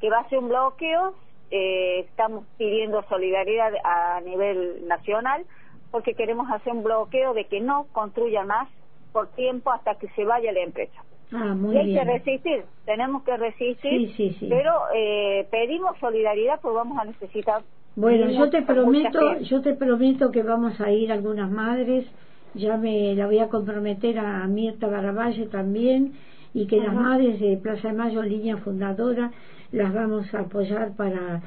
que 0.00 0.10
va 0.10 0.20
a 0.20 0.28
ser 0.28 0.38
un 0.38 0.48
bloqueo. 0.48 1.14
Eh, 1.50 2.00
estamos 2.00 2.44
pidiendo 2.58 3.02
solidaridad 3.08 3.72
a 3.82 4.20
nivel 4.20 4.86
nacional 4.86 5.44
porque 5.90 6.14
queremos 6.14 6.48
hacer 6.50 6.72
un 6.72 6.84
bloqueo 6.84 7.34
de 7.34 7.46
que 7.46 7.60
no 7.60 7.86
construya 7.92 8.44
más 8.44 8.68
por 9.12 9.28
tiempo 9.34 9.72
hasta 9.72 9.96
que 9.96 10.08
se 10.10 10.24
vaya 10.24 10.52
la 10.52 10.60
empresa. 10.60 11.02
Ah, 11.32 11.54
muy 11.54 11.76
y 11.76 11.78
hay 11.78 11.94
que 11.94 12.04
resistir, 12.04 12.64
tenemos 12.84 13.22
que 13.22 13.36
resistir, 13.36 14.12
sí, 14.16 14.36
sí, 14.38 14.46
pero 14.48 14.72
eh, 14.94 15.46
pedimos 15.50 15.96
solidaridad 15.98 16.60
porque 16.60 16.76
vamos 16.76 16.98
a 16.98 17.04
necesitar 17.04 17.62
bueno, 17.96 18.30
yo 18.30 18.48
te 18.50 18.62
prometo, 18.62 19.40
yo 19.40 19.62
te 19.62 19.74
prometo 19.74 20.30
que 20.30 20.42
vamos 20.42 20.80
a 20.80 20.90
ir 20.90 21.12
algunas 21.12 21.50
madres, 21.50 22.06
ya 22.54 22.76
me 22.76 23.14
la 23.14 23.26
voy 23.26 23.40
a 23.40 23.48
comprometer 23.48 24.18
a 24.18 24.46
Mirta 24.46 24.86
Baravalle 24.86 25.46
también 25.46 26.14
y 26.54 26.66
que 26.66 26.78
las 26.78 26.94
madres 26.94 27.40
de 27.40 27.56
Plaza 27.56 27.88
de 27.88 27.94
Mayo, 27.94 28.22
línea 28.22 28.56
fundadora, 28.58 29.32
las 29.72 29.92
vamos 29.92 30.32
a 30.34 30.40
apoyar 30.40 30.96
para 30.96 31.42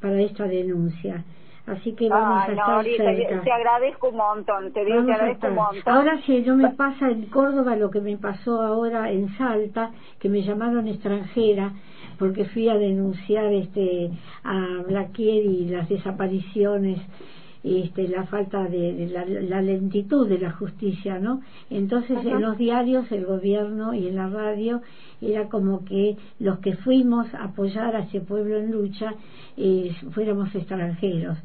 para 0.00 0.20
esta 0.22 0.44
denuncia. 0.44 1.24
Así 1.70 1.92
que 1.92 2.08
vamos 2.08 2.48
a 2.48 2.52
estar 2.52 2.84
cerca. 2.84 3.42
Te 3.42 3.52
agradezco 3.52 4.08
un 4.08 4.16
montón, 4.16 4.72
te 4.72 4.84
digo 4.84 5.04
que 5.06 5.12
agradezco 5.12 5.46
un 5.48 5.54
montón. 5.54 5.82
Ahora 5.94 6.20
si 6.26 6.40
no 6.40 6.56
me 6.56 6.70
pasa 6.70 7.10
en 7.10 7.26
Córdoba 7.26 7.76
lo 7.76 7.90
que 7.90 8.00
me 8.00 8.16
pasó 8.16 8.60
ahora 8.60 9.10
en 9.10 9.28
Salta, 9.36 9.90
que 10.18 10.28
me 10.28 10.42
llamaron 10.42 10.88
extranjera, 10.88 11.72
porque 12.18 12.44
fui 12.46 12.68
a 12.68 12.74
denunciar 12.74 13.52
este 13.52 14.10
a 14.44 14.82
Blaquier 14.86 15.44
y 15.44 15.66
las 15.66 15.88
desapariciones 15.88 17.00
este, 17.62 18.08
la 18.08 18.24
falta 18.24 18.64
de, 18.64 19.06
la, 19.08 19.60
lentitud 19.60 20.26
de 20.26 20.38
la 20.38 20.50
justicia, 20.52 21.18
¿no? 21.18 21.42
Entonces 21.68 22.24
en 22.24 22.40
los 22.40 22.56
diarios, 22.56 23.12
el 23.12 23.26
gobierno 23.26 23.92
y 23.92 24.08
en 24.08 24.16
la 24.16 24.28
radio 24.28 24.80
era 25.20 25.48
como 25.48 25.84
que 25.84 26.16
los 26.38 26.58
que 26.60 26.74
fuimos 26.76 27.32
a 27.34 27.44
apoyar 27.44 27.96
a 27.96 28.00
ese 28.00 28.20
pueblo 28.20 28.56
en 28.56 28.70
lucha 28.70 29.12
eh, 29.58 29.94
fuéramos 30.12 30.54
extranjeros. 30.54 31.36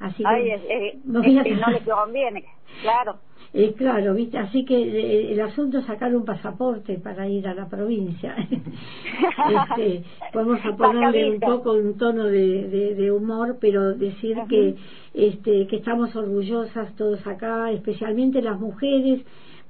Así 0.00 0.22
que 0.22 0.98
no 1.04 1.20
le 1.20 1.80
conviene, 1.80 2.44
claro. 2.82 3.18
Eh, 3.56 3.72
claro, 3.74 4.14
¿viste? 4.14 4.36
Así 4.36 4.64
que 4.64 4.76
eh, 4.76 5.32
el 5.32 5.40
asunto 5.40 5.78
es 5.78 5.84
sacar 5.84 6.14
un 6.16 6.24
pasaporte 6.24 6.98
para 6.98 7.28
ir 7.28 7.46
a 7.46 7.54
la 7.54 7.68
provincia. 7.68 8.34
este, 8.50 10.02
vamos 10.34 10.58
a 10.64 10.76
ponerle 10.76 11.30
un 11.30 11.38
poco 11.38 11.72
un 11.74 11.96
tono 11.96 12.24
de, 12.24 12.96
de, 12.96 13.12
humor, 13.12 13.58
pero 13.60 13.94
decir 13.94 14.36
que, 14.48 14.74
este, 15.14 15.68
que 15.68 15.76
estamos 15.76 16.16
orgullosas 16.16 16.96
todos 16.96 17.24
acá, 17.28 17.70
especialmente 17.70 18.42
las 18.42 18.58
mujeres, 18.58 19.20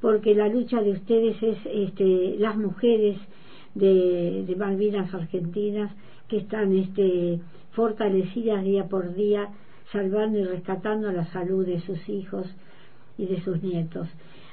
porque 0.01 0.35
la 0.35 0.49
lucha 0.49 0.81
de 0.81 0.93
ustedes 0.93 1.43
es 1.43 1.59
este, 1.67 2.37
las 2.39 2.57
mujeres 2.57 3.19
de, 3.75 4.45
de 4.47 4.57
Malvinas 4.57 5.13
Argentinas 5.13 5.93
que 6.27 6.39
están 6.39 6.75
este, 6.75 7.39
fortalecidas 7.73 8.65
día 8.65 8.85
por 8.85 9.15
día, 9.15 9.51
salvando 9.95 10.39
y 10.39 10.45
rescatando 10.45 11.11
la 11.13 11.25
salud 11.27 11.65
de 11.65 11.79
sus 11.81 12.09
hijos 12.09 12.47
y 13.17 13.27
de 13.27 13.41
sus 13.41 13.63
nietos. 13.63 14.09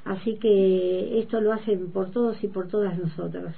Así 0.06 0.38
que 0.38 1.20
esto 1.20 1.42
lo 1.42 1.52
hacen 1.52 1.92
por 1.92 2.12
todos 2.12 2.42
y 2.44 2.48
por 2.48 2.68
todas 2.68 2.98
nosotras. 2.98 3.56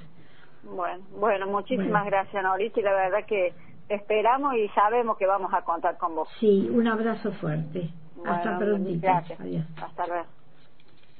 Bueno, 0.63 1.03
bueno, 1.19 1.45
muchísimas 1.47 2.05
gracias, 2.05 2.41
Norita, 2.41 2.79
y 2.79 2.83
la 2.83 2.93
verdad 2.93 3.25
que 3.27 3.53
esperamos 3.89 4.55
y 4.55 4.69
sabemos 4.69 5.17
que 5.17 5.27
vamos 5.27 5.53
a 5.53 5.61
contar 5.61 5.97
con 5.97 6.15
vos. 6.15 6.29
Sí, 6.39 6.69
un 6.71 6.87
abrazo 6.87 7.33
fuerte. 7.33 7.89
Hasta 8.25 8.57
pronto. 8.57 8.89
Gracias. 9.01 9.39
Hasta 9.77 10.07
luego. 10.07 10.42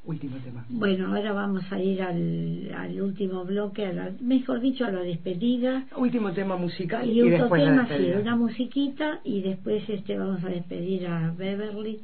Último 0.05 0.35
tema. 0.37 0.65
Bueno, 0.69 1.07
ahora 1.15 1.31
vamos 1.31 1.63
a 1.71 1.79
ir 1.79 2.01
al, 2.01 2.69
al 2.75 3.01
último 3.01 3.45
bloque, 3.45 3.85
a 3.85 3.93
la, 3.93 4.11
mejor 4.19 4.59
dicho, 4.59 4.85
a 4.85 4.91
la 4.91 4.99
despedida. 4.99 5.85
Último 5.95 6.33
tema 6.33 6.57
musical 6.57 7.09
y, 7.09 7.21
y 7.21 7.29
después 7.29 7.63
tema, 7.63 7.87
sí, 7.87 8.11
una 8.19 8.35
musiquita 8.35 9.21
y 9.23 9.41
después 9.41 9.87
este 9.87 10.17
vamos 10.17 10.43
a 10.43 10.49
despedir 10.49 11.07
a 11.07 11.31
Beverly 11.31 12.01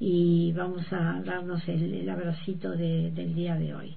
y 0.00 0.52
vamos 0.52 0.92
a 0.92 1.22
darnos 1.24 1.68
el, 1.68 1.94
el 1.94 2.08
abracito 2.10 2.70
de, 2.70 3.12
del 3.12 3.34
día 3.34 3.54
de 3.56 3.74
hoy. 3.74 3.96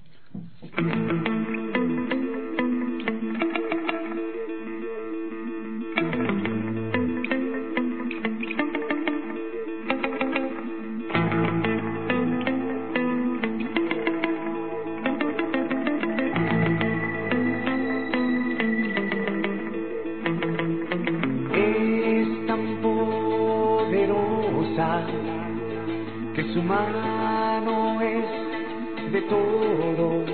humano 26.74 28.00
es 28.02 29.12
de 29.12 29.22
todo, 29.22 30.24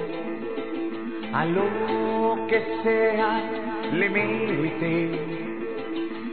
a 1.32 1.44
lo 1.44 2.46
que 2.46 2.62
sea 2.82 3.42
le 3.92 4.08
mete 4.08 5.10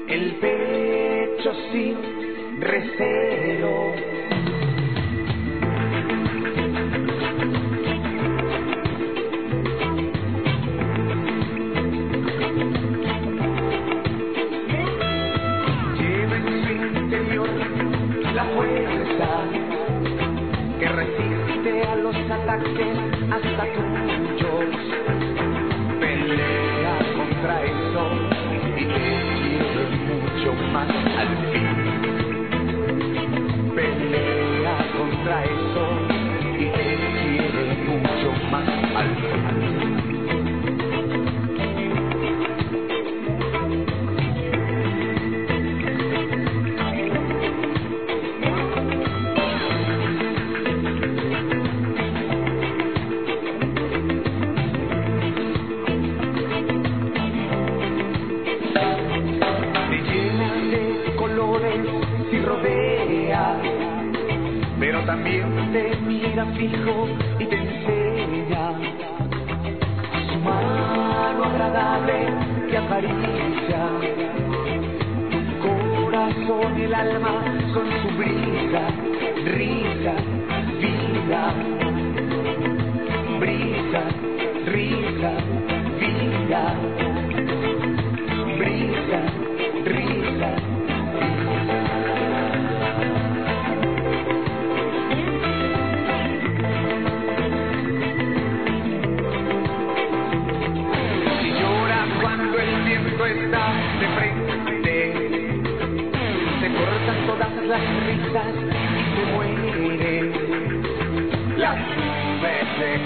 el 0.08 0.36
pecho 0.36 1.54
sin 1.72 2.62
recelo. 2.62 3.94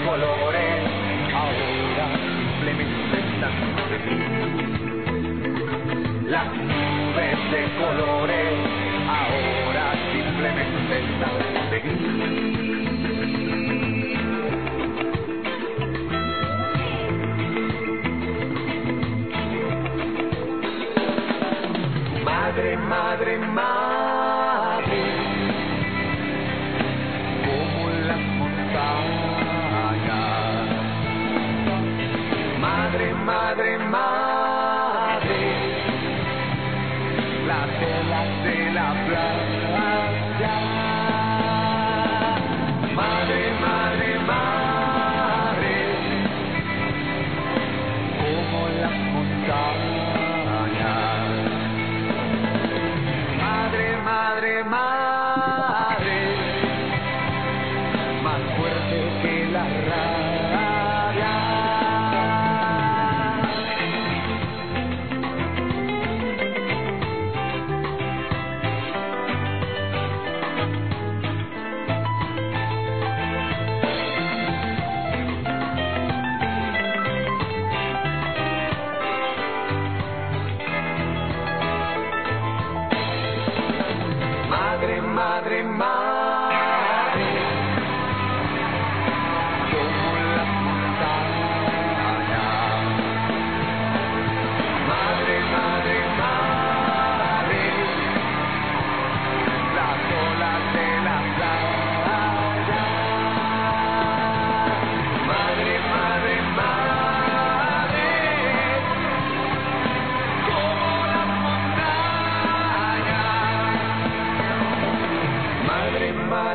colores, 0.04 0.90
ahora 1.34 2.06
simplemente 2.38 3.18
están. 3.18 3.54
Las 6.28 6.46
nubes 6.54 7.38
de 7.50 7.62
colores. 7.78 8.61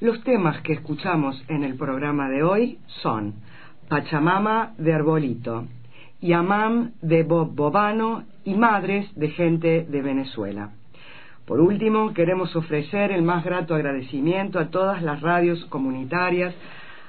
Los 0.00 0.24
temas 0.24 0.62
que 0.62 0.72
escuchamos 0.72 1.44
en 1.48 1.62
el 1.62 1.76
programa 1.76 2.30
de 2.30 2.42
hoy 2.42 2.78
son 3.02 3.34
Pachamama 3.90 4.72
de 4.78 4.94
Arbolito, 4.94 5.66
Yamam 6.22 6.92
de 7.02 7.22
Bob 7.22 7.54
Bobano 7.54 8.24
y 8.42 8.54
Madres 8.54 9.14
de 9.14 9.28
Gente 9.28 9.86
de 9.86 10.00
Venezuela. 10.00 10.70
Por 11.44 11.60
último, 11.60 12.14
queremos 12.14 12.56
ofrecer 12.56 13.12
el 13.12 13.20
más 13.20 13.44
grato 13.44 13.74
agradecimiento 13.74 14.58
a 14.58 14.70
todas 14.70 15.02
las 15.02 15.20
radios 15.20 15.62
comunitarias, 15.66 16.54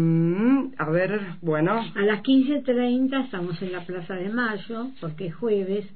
a 0.78 0.90
ver, 0.90 1.20
bueno. 1.40 1.84
A 1.94 2.00
las 2.00 2.22
15.30 2.22 3.24
estamos 3.24 3.60
en 3.62 3.72
la 3.72 3.84
Plaza 3.84 4.14
de 4.14 4.28
Mayo, 4.28 4.88
porque 5.00 5.26
es 5.26 5.34
jueves, 5.34 5.86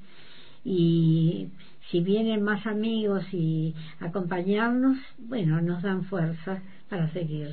y 0.63 1.49
si 1.89 2.01
vienen 2.01 2.41
más 2.43 2.65
amigos 2.65 3.25
y 3.33 3.75
acompañarnos, 3.99 4.97
bueno, 5.17 5.61
nos 5.61 5.81
dan 5.81 6.05
fuerza 6.05 6.61
para 6.89 7.11
seguir. 7.11 7.49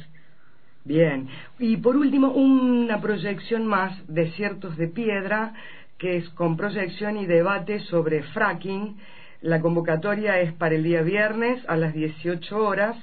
Bien. 0.86 1.28
Y 1.58 1.78
por 1.78 1.96
último, 1.96 2.28
una 2.28 3.00
proyección 3.00 3.66
más, 3.66 3.92
Desiertos 4.06 4.76
de 4.76 4.86
Piedra, 4.86 5.52
que 5.98 6.16
es 6.16 6.28
con 6.30 6.56
proyección 6.56 7.16
y 7.16 7.26
debate 7.26 7.80
sobre 7.80 8.22
fracking. 8.22 8.96
La 9.42 9.60
convocatoria 9.60 10.40
es 10.40 10.52
para 10.52 10.76
el 10.76 10.84
día 10.84 11.02
viernes 11.02 11.60
a 11.66 11.76
las 11.76 11.92
18 11.92 12.56
horas 12.56 12.96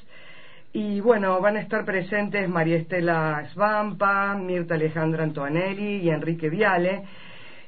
y 0.72 1.02
bueno, 1.02 1.40
van 1.42 1.58
a 1.58 1.60
estar 1.60 1.84
presentes 1.84 2.48
María 2.48 2.78
Estela 2.78 3.50
Svampa, 3.52 4.34
Mirta 4.36 4.76
Alejandra 4.76 5.24
Antoanelli 5.24 5.98
y 5.98 6.10
Enrique 6.10 6.50
Viale 6.50 7.04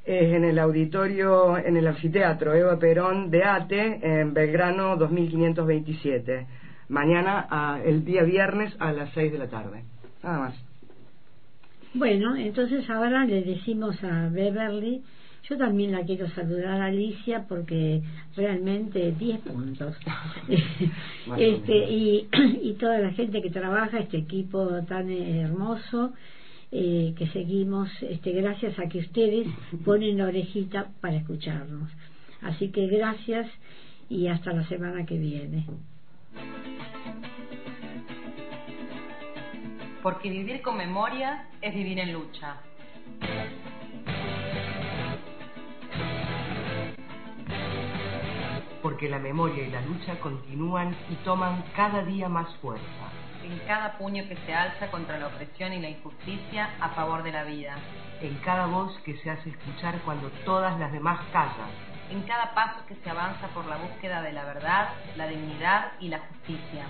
en 0.06 0.46
el 0.46 0.58
auditorio, 0.60 1.58
en 1.58 1.76
el 1.76 1.88
anfiteatro 1.88 2.54
Eva 2.54 2.80
Perón 2.80 3.30
de 3.30 3.44
ATE 3.44 4.00
en 4.02 4.34
Belgrano 4.34 4.96
2527. 4.96 6.48
Mañana, 6.88 7.82
el 7.84 8.06
día 8.06 8.24
viernes 8.24 8.74
a 8.80 8.94
las 8.94 9.10
6 9.14 9.34
de 9.34 9.38
la 9.40 9.48
tarde. 9.48 9.84
Nada 10.26 10.40
más. 10.40 10.56
Bueno, 11.94 12.36
entonces 12.36 12.90
ahora 12.90 13.24
le 13.24 13.42
decimos 13.44 14.04
a 14.04 14.28
Beverly 14.28 15.02
yo 15.48 15.58
también 15.58 15.92
la 15.92 16.04
quiero 16.04 16.28
saludar 16.32 16.82
a 16.82 16.86
Alicia 16.86 17.46
porque 17.48 18.02
realmente 18.36 19.12
10 19.12 19.42
puntos. 19.42 19.96
este, 21.38 21.92
y, 21.92 22.28
y 22.64 22.74
toda 22.74 23.00
la 23.00 23.12
gente 23.12 23.42
que 23.42 23.52
trabaja, 23.52 24.00
este 24.00 24.18
equipo 24.18 24.68
tan 24.88 25.10
hermoso. 25.10 26.14
Eh, 26.72 27.14
que 27.16 27.28
seguimos 27.28 27.90
este, 28.02 28.32
gracias 28.34 28.78
a 28.80 28.90
que 28.90 28.98
ustedes 28.98 29.48
ponen 29.86 30.18
la 30.18 30.26
orejita 30.26 30.88
para 31.00 31.16
escucharnos. 31.16 31.90
Así 32.42 32.70
que 32.70 32.88
gracias 32.88 33.48
y 34.10 34.28
hasta 34.28 34.52
la 34.52 34.68
semana 34.68 35.06
que 35.06 35.18
viene. 35.18 35.68
Porque 40.06 40.30
vivir 40.30 40.62
con 40.62 40.78
memoria 40.78 41.48
es 41.64 41.74
vivir 41.74 41.98
en 41.98 42.14
lucha. 42.14 42.58
porque 48.84 49.10
la 49.10 49.18
memoria 49.18 49.64
y 49.64 49.72
la 49.72 49.82
lucha 49.82 50.20
continúan 50.20 50.96
y 51.10 51.16
toman 51.24 51.64
cada 51.76 52.04
día 52.04 52.30
más 52.30 52.48
fuerza. 52.58 53.10
En 53.44 53.58
cada 53.66 53.98
puño 53.98 54.28
que 54.28 54.36
se 54.46 54.54
alza 54.54 54.92
contra 54.92 55.18
la 55.18 55.26
opresión 55.26 55.74
y 55.74 55.80
la 55.80 55.90
injusticia 55.90 56.70
a 56.80 56.90
favor 56.90 57.24
de 57.24 57.32
la 57.32 57.44
vida. 57.46 57.76
En 58.22 58.36
cada 58.46 58.68
voz 58.68 58.96
que 59.00 59.18
se 59.18 59.32
hace 59.32 59.50
escuchar 59.50 60.00
cuando 60.06 60.30
todas 60.46 60.80
las 60.80 60.92
demás 60.92 61.20
callan. 61.34 61.72
En 62.12 62.22
cada 62.28 62.54
paso 62.54 62.86
que 62.88 62.94
se 62.94 63.10
avanza 63.10 63.48
por 63.56 63.66
la 63.66 63.78
búsqueda 63.78 64.22
de 64.22 64.34
la 64.34 64.46
verdad, 64.46 64.90
la 65.18 65.26
dignidad 65.26 65.94
y 66.00 66.10
la 66.10 66.20
justicia. 66.20 66.86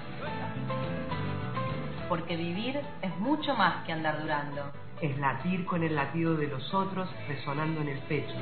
Porque 2.10 2.38
vivir 2.38 2.80
es 3.01 3.18
mucho 3.18 3.56
más 3.56 3.86
que 3.86 3.91
andar 3.91 4.22
durando. 4.22 4.72
Es 5.01 5.18
latir 5.18 5.66
con 5.66 5.84
el 5.84 5.95
latido 5.95 6.36
de 6.38 6.47
los 6.47 6.74
otros 6.74 7.10
resonando 7.28 7.82
en 7.82 7.89
el 7.89 7.99
pecho 7.99 8.36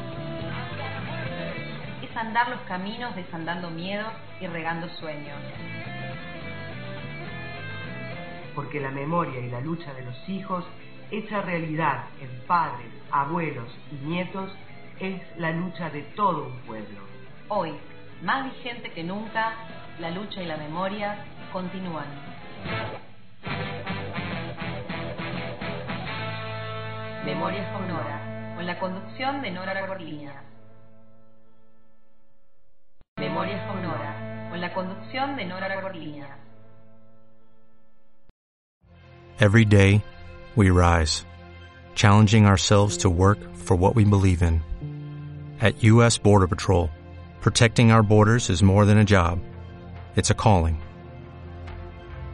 andar 2.16 2.50
los 2.50 2.60
caminos 2.62 3.16
desandando 3.16 3.70
miedos 3.70 4.12
y 4.40 4.48
regando 4.48 4.88
sueños. 5.00 5.38
Porque 8.56 8.80
la 8.80 8.92
memoria 8.92 9.40
y 9.40 9.50
la 9.50 9.62
lucha 9.62 9.94
de 9.94 10.04
los 10.04 10.30
hijos, 10.30 10.64
hecha 11.12 11.42
realidad 11.42 12.06
en 12.22 12.48
padres, 12.48 12.92
abuelos 13.12 13.70
y 13.92 13.96
nietos, 14.06 14.52
es 15.00 15.22
la 15.38 15.52
lucha 15.52 15.90
de 15.90 16.04
todo 16.16 16.48
un 16.48 16.60
pueblo. 16.60 17.00
Hoy, 17.50 17.74
más 18.22 18.46
vigente 18.46 18.92
que 18.92 19.04
nunca, 19.04 19.54
la 20.00 20.12
lucha 20.12 20.42
y 20.42 20.46
la 20.46 20.58
memoria 20.58 21.26
continúan. 21.52 22.06
Memorias 27.26 27.72
con 27.74 27.88
Nora, 27.88 28.54
con 28.56 28.66
la 28.66 28.80
conducción 28.80 29.42
de 29.42 29.52
Nora 29.52 29.88
Gorlina. 29.88 30.44
Memorias 33.18 33.66
con 33.72 33.82
Nora, 33.82 34.50
con 34.52 34.60
la 34.60 34.74
conducción 34.74 35.38
de 35.38 35.46
Nora 35.46 35.82
Gorlina. 35.82 36.28
Every 39.40 39.66
day, 39.66 40.04
we 40.56 40.70
rise, 40.70 41.26
challenging 41.96 42.46
ourselves 42.46 42.98
to 42.98 43.10
work 43.10 43.40
for 43.56 43.76
what 43.76 43.96
we 43.96 44.04
believe 44.04 44.44
in. 44.44 44.62
At 45.62 45.82
U.S. 45.84 46.18
Border 46.18 46.48
Patrol, 46.48 46.90
protecting 47.40 47.92
our 47.92 48.04
borders 48.04 48.50
is 48.50 48.62
more 48.62 48.86
than 48.86 48.98
a 48.98 49.06
job, 49.06 49.40
it's 50.16 50.30
a 50.30 50.36
calling. 50.36 50.83